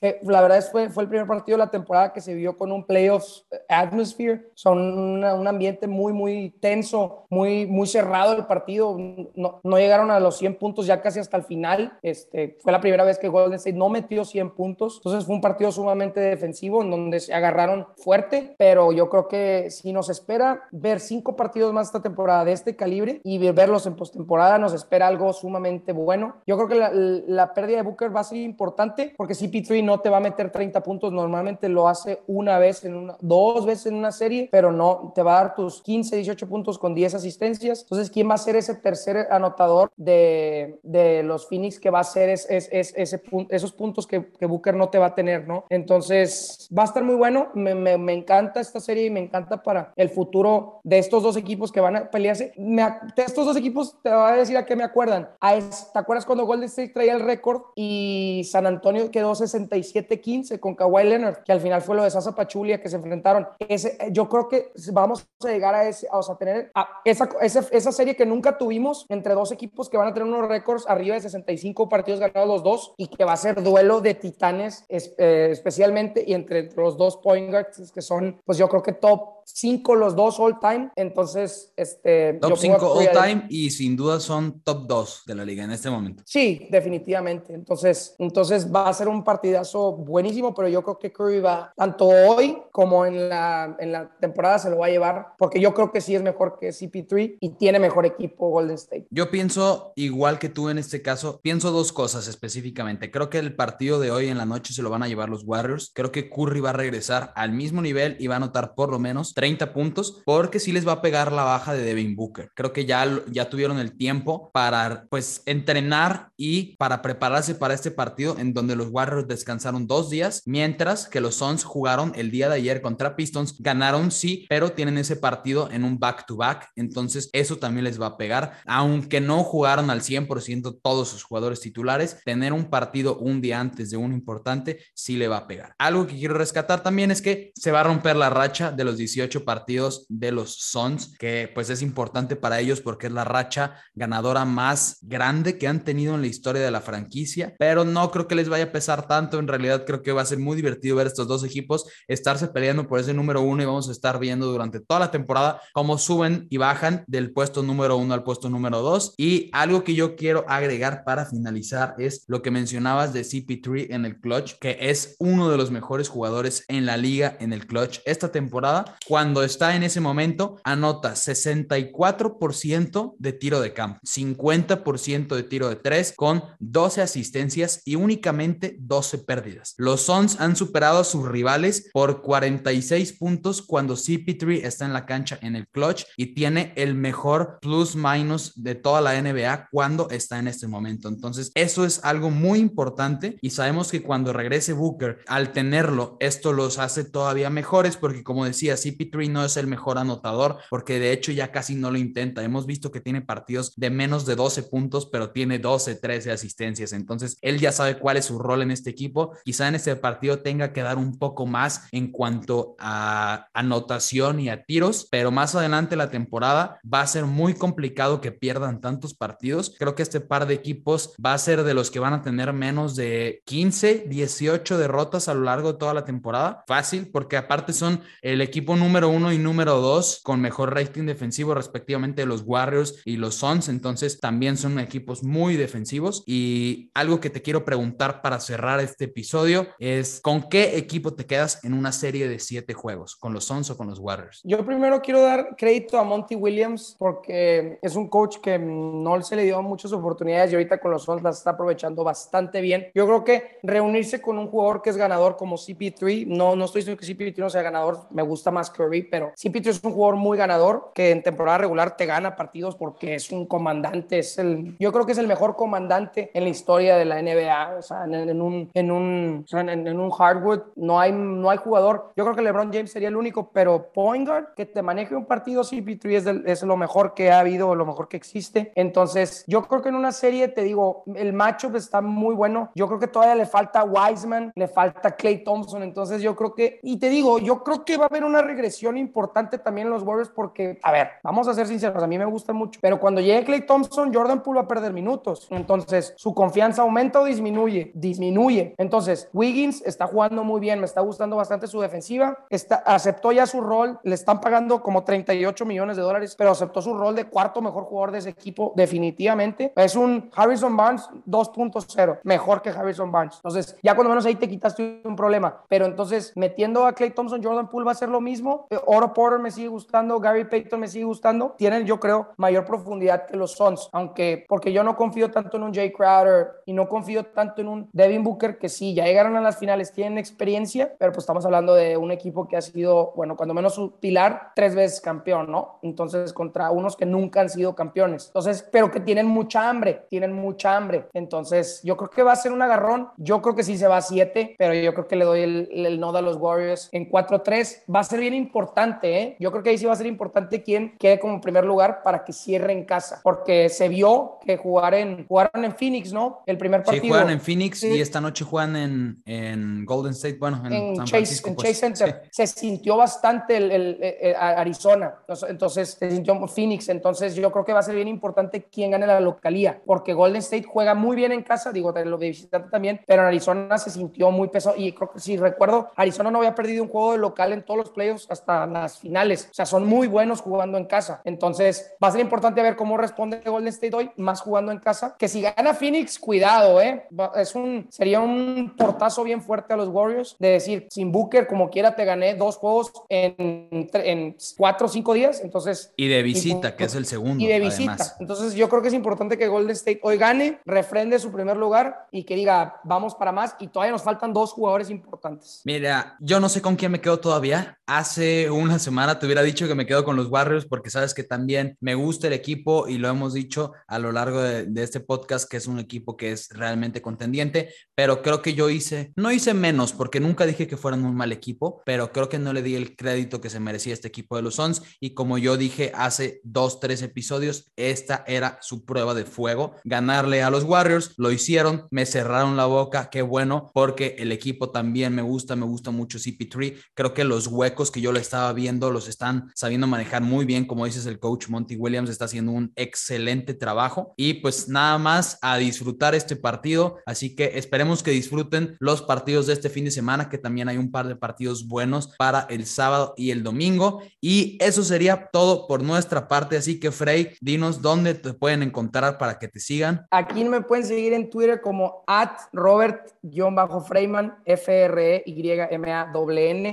eh, 0.00 0.20
la 0.22 0.40
verdad 0.40 0.58
es 0.58 0.70
fue, 0.70 0.90
fue 0.90 1.04
el 1.04 1.08
primer 1.08 1.28
partido 1.28 1.56
de 1.56 1.64
la 1.64 1.70
temporada 1.70 2.12
que 2.12 2.20
se 2.20 2.34
vio 2.34 2.56
con 2.56 2.72
un 2.72 2.84
playoffs 2.84 3.46
atmosphere, 3.68 4.50
son 4.54 4.78
un 4.78 5.46
ambiente 5.46 5.75
muy, 5.86 6.12
muy 6.12 6.50
tenso, 6.60 7.26
muy, 7.28 7.66
muy 7.66 7.86
cerrado 7.86 8.34
el 8.34 8.46
partido. 8.46 8.96
No, 9.34 9.60
no, 9.62 9.78
llegaron 9.78 10.10
a 10.10 10.18
los 10.20 10.38
100 10.38 10.58
puntos 10.58 10.86
ya 10.86 11.02
casi 11.02 11.20
hasta 11.20 11.36
el 11.36 11.42
final. 11.42 11.98
Este, 12.02 12.56
fue 12.60 12.72
la 12.72 12.80
primera 12.80 13.04
vez 13.04 13.18
que 13.18 13.28
Golden 13.28 13.54
State 13.54 13.76
no 13.76 13.88
metió 13.88 14.24
100 14.24 14.54
puntos. 14.54 14.96
Entonces 14.96 15.26
fue 15.26 15.34
un 15.34 15.40
partido 15.40 15.70
sumamente 15.72 16.20
defensivo 16.20 16.82
en 16.82 16.90
donde 16.90 17.20
se 17.20 17.34
agarraron 17.34 17.86
fuerte, 17.96 18.54
pero 18.58 18.92
yo 18.92 19.10
creo 19.10 19.28
que 19.28 19.70
si 19.70 19.92
nos 19.92 20.08
espera 20.08 20.62
ver 20.70 21.00
cinco 21.00 21.36
partidos 21.36 21.72
más 21.72 21.88
esta 21.88 22.02
temporada 22.02 22.44
de 22.44 22.52
este 22.52 22.76
calibre 22.76 23.20
y 23.22 23.38
verlos 23.52 23.86
en 23.86 23.96
postemporada, 23.96 24.58
nos 24.58 24.72
espera 24.72 25.06
algo 25.06 25.32
sumamente 25.32 25.92
bueno. 25.92 26.36
Yo 26.46 26.56
creo 26.56 26.68
que 26.68 26.74
la, 26.76 26.90
la 26.92 27.52
pérdida 27.52 27.78
de 27.78 27.82
Booker 27.82 28.14
va 28.14 28.20
a 28.20 28.24
ser 28.24 28.38
importante 28.38 29.14
porque 29.16 29.34
CP3 29.34 29.84
no 29.84 30.00
te 30.00 30.10
va 30.10 30.18
a 30.18 30.20
meter 30.20 30.50
30 30.50 30.82
puntos. 30.82 31.12
Normalmente 31.12 31.68
lo 31.68 31.88
hace 31.88 32.22
una 32.26 32.58
vez 32.58 32.84
en 32.84 32.94
una, 32.94 33.16
dos 33.20 33.66
veces 33.66 33.86
en 33.86 33.96
una 33.96 34.12
serie, 34.12 34.48
pero 34.50 34.72
no 34.72 35.12
te 35.14 35.22
va 35.22 35.38
a 35.38 35.42
dar 35.42 35.54
tu 35.54 35.65
15, 35.82 36.16
18 36.16 36.48
puntos 36.48 36.78
con 36.78 36.94
10 36.94 37.14
asistencias. 37.14 37.82
Entonces, 37.82 38.10
¿quién 38.10 38.28
va 38.28 38.34
a 38.34 38.38
ser 38.38 38.56
ese 38.56 38.74
tercer 38.74 39.28
anotador 39.30 39.90
de, 39.96 40.78
de 40.82 41.22
los 41.22 41.48
Phoenix 41.48 41.78
que 41.78 41.90
va 41.90 42.00
a 42.00 42.04
ser 42.04 42.28
es, 42.28 42.46
es, 42.50 42.68
ese 42.72 43.22
esos 43.50 43.72
puntos 43.72 44.06
que, 44.06 44.30
que, 44.32 44.46
Booker 44.46 44.74
no 44.74 44.88
te 44.88 44.98
va 44.98 45.06
a 45.06 45.14
tener, 45.14 45.46
¿no? 45.46 45.64
Entonces, 45.68 46.68
va 46.76 46.82
a 46.82 46.86
estar 46.86 47.02
muy 47.04 47.16
bueno. 47.16 47.48
Me, 47.54 47.74
me, 47.74 47.98
me, 47.98 48.12
encanta 48.12 48.60
esta 48.60 48.80
serie 48.80 49.06
y 49.06 49.10
me 49.10 49.20
encanta 49.20 49.62
para 49.62 49.92
el 49.96 50.08
futuro 50.10 50.80
de 50.84 50.98
estos 50.98 51.22
dos 51.22 51.36
equipos 51.36 51.72
que 51.72 51.80
van 51.80 51.96
a 51.96 52.10
pelearse. 52.10 52.52
de 52.56 53.22
estos 53.22 53.46
dos 53.46 53.56
equipos, 53.56 53.96
te 54.02 54.10
voy 54.10 54.30
a 54.30 54.36
decir 54.36 54.56
a 54.56 54.64
qué 54.64 54.76
me 54.76 54.84
acuerdan. 54.84 55.28
A 55.40 55.56
¿Te 55.56 55.98
acuerdas 55.98 56.26
cuando 56.26 56.46
Golden 56.46 56.66
State 56.66 56.90
traía 56.90 57.14
el 57.14 57.20
récord 57.20 57.62
y 57.74 58.42
San 58.50 58.66
Antonio 58.66 59.10
quedó 59.10 59.32
67-15 59.32 60.60
con 60.60 60.74
Kawhi 60.74 61.04
Leonard, 61.04 61.42
que 61.44 61.52
al 61.52 61.60
final 61.60 61.82
fue 61.82 61.96
lo 61.96 62.04
de 62.04 62.10
Sasa 62.10 62.34
Pachulia 62.34 62.80
que 62.80 62.88
se 62.88 62.96
enfrentaron? 62.96 63.48
Ese, 63.58 63.96
yo 64.12 64.28
creo 64.28 64.48
que 64.48 64.72
vamos 64.92 65.26
a 65.44 65.48
llegar 65.56 65.74
a, 65.74 65.88
ese, 65.88 66.06
o 66.12 66.22
sea, 66.22 66.36
tener 66.36 66.70
esa, 67.04 67.28
esa, 67.40 67.66
esa, 67.70 67.92
serie 67.92 68.14
que 68.14 68.26
nunca 68.26 68.58
tuvimos 68.58 69.06
entre 69.08 69.34
dos 69.34 69.52
equipos 69.52 69.88
que 69.88 69.96
van 69.96 70.08
a 70.08 70.14
tener 70.14 70.28
unos 70.28 70.48
récords 70.48 70.84
arriba 70.88 71.14
de 71.14 71.22
65 71.22 71.88
partidos 71.88 72.20
ganados 72.20 72.48
los 72.48 72.62
dos 72.62 72.94
y 72.96 73.08
que 73.08 73.24
va 73.24 73.32
a 73.32 73.36
ser 73.36 73.62
duelo 73.62 74.00
de 74.00 74.14
titanes 74.14 74.84
eh, 74.88 75.48
especialmente 75.50 76.24
y 76.26 76.34
entre 76.34 76.70
los 76.74 76.96
dos 76.96 77.16
point 77.16 77.50
guards 77.50 77.90
que 77.90 78.02
son, 78.02 78.40
pues 78.44 78.58
yo 78.58 78.68
creo 78.68 78.82
que 78.82 78.92
top 78.92 79.35
5 79.46 79.94
los 79.94 80.16
dos 80.16 80.38
all 80.40 80.58
time. 80.60 80.90
Entonces, 80.96 81.72
este... 81.76 82.34
Top 82.34 82.56
5 82.56 82.92
all 82.92 83.10
time 83.10 83.46
y 83.48 83.70
sin 83.70 83.96
duda 83.96 84.20
son 84.20 84.60
top 84.60 84.86
2 84.86 85.22
de 85.26 85.34
la 85.34 85.44
liga 85.44 85.64
en 85.64 85.70
este 85.70 85.88
momento. 85.88 86.22
Sí, 86.26 86.66
definitivamente. 86.70 87.54
Entonces, 87.54 88.14
entonces 88.18 88.72
va 88.72 88.88
a 88.88 88.92
ser 88.92 89.08
un 89.08 89.24
partidazo 89.24 89.92
buenísimo, 89.92 90.54
pero 90.54 90.68
yo 90.68 90.82
creo 90.82 90.98
que 90.98 91.12
Curry 91.12 91.40
va, 91.40 91.72
tanto 91.76 92.06
hoy 92.06 92.58
como 92.72 93.06
en 93.06 93.28
la, 93.28 93.76
en 93.78 93.92
la 93.92 94.10
temporada, 94.18 94.58
se 94.58 94.70
lo 94.70 94.78
va 94.78 94.86
a 94.86 94.90
llevar 94.90 95.28
porque 95.38 95.60
yo 95.60 95.74
creo 95.74 95.92
que 95.92 96.00
sí 96.00 96.14
es 96.14 96.22
mejor 96.22 96.58
que 96.58 96.68
CP3 96.68 97.38
y 97.40 97.50
tiene 97.50 97.78
mejor 97.78 98.06
equipo 98.06 98.50
Golden 98.50 98.76
State. 98.76 99.06
Yo 99.10 99.30
pienso, 99.30 99.92
igual 99.96 100.38
que 100.38 100.48
tú 100.48 100.68
en 100.68 100.78
este 100.78 101.02
caso, 101.02 101.40
pienso 101.42 101.70
dos 101.70 101.92
cosas 101.92 102.28
específicamente. 102.28 103.10
Creo 103.10 103.30
que 103.30 103.38
el 103.38 103.54
partido 103.54 104.00
de 104.00 104.10
hoy 104.10 104.28
en 104.28 104.38
la 104.38 104.46
noche 104.46 104.72
se 104.72 104.82
lo 104.82 104.90
van 104.90 105.02
a 105.02 105.08
llevar 105.08 105.28
los 105.28 105.44
Warriors. 105.44 105.92
Creo 105.94 106.12
que 106.12 106.28
Curry 106.28 106.60
va 106.60 106.70
a 106.70 106.74
regresar 106.74 107.32
al 107.36 107.52
mismo 107.52 107.82
nivel 107.82 108.16
y 108.18 108.26
va 108.26 108.34
a 108.34 108.36
anotar 108.38 108.74
por 108.74 108.90
lo 108.90 108.98
menos 108.98 109.34
30 109.36 109.74
puntos 109.74 110.22
porque 110.24 110.58
sí 110.58 110.72
les 110.72 110.88
va 110.88 110.92
a 110.92 111.02
pegar 111.02 111.30
la 111.30 111.44
baja 111.44 111.74
de 111.74 111.84
Devin 111.84 112.16
Booker. 112.16 112.50
Creo 112.54 112.72
que 112.72 112.86
ya, 112.86 113.22
ya 113.30 113.50
tuvieron 113.50 113.78
el 113.78 113.94
tiempo 113.94 114.50
para 114.50 115.06
pues 115.10 115.42
entrenar 115.44 116.30
y 116.38 116.74
para 116.76 117.02
prepararse 117.02 117.54
para 117.54 117.74
este 117.74 117.90
partido 117.90 118.38
en 118.38 118.54
donde 118.54 118.76
los 118.76 118.88
Warriors 118.88 119.28
descansaron 119.28 119.86
dos 119.86 120.08
días, 120.08 120.42
mientras 120.46 121.06
que 121.06 121.20
los 121.20 121.34
Suns 121.34 121.64
jugaron 121.64 122.12
el 122.16 122.30
día 122.30 122.48
de 122.48 122.54
ayer 122.54 122.80
contra 122.80 123.14
Pistons. 123.14 123.56
Ganaron 123.58 124.10
sí, 124.10 124.46
pero 124.48 124.72
tienen 124.72 124.96
ese 124.96 125.16
partido 125.16 125.70
en 125.70 125.84
un 125.84 125.98
back-to-back, 125.98 126.70
entonces 126.74 127.28
eso 127.34 127.56
también 127.56 127.84
les 127.84 128.00
va 128.00 128.06
a 128.06 128.16
pegar, 128.16 128.58
aunque 128.64 129.20
no 129.20 129.44
jugaron 129.44 129.90
al 129.90 130.00
100% 130.00 130.80
todos 130.82 131.08
sus 131.08 131.22
jugadores 131.22 131.60
titulares, 131.60 132.18
tener 132.24 132.54
un 132.54 132.70
partido 132.70 133.18
un 133.18 133.42
día 133.42 133.60
antes 133.60 133.90
de 133.90 133.98
uno 133.98 134.14
importante 134.14 134.78
sí 134.94 135.16
le 135.16 135.28
va 135.28 135.38
a 135.38 135.46
pegar. 135.46 135.74
Algo 135.76 136.06
que 136.06 136.16
quiero 136.16 136.34
rescatar 136.34 136.82
también 136.82 137.10
es 137.10 137.20
que 137.20 137.52
se 137.54 137.70
va 137.70 137.80
a 137.80 137.84
romper 137.84 138.16
la 138.16 138.30
racha 138.30 138.72
de 138.72 138.84
los 138.84 138.96
18 138.96 139.25
partidos 139.44 140.06
de 140.08 140.32
los 140.32 140.54
Suns, 140.56 141.14
que 141.18 141.50
pues 141.54 141.70
es 141.70 141.82
importante 141.82 142.36
para 142.36 142.60
ellos 142.60 142.80
porque 142.80 143.06
es 143.06 143.12
la 143.12 143.24
racha 143.24 143.76
ganadora 143.94 144.44
más 144.44 144.98
grande 145.02 145.58
que 145.58 145.68
han 145.68 145.84
tenido 145.84 146.14
en 146.14 146.20
la 146.20 146.26
historia 146.26 146.62
de 146.62 146.70
la 146.70 146.80
franquicia, 146.80 147.54
pero 147.58 147.84
no 147.84 148.10
creo 148.10 148.28
que 148.28 148.34
les 148.34 148.48
vaya 148.48 148.64
a 148.64 148.72
pesar 148.72 149.06
tanto, 149.06 149.38
en 149.38 149.48
realidad 149.48 149.84
creo 149.84 150.02
que 150.02 150.12
va 150.12 150.22
a 150.22 150.26
ser 150.26 150.38
muy 150.38 150.56
divertido 150.56 150.96
ver 150.96 151.06
estos 151.06 151.28
dos 151.28 151.44
equipos 151.44 151.86
estarse 152.08 152.48
peleando 152.48 152.86
por 152.86 153.00
ese 153.00 153.14
número 153.14 153.40
uno 153.40 153.62
y 153.62 153.66
vamos 153.66 153.88
a 153.88 153.92
estar 153.92 154.18
viendo 154.18 154.46
durante 154.46 154.80
toda 154.80 155.00
la 155.00 155.10
temporada, 155.10 155.60
cómo 155.72 155.98
suben 155.98 156.46
y 156.50 156.56
bajan 156.56 157.04
del 157.06 157.32
puesto 157.32 157.62
número 157.62 157.96
uno 157.96 158.14
al 158.14 158.24
puesto 158.24 158.48
número 158.48 158.82
dos. 158.82 159.14
Y 159.16 159.50
algo 159.52 159.84
que 159.84 159.94
yo 159.94 160.16
quiero 160.16 160.44
agregar 160.48 161.04
para 161.04 161.26
finalizar 161.26 161.94
es 161.98 162.24
lo 162.26 162.42
que 162.42 162.50
mencionabas 162.50 163.12
de 163.12 163.22
CP3 163.22 163.88
en 163.90 164.04
el 164.04 164.20
clutch, 164.20 164.54
que 164.60 164.78
es 164.80 165.16
uno 165.18 165.50
de 165.50 165.56
los 165.56 165.70
mejores 165.70 166.08
jugadores 166.08 166.64
en 166.68 166.86
la 166.86 166.96
liga 166.96 167.36
en 167.40 167.52
el 167.52 167.66
clutch 167.66 168.00
esta 168.04 168.30
temporada. 168.30 168.96
Cuando 169.16 169.42
está 169.42 169.74
en 169.74 169.82
ese 169.82 170.02
momento, 170.02 170.60
anota 170.62 171.14
64% 171.14 173.14
de 173.18 173.32
tiro 173.32 173.62
de 173.62 173.72
campo, 173.72 173.98
50% 174.04 175.34
de 175.34 175.42
tiro 175.42 175.70
de 175.70 175.76
tres, 175.76 176.12
con 176.14 176.44
12 176.58 177.00
asistencias 177.00 177.80
y 177.86 177.94
únicamente 177.94 178.76
12 178.78 179.20
pérdidas. 179.20 179.72
Los 179.78 180.02
Suns 180.02 180.38
han 180.38 180.54
superado 180.54 180.98
a 180.98 181.04
sus 181.04 181.26
rivales 181.26 181.88
por 181.94 182.20
46 182.20 183.14
puntos 183.14 183.62
cuando 183.62 183.94
CP3 183.94 184.66
está 184.66 184.84
en 184.84 184.92
la 184.92 185.06
cancha 185.06 185.38
en 185.40 185.56
el 185.56 185.66
clutch 185.66 186.04
y 186.18 186.34
tiene 186.34 186.74
el 186.76 186.94
mejor 186.94 187.56
plus 187.62 187.96
minus 187.96 188.52
de 188.62 188.74
toda 188.74 189.00
la 189.00 189.18
NBA 189.18 189.68
cuando 189.72 190.10
está 190.10 190.38
en 190.38 190.48
este 190.48 190.68
momento. 190.68 191.08
Entonces, 191.08 191.52
eso 191.54 191.86
es 191.86 192.04
algo 192.04 192.28
muy 192.28 192.58
importante 192.58 193.38
y 193.40 193.48
sabemos 193.48 193.90
que 193.90 194.02
cuando 194.02 194.34
regrese 194.34 194.74
Booker, 194.74 195.20
al 195.26 195.52
tenerlo, 195.52 196.18
esto 196.20 196.52
los 196.52 196.78
hace 196.78 197.02
todavía 197.02 197.48
mejores 197.48 197.96
porque 197.96 198.22
como 198.22 198.44
decía, 198.44 198.74
CP3 198.74 199.05
CP3 199.10 199.30
no 199.30 199.44
es 199.44 199.56
el 199.56 199.66
mejor 199.66 199.98
anotador, 199.98 200.58
porque 200.70 200.98
de 200.98 201.12
hecho 201.12 201.32
ya 201.32 201.52
casi 201.52 201.74
no 201.74 201.90
lo 201.90 201.98
intenta. 201.98 202.42
Hemos 202.42 202.66
visto 202.66 202.90
que 202.90 203.00
tiene 203.00 203.22
partidos 203.22 203.72
de 203.76 203.90
menos 203.90 204.26
de 204.26 204.36
12 204.36 204.64
puntos, 204.64 205.06
pero 205.06 205.30
tiene 205.30 205.58
12, 205.58 205.96
13 205.96 206.32
asistencias. 206.32 206.92
Entonces, 206.92 207.38
él 207.42 207.58
ya 207.58 207.72
sabe 207.72 207.98
cuál 207.98 208.16
es 208.16 208.26
su 208.26 208.38
rol 208.38 208.62
en 208.62 208.70
este 208.70 208.90
equipo. 208.90 209.32
Quizá 209.44 209.68
en 209.68 209.74
este 209.74 209.94
partido 209.96 210.40
tenga 210.40 210.72
que 210.72 210.82
dar 210.82 210.98
un 210.98 211.18
poco 211.18 211.46
más 211.46 211.88
en 211.92 212.10
cuanto 212.10 212.76
a 212.78 213.48
anotación 213.52 214.40
y 214.40 214.48
a 214.48 214.64
tiros, 214.64 215.08
pero 215.10 215.30
más 215.30 215.54
adelante 215.54 215.96
la 215.96 216.10
temporada 216.10 216.80
va 216.92 217.00
a 217.00 217.06
ser 217.06 217.24
muy 217.24 217.54
complicado 217.54 218.20
que 218.20 218.32
pierdan 218.32 218.80
tantos 218.80 219.14
partidos. 219.14 219.74
Creo 219.78 219.94
que 219.94 220.02
este 220.02 220.20
par 220.20 220.46
de 220.46 220.54
equipos 220.54 221.14
va 221.24 221.34
a 221.34 221.38
ser 221.38 221.64
de 221.64 221.74
los 221.74 221.90
que 221.90 221.98
van 221.98 222.14
a 222.14 222.22
tener 222.22 222.52
menos 222.52 222.96
de 222.96 223.42
15, 223.44 224.06
18 224.08 224.78
derrotas 224.78 225.28
a 225.28 225.34
lo 225.34 225.42
largo 225.42 225.72
de 225.72 225.78
toda 225.78 225.94
la 225.94 226.04
temporada. 226.04 226.64
Fácil, 226.66 227.08
porque 227.12 227.36
aparte 227.36 227.72
son 227.72 228.00
el 228.22 228.40
equipo 228.40 228.76
número 228.76 228.95
uno 229.04 229.32
y 229.32 229.38
número 229.38 229.80
dos 229.80 230.20
con 230.22 230.40
mejor 230.40 230.74
rating 230.74 231.04
defensivo 231.04 231.54
respectivamente 231.54 232.26
los 232.26 232.42
Warriors 232.46 233.00
y 233.04 233.16
los 233.16 233.36
Suns. 233.36 233.68
Entonces 233.68 234.20
también 234.20 234.56
son 234.56 234.78
equipos 234.78 235.22
muy 235.22 235.56
defensivos. 235.56 236.22
Y 236.26 236.90
algo 236.94 237.20
que 237.20 237.30
te 237.30 237.42
quiero 237.42 237.64
preguntar 237.64 238.22
para 238.22 238.40
cerrar 238.40 238.80
este 238.80 239.06
episodio 239.06 239.66
es, 239.78 240.20
¿con 240.20 240.48
qué 240.48 240.76
equipo 240.76 241.14
te 241.14 241.26
quedas 241.26 241.64
en 241.64 241.74
una 241.74 241.92
serie 241.92 242.28
de 242.28 242.38
siete 242.38 242.74
juegos? 242.74 243.16
¿Con 243.16 243.32
los 243.32 243.44
Suns 243.44 243.70
o 243.70 243.76
con 243.76 243.88
los 243.88 243.98
Warriors? 243.98 244.40
Yo 244.44 244.64
primero 244.64 245.00
quiero 245.00 245.22
dar 245.22 245.54
crédito 245.56 245.98
a 245.98 246.04
Monty 246.04 246.36
Williams 246.36 246.96
porque 246.98 247.78
es 247.82 247.96
un 247.96 248.08
coach 248.08 248.38
que 248.38 248.58
no 248.58 249.20
se 249.22 249.36
le 249.36 249.44
dio 249.44 249.60
muchas 249.62 249.92
oportunidades 249.92 250.52
y 250.52 250.54
ahorita 250.54 250.78
con 250.78 250.90
los 250.90 251.04
Suns 251.04 251.22
las 251.22 251.38
está 251.38 251.50
aprovechando 251.50 252.04
bastante 252.04 252.60
bien. 252.60 252.90
Yo 252.94 253.06
creo 253.06 253.24
que 253.24 253.58
reunirse 253.62 254.20
con 254.20 254.38
un 254.38 254.48
jugador 254.48 254.82
que 254.82 254.90
es 254.90 254.96
ganador 254.96 255.36
como 255.36 255.56
CP3, 255.56 256.26
no, 256.26 256.56
no 256.56 256.64
estoy 256.64 256.82
diciendo 256.82 257.00
que 257.00 257.06
CP3 257.06 257.38
no 257.38 257.50
sea 257.50 257.62
ganador, 257.62 258.06
me 258.10 258.22
gusta 258.22 258.50
más 258.50 258.70
Pero 259.10 259.32
CP3 259.36 259.66
es 259.68 259.84
un 259.84 259.92
jugador 259.92 260.16
muy 260.16 260.36
ganador 260.38 260.92
que 260.94 261.10
en 261.10 261.22
temporada 261.22 261.58
regular 261.58 261.96
te 261.96 262.06
gana 262.06 262.36
partidos 262.36 262.76
porque 262.76 263.14
es 263.14 263.30
un 263.32 263.46
comandante, 263.46 264.18
es 264.18 264.38
el, 264.38 264.76
yo 264.78 264.92
creo 264.92 265.06
que 265.06 265.12
es 265.12 265.18
el 265.18 265.26
mejor 265.26 265.56
comandante 265.56 266.30
en 266.34 266.44
la 266.44 266.50
historia 266.50 266.96
de 266.96 267.04
la 267.04 267.20
NBA, 267.20 267.76
o 267.78 267.82
sea, 267.82 268.04
en, 268.04 268.40
un, 268.40 268.70
en 268.74 268.90
un, 268.90 269.44
en, 269.50 270.00
un 270.00 270.10
hardwood 270.10 270.60
no 270.76 271.00
hay, 271.00 271.12
no 271.12 271.50
hay 271.50 271.58
jugador, 271.58 272.12
yo 272.16 272.24
creo 272.24 272.36
que 272.36 272.42
LeBron 272.42 272.72
James 272.72 272.90
sería 272.90 273.08
el 273.08 273.16
único, 273.16 273.50
pero 273.52 273.90
point 273.92 274.26
guard 274.26 274.54
que 274.54 274.66
te 274.66 274.82
maneje 274.82 275.14
un 275.14 275.26
partido 275.26 275.62
CP3 275.62 276.10
es, 276.12 276.26
es 276.44 276.62
lo 276.62 276.76
mejor 276.76 277.14
que 277.14 277.30
ha 277.30 277.40
habido, 277.40 277.74
lo 277.74 277.86
mejor 277.86 278.08
que 278.08 278.16
existe, 278.16 278.72
entonces 278.74 279.44
yo 279.46 279.62
creo 279.66 279.82
que 279.82 279.88
en 279.88 279.94
una 279.94 280.12
serie, 280.12 280.48
te 280.48 280.62
digo, 280.62 281.04
el 281.14 281.32
matchup 281.32 281.76
está 281.76 282.00
muy 282.00 282.34
bueno, 282.34 282.70
yo 282.74 282.86
creo 282.86 282.98
que 282.98 283.08
todavía 283.08 283.34
le 283.34 283.46
falta 283.46 283.84
Wiseman, 283.84 284.52
le 284.54 284.68
falta 284.68 285.16
Clay 285.16 285.44
Thompson, 285.44 285.82
entonces 285.82 286.22
yo 286.22 286.36
creo 286.36 286.54
que, 286.54 286.80
y 286.82 286.98
te 286.98 287.08
digo, 287.08 287.38
yo 287.38 287.62
creo 287.62 287.84
que 287.84 287.96
va 287.96 288.04
a 288.04 288.08
haber 288.08 288.24
una 288.24 288.42
regresión 288.42 288.65
importante 288.96 289.58
también 289.58 289.86
en 289.86 289.92
los 289.92 290.02
Warriors 290.02 290.30
porque, 290.30 290.78
a 290.82 290.92
ver, 290.92 291.08
vamos 291.22 291.48
a 291.48 291.54
ser 291.54 291.66
sinceros, 291.66 292.02
a 292.02 292.06
mí 292.06 292.18
me 292.18 292.24
gusta 292.24 292.52
mucho, 292.52 292.78
pero 292.82 292.98
cuando 292.98 293.20
llegue 293.20 293.44
Clay 293.44 293.66
Thompson, 293.66 294.12
Jordan 294.12 294.42
Poole 294.42 294.60
va 294.60 294.64
a 294.64 294.68
perder 294.68 294.92
minutos, 294.92 295.48
entonces 295.50 296.14
su 296.16 296.34
confianza 296.34 296.82
aumenta 296.82 297.20
o 297.20 297.24
disminuye, 297.24 297.90
disminuye, 297.94 298.74
entonces 298.78 299.28
Wiggins 299.32 299.82
está 299.84 300.06
jugando 300.06 300.44
muy 300.44 300.60
bien, 300.60 300.80
me 300.80 300.86
está 300.86 301.00
gustando 301.00 301.36
bastante 301.36 301.66
su 301.66 301.80
defensiva, 301.80 302.38
está, 302.50 302.76
aceptó 302.76 303.32
ya 303.32 303.46
su 303.46 303.60
rol, 303.60 303.98
le 304.02 304.14
están 304.14 304.40
pagando 304.40 304.82
como 304.82 305.04
38 305.04 305.64
millones 305.64 305.96
de 305.96 306.02
dólares, 306.02 306.34
pero 306.36 306.50
aceptó 306.50 306.82
su 306.82 306.96
rol 306.96 307.14
de 307.14 307.24
cuarto 307.24 307.60
mejor 307.60 307.84
jugador 307.84 308.12
de 308.12 308.18
ese 308.18 308.30
equipo 308.30 308.72
definitivamente, 308.76 309.72
es 309.76 309.96
un 309.96 310.30
Harrison 310.34 310.76
Barnes 310.76 311.08
2.0, 311.26 312.20
mejor 312.22 312.62
que 312.62 312.70
Harrison 312.70 313.10
Barnes, 313.10 313.36
entonces 313.36 313.76
ya 313.82 313.94
cuando 313.94 314.10
menos 314.10 314.26
ahí 314.26 314.36
te 314.36 314.48
quitaste 314.48 315.02
un 315.04 315.16
problema, 315.16 315.62
pero 315.68 315.86
entonces 315.86 316.32
metiendo 316.36 316.86
a 316.86 316.92
Clay 316.92 317.10
Thompson, 317.10 317.42
Jordan 317.42 317.68
Poole 317.68 317.86
va 317.86 317.92
a 317.92 317.94
ser 317.94 318.08
lo 318.08 318.20
mismo, 318.20 318.55
eh, 318.70 318.78
Oro 318.86 319.12
Porter 319.12 319.38
me 319.38 319.50
sigue 319.50 319.68
gustando, 319.68 320.18
Gary 320.20 320.44
Payton 320.44 320.80
me 320.80 320.88
sigue 320.88 321.04
gustando, 321.04 321.54
tienen 321.58 321.86
yo 321.86 322.00
creo 322.00 322.28
mayor 322.36 322.64
profundidad 322.64 323.26
que 323.26 323.36
los 323.36 323.52
Suns, 323.52 323.88
aunque 323.92 324.44
porque 324.48 324.72
yo 324.72 324.82
no 324.82 324.96
confío 324.96 325.30
tanto 325.30 325.56
en 325.56 325.64
un 325.64 325.74
Jay 325.74 325.92
Crowder 325.92 326.48
y 326.64 326.72
no 326.72 326.88
confío 326.88 327.24
tanto 327.26 327.60
en 327.60 327.68
un 327.68 327.90
Devin 327.92 328.22
Booker 328.22 328.58
que 328.58 328.68
sí, 328.68 328.94
ya 328.94 329.04
llegaron 329.04 329.36
a 329.36 329.40
las 329.40 329.58
finales, 329.58 329.92
tienen 329.92 330.18
experiencia, 330.18 330.94
pero 330.98 331.12
pues 331.12 331.22
estamos 331.22 331.44
hablando 331.44 331.74
de 331.74 331.96
un 331.96 332.10
equipo 332.10 332.48
que 332.48 332.56
ha 332.56 332.62
sido, 332.62 333.12
bueno, 333.16 333.36
cuando 333.36 333.54
menos 333.54 333.74
su 333.74 333.92
pilar, 333.98 334.52
tres 334.54 334.74
veces 334.74 335.00
campeón, 335.00 335.50
¿no? 335.50 335.78
Entonces 335.82 336.32
contra 336.32 336.70
unos 336.70 336.96
que 336.96 337.06
nunca 337.06 337.40
han 337.40 337.50
sido 337.50 337.74
campeones, 337.74 338.28
entonces, 338.28 338.66
pero 338.70 338.90
que 338.90 339.00
tienen 339.00 339.26
mucha 339.26 339.68
hambre, 339.68 340.06
tienen 340.08 340.32
mucha 340.32 340.76
hambre, 340.76 341.08
entonces 341.12 341.80
yo 341.82 341.96
creo 341.96 342.10
que 342.10 342.22
va 342.22 342.32
a 342.32 342.36
ser 342.36 342.52
un 342.52 342.62
agarrón, 342.62 343.10
yo 343.16 343.42
creo 343.42 343.54
que 343.54 343.62
sí 343.62 343.76
se 343.76 343.88
va 343.88 343.98
a 343.98 344.02
7, 344.02 344.56
pero 344.58 344.74
yo 344.74 344.92
creo 344.94 345.08
que 345.08 345.16
le 345.16 345.24
doy 345.24 345.40
el, 345.42 345.68
el 345.72 346.00
nodo 346.00 346.18
a 346.18 346.22
los 346.22 346.36
Warriors 346.36 346.88
en 346.92 347.10
4-3, 347.10 347.82
va 347.92 348.00
a 348.00 348.04
ser 348.04 348.20
bien 348.20 348.34
importante, 348.46 349.20
¿eh? 349.22 349.36
Yo 349.38 349.50
creo 349.50 349.62
que 349.62 349.70
ahí 349.70 349.78
sí 349.78 349.84
va 349.86 349.92
a 349.92 349.96
ser 349.96 350.06
importante 350.06 350.62
quién 350.62 350.96
quede 350.98 351.18
como 351.18 351.40
primer 351.40 351.64
lugar 351.64 352.02
para 352.02 352.24
que 352.24 352.32
cierre 352.32 352.72
en 352.72 352.84
casa, 352.84 353.20
porque 353.22 353.68
se 353.68 353.88
vio 353.88 354.38
que 354.44 354.56
jugar 354.56 354.94
en, 354.94 355.26
jugaron 355.26 355.64
en 355.64 355.74
Phoenix, 355.74 356.12
¿no? 356.12 356.40
El 356.46 356.56
primer 356.58 356.82
partido. 356.82 357.02
Sí, 357.02 357.08
juegan 357.08 357.30
en 357.30 357.40
Phoenix 357.40 357.82
y 357.82 358.00
esta 358.00 358.20
noche 358.20 358.44
juegan 358.44 358.76
en, 358.76 359.22
en 359.26 359.84
Golden 359.84 360.12
State, 360.12 360.36
bueno, 360.38 360.62
en, 360.64 360.72
en 360.72 360.96
San 360.96 361.06
Chase, 361.06 361.48
en 361.48 361.54
pues. 361.54 361.68
Chase 361.68 361.74
Center. 361.80 362.22
Se 362.30 362.46
sintió 362.46 362.96
bastante 362.96 363.56
el, 363.56 363.70
el- 363.70 363.98
el- 364.20 364.34
Arizona, 364.36 365.14
entonces 365.48 365.96
se 365.98 366.10
sintió 366.10 366.34
Phoenix, 366.46 366.88
entonces 366.88 367.34
yo 367.34 367.50
creo 367.50 367.64
que 367.64 367.72
va 367.72 367.80
a 367.80 367.82
ser 367.82 367.94
bien 367.94 368.08
importante 368.08 368.64
quién 368.70 368.90
gane 368.92 369.06
la 369.06 369.20
localía, 369.20 369.80
porque 369.84 370.12
Golden 370.14 370.38
State 370.38 370.64
juega 370.68 370.94
muy 370.94 371.16
bien 371.16 371.32
en 371.32 371.42
casa, 371.42 371.72
digo, 371.72 371.92
de 371.92 372.04
lo 372.04 372.16
de 372.18 372.28
visitante 372.28 372.68
también, 372.70 373.00
pero 373.06 373.22
en 373.22 373.28
Arizona 373.28 373.78
se 373.78 373.90
sintió 373.90 374.30
muy 374.30 374.48
pesado 374.48 374.76
y 374.78 374.92
creo 374.92 375.10
que 375.10 375.18
si 375.20 375.36
recuerdo, 375.36 375.90
Arizona 375.96 376.30
no 376.30 376.38
había 376.38 376.54
perdido 376.54 376.82
un 376.82 376.88
juego 376.88 377.12
de 377.12 377.18
local 377.18 377.52
en 377.52 377.64
todos 377.64 377.78
los 377.78 377.90
playoffs 377.90 378.26
hasta 378.38 378.66
las 378.66 378.98
finales, 378.98 379.48
o 379.50 379.54
sea, 379.54 379.66
son 379.66 379.86
muy 379.86 380.06
buenos 380.06 380.40
jugando 380.40 380.78
en 380.78 380.86
casa, 380.86 381.20
entonces 381.24 381.92
va 382.02 382.08
a 382.08 382.12
ser 382.12 382.20
importante 382.20 382.62
ver 382.62 382.76
cómo 382.76 382.96
responde 382.96 383.40
Golden 383.44 383.68
State 383.68 383.94
hoy, 383.94 384.10
más 384.16 384.40
jugando 384.40 384.72
en 384.72 384.78
casa, 384.78 385.16
que 385.18 385.28
si 385.28 385.42
gana 385.42 385.74
Phoenix, 385.74 386.18
cuidado, 386.18 386.80
¿eh? 386.80 387.06
Es 387.36 387.54
un, 387.54 387.86
sería 387.90 388.20
un 388.20 388.74
portazo 388.76 389.24
bien 389.24 389.42
fuerte 389.42 389.74
a 389.74 389.76
los 389.76 389.88
Warriors 389.88 390.36
de 390.38 390.48
decir, 390.48 390.86
sin 390.90 391.12
Booker, 391.12 391.46
como 391.46 391.70
quiera, 391.70 391.94
te 391.94 392.04
gané 392.04 392.34
dos 392.34 392.56
juegos 392.56 392.92
en, 393.08 394.36
cuatro 394.56 394.86
o 394.86 394.90
cinco 394.90 395.14
días, 395.14 395.40
entonces 395.42 395.92
Y 395.96 396.08
de 396.08 396.22
visita, 396.22 396.76
que 396.76 396.84
es 396.84 396.94
el 396.94 397.06
segundo. 397.06 397.42
y 397.42 397.46
de 397.46 397.60
visita. 397.60 397.92
además. 397.92 398.16
Entonces 398.20 398.54
yo 398.54 398.68
creo 398.68 398.82
que 398.82 398.88
es 398.88 398.94
importante 398.94 399.38
que 399.38 399.48
Golden 399.48 399.72
State 399.72 400.00
hoy 400.02 400.16
gane, 400.16 400.60
refrende 400.64 401.18
su 401.18 401.30
primer 401.32 401.56
lugar 401.56 402.06
y 402.10 402.24
que 402.24 402.34
diga, 402.36 402.80
vamos 402.84 403.14
para 403.14 403.32
más 403.32 403.56
y 403.58 403.68
todavía 403.68 403.92
nos 403.92 404.02
faltan 404.02 404.32
dos 404.32 404.52
jugadores 404.52 404.90
importantes. 404.90 405.62
Mira, 405.64 406.16
yo 406.20 406.40
no 406.40 406.48
sé 406.48 406.62
con 406.62 406.76
quién 406.76 406.92
me 406.92 407.00
quedo 407.00 407.18
todavía. 407.20 407.78
Hace 407.86 408.25
una 408.50 408.78
semana 408.78 409.18
te 409.18 409.26
hubiera 409.26 409.42
dicho 409.42 409.68
que 409.68 409.74
me 409.74 409.86
quedo 409.86 410.04
con 410.04 410.16
los 410.16 410.28
Warriors 410.28 410.66
porque 410.66 410.90
sabes 410.90 411.14
que 411.14 411.22
también 411.22 411.76
me 411.80 411.94
gusta 411.94 412.26
el 412.26 412.32
equipo 412.32 412.88
y 412.88 412.98
lo 412.98 413.08
hemos 413.08 413.34
dicho 413.34 413.72
a 413.86 413.98
lo 413.98 414.12
largo 414.12 414.40
de, 414.42 414.66
de 414.66 414.82
este 414.82 415.00
podcast 415.00 415.50
que 415.50 415.56
es 415.56 415.66
un 415.66 415.78
equipo 415.78 416.16
que 416.16 416.32
es 416.32 416.48
realmente 416.50 417.02
contendiente, 417.02 417.72
pero 417.94 418.22
creo 418.22 418.42
que 418.42 418.54
yo 418.54 418.70
hice, 418.70 419.12
no 419.16 419.32
hice 419.32 419.54
menos 419.54 419.92
porque 419.92 420.20
nunca 420.20 420.46
dije 420.46 420.66
que 420.66 420.76
fueran 420.76 421.04
un 421.04 421.14
mal 421.14 421.32
equipo, 421.32 421.82
pero 421.84 422.12
creo 422.12 422.28
que 422.28 422.38
no 422.38 422.52
le 422.52 422.62
di 422.62 422.74
el 422.74 422.96
crédito 422.96 423.40
que 423.40 423.50
se 423.50 423.60
merecía 423.60 423.94
este 423.94 424.08
equipo 424.08 424.36
de 424.36 424.42
los 424.42 424.56
Suns 424.56 424.82
y 425.00 425.14
como 425.14 425.38
yo 425.38 425.56
dije 425.56 425.92
hace 425.94 426.40
dos, 426.42 426.80
tres 426.80 427.02
episodios, 427.02 427.72
esta 427.76 428.24
era 428.26 428.58
su 428.60 428.84
prueba 428.84 429.14
de 429.14 429.24
fuego, 429.24 429.76
ganarle 429.84 430.42
a 430.42 430.50
los 430.50 430.64
Warriors, 430.64 431.14
lo 431.16 431.30
hicieron, 431.32 431.86
me 431.90 432.06
cerraron 432.06 432.56
la 432.56 432.66
boca, 432.66 433.08
qué 433.10 433.22
bueno, 433.22 433.70
porque 433.74 434.16
el 434.18 434.32
equipo 434.32 434.70
también 434.70 435.14
me 435.14 435.22
gusta, 435.22 435.56
me 435.56 435.66
gusta 435.66 435.90
mucho 435.90 436.18
CP3, 436.18 436.82
creo 436.94 437.14
que 437.14 437.24
los 437.24 437.46
huecos 437.46 437.90
que 437.90 438.00
yo 438.00 438.12
estaba 438.16 438.52
viendo 438.52 438.90
los 438.90 439.08
están 439.08 439.50
sabiendo 439.54 439.86
manejar 439.86 440.22
muy 440.22 440.44
bien, 440.44 440.66
como 440.66 440.84
dices, 440.84 441.06
el 441.06 441.18
coach 441.18 441.48
Monty 441.48 441.76
Williams 441.76 442.10
está 442.10 442.26
haciendo 442.26 442.52
un 442.52 442.72
excelente 442.76 443.54
trabajo 443.54 444.14
y 444.16 444.34
pues 444.34 444.68
nada 444.68 444.98
más 444.98 445.38
a 445.42 445.56
disfrutar 445.56 446.14
este 446.14 446.36
partido, 446.36 446.98
así 447.06 447.34
que 447.34 447.52
esperemos 447.58 448.02
que 448.02 448.10
disfruten 448.10 448.76
los 448.80 449.02
partidos 449.02 449.46
de 449.46 449.52
este 449.52 449.70
fin 449.70 449.84
de 449.84 449.90
semana, 449.90 450.28
que 450.28 450.38
también 450.38 450.68
hay 450.68 450.76
un 450.76 450.90
par 450.90 451.08
de 451.08 451.16
partidos 451.16 451.66
buenos 451.66 452.14
para 452.18 452.46
el 452.50 452.66
sábado 452.66 453.14
y 453.16 453.30
el 453.30 453.42
domingo 453.42 454.02
y 454.20 454.56
eso 454.60 454.82
sería 454.82 455.28
todo 455.32 455.66
por 455.66 455.82
nuestra 455.82 456.28
parte, 456.28 456.56
así 456.56 456.80
que 456.80 456.90
Frey, 456.90 457.34
dinos 457.40 457.82
dónde 457.82 458.14
te 458.14 458.32
pueden 458.34 458.62
encontrar 458.62 459.18
para 459.18 459.38
que 459.38 459.48
te 459.48 459.60
sigan. 459.60 460.06
Aquí 460.10 460.44
me 460.44 460.60
pueden 460.62 460.84
seguir 460.84 461.12
en 461.12 461.30
Twitter 461.30 461.60
como 461.60 462.04
at 462.06 462.32
Robert-Freyman, 462.52 464.38
F-R-E-Y-M-A-N, 464.44 465.16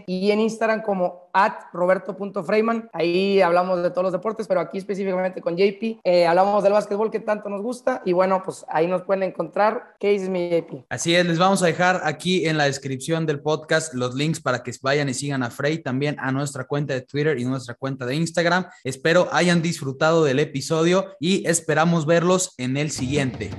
y 0.08 0.32
en 0.32 0.40
Instagram 0.40 0.82
como 0.82 1.30
at 1.34 1.54
Roberto.Freyman. 1.74 2.90
Ahí 2.94 3.42
hablamos 3.42 3.82
de 3.82 3.90
todos 3.90 4.04
los 4.04 4.14
deportes, 4.14 4.48
pero 4.48 4.60
aquí 4.60 4.78
específicamente 4.78 5.42
con 5.42 5.58
JP. 5.58 6.00
eh, 6.04 6.26
hablamos 6.28 6.64
del 6.64 6.74
básquetbol 6.74 7.12
que 7.12 7.20
tanto 7.20 7.50
nos 7.50 7.62
gusta 7.62 8.02
y 8.06 8.14
bueno, 8.14 8.42
pues 8.44 8.66
ahí 8.70 8.88
nos 8.88 9.04
pueden 9.04 9.24
encontrar. 9.24 9.96
¿Qué 10.00 10.12
dices 10.12 10.30
mi 10.30 10.50
JP? 10.50 10.86
Así 10.90 11.16
es, 11.16 11.26
les 11.26 11.40
vamos 11.40 11.64
a 11.64 11.66
dejar 11.66 12.02
aquí 12.04 12.46
en 12.46 12.58
la 12.58 12.66
descripción 12.66 13.26
del 13.26 13.42
podcast 13.42 13.94
los 13.94 14.16
links 14.16 14.40
para 14.40 14.64
que 14.64 14.72
vayan 14.82 15.10
y 15.10 15.14
sigan 15.14 15.44
a 15.44 15.50
Frey, 15.50 15.80
también 15.80 16.16
a 16.20 16.32
nuestra 16.32 16.66
cuenta 16.66 16.94
de 16.94 17.02
Twitter 17.02 17.40
y 17.40 17.46
nuestra 17.46 17.76
cuenta 17.76 18.06
de 18.06 18.16
Instagram. 18.16 18.66
Espero 18.84 19.28
hayan 19.32 19.62
disfrutado 19.62 20.24
del 20.24 20.40
episodio 20.40 21.06
y 21.20 21.48
esperamos 21.48 22.06
verlos 22.06 22.54
en 22.58 22.78
el 22.78 22.92
siguiente. 22.92 23.52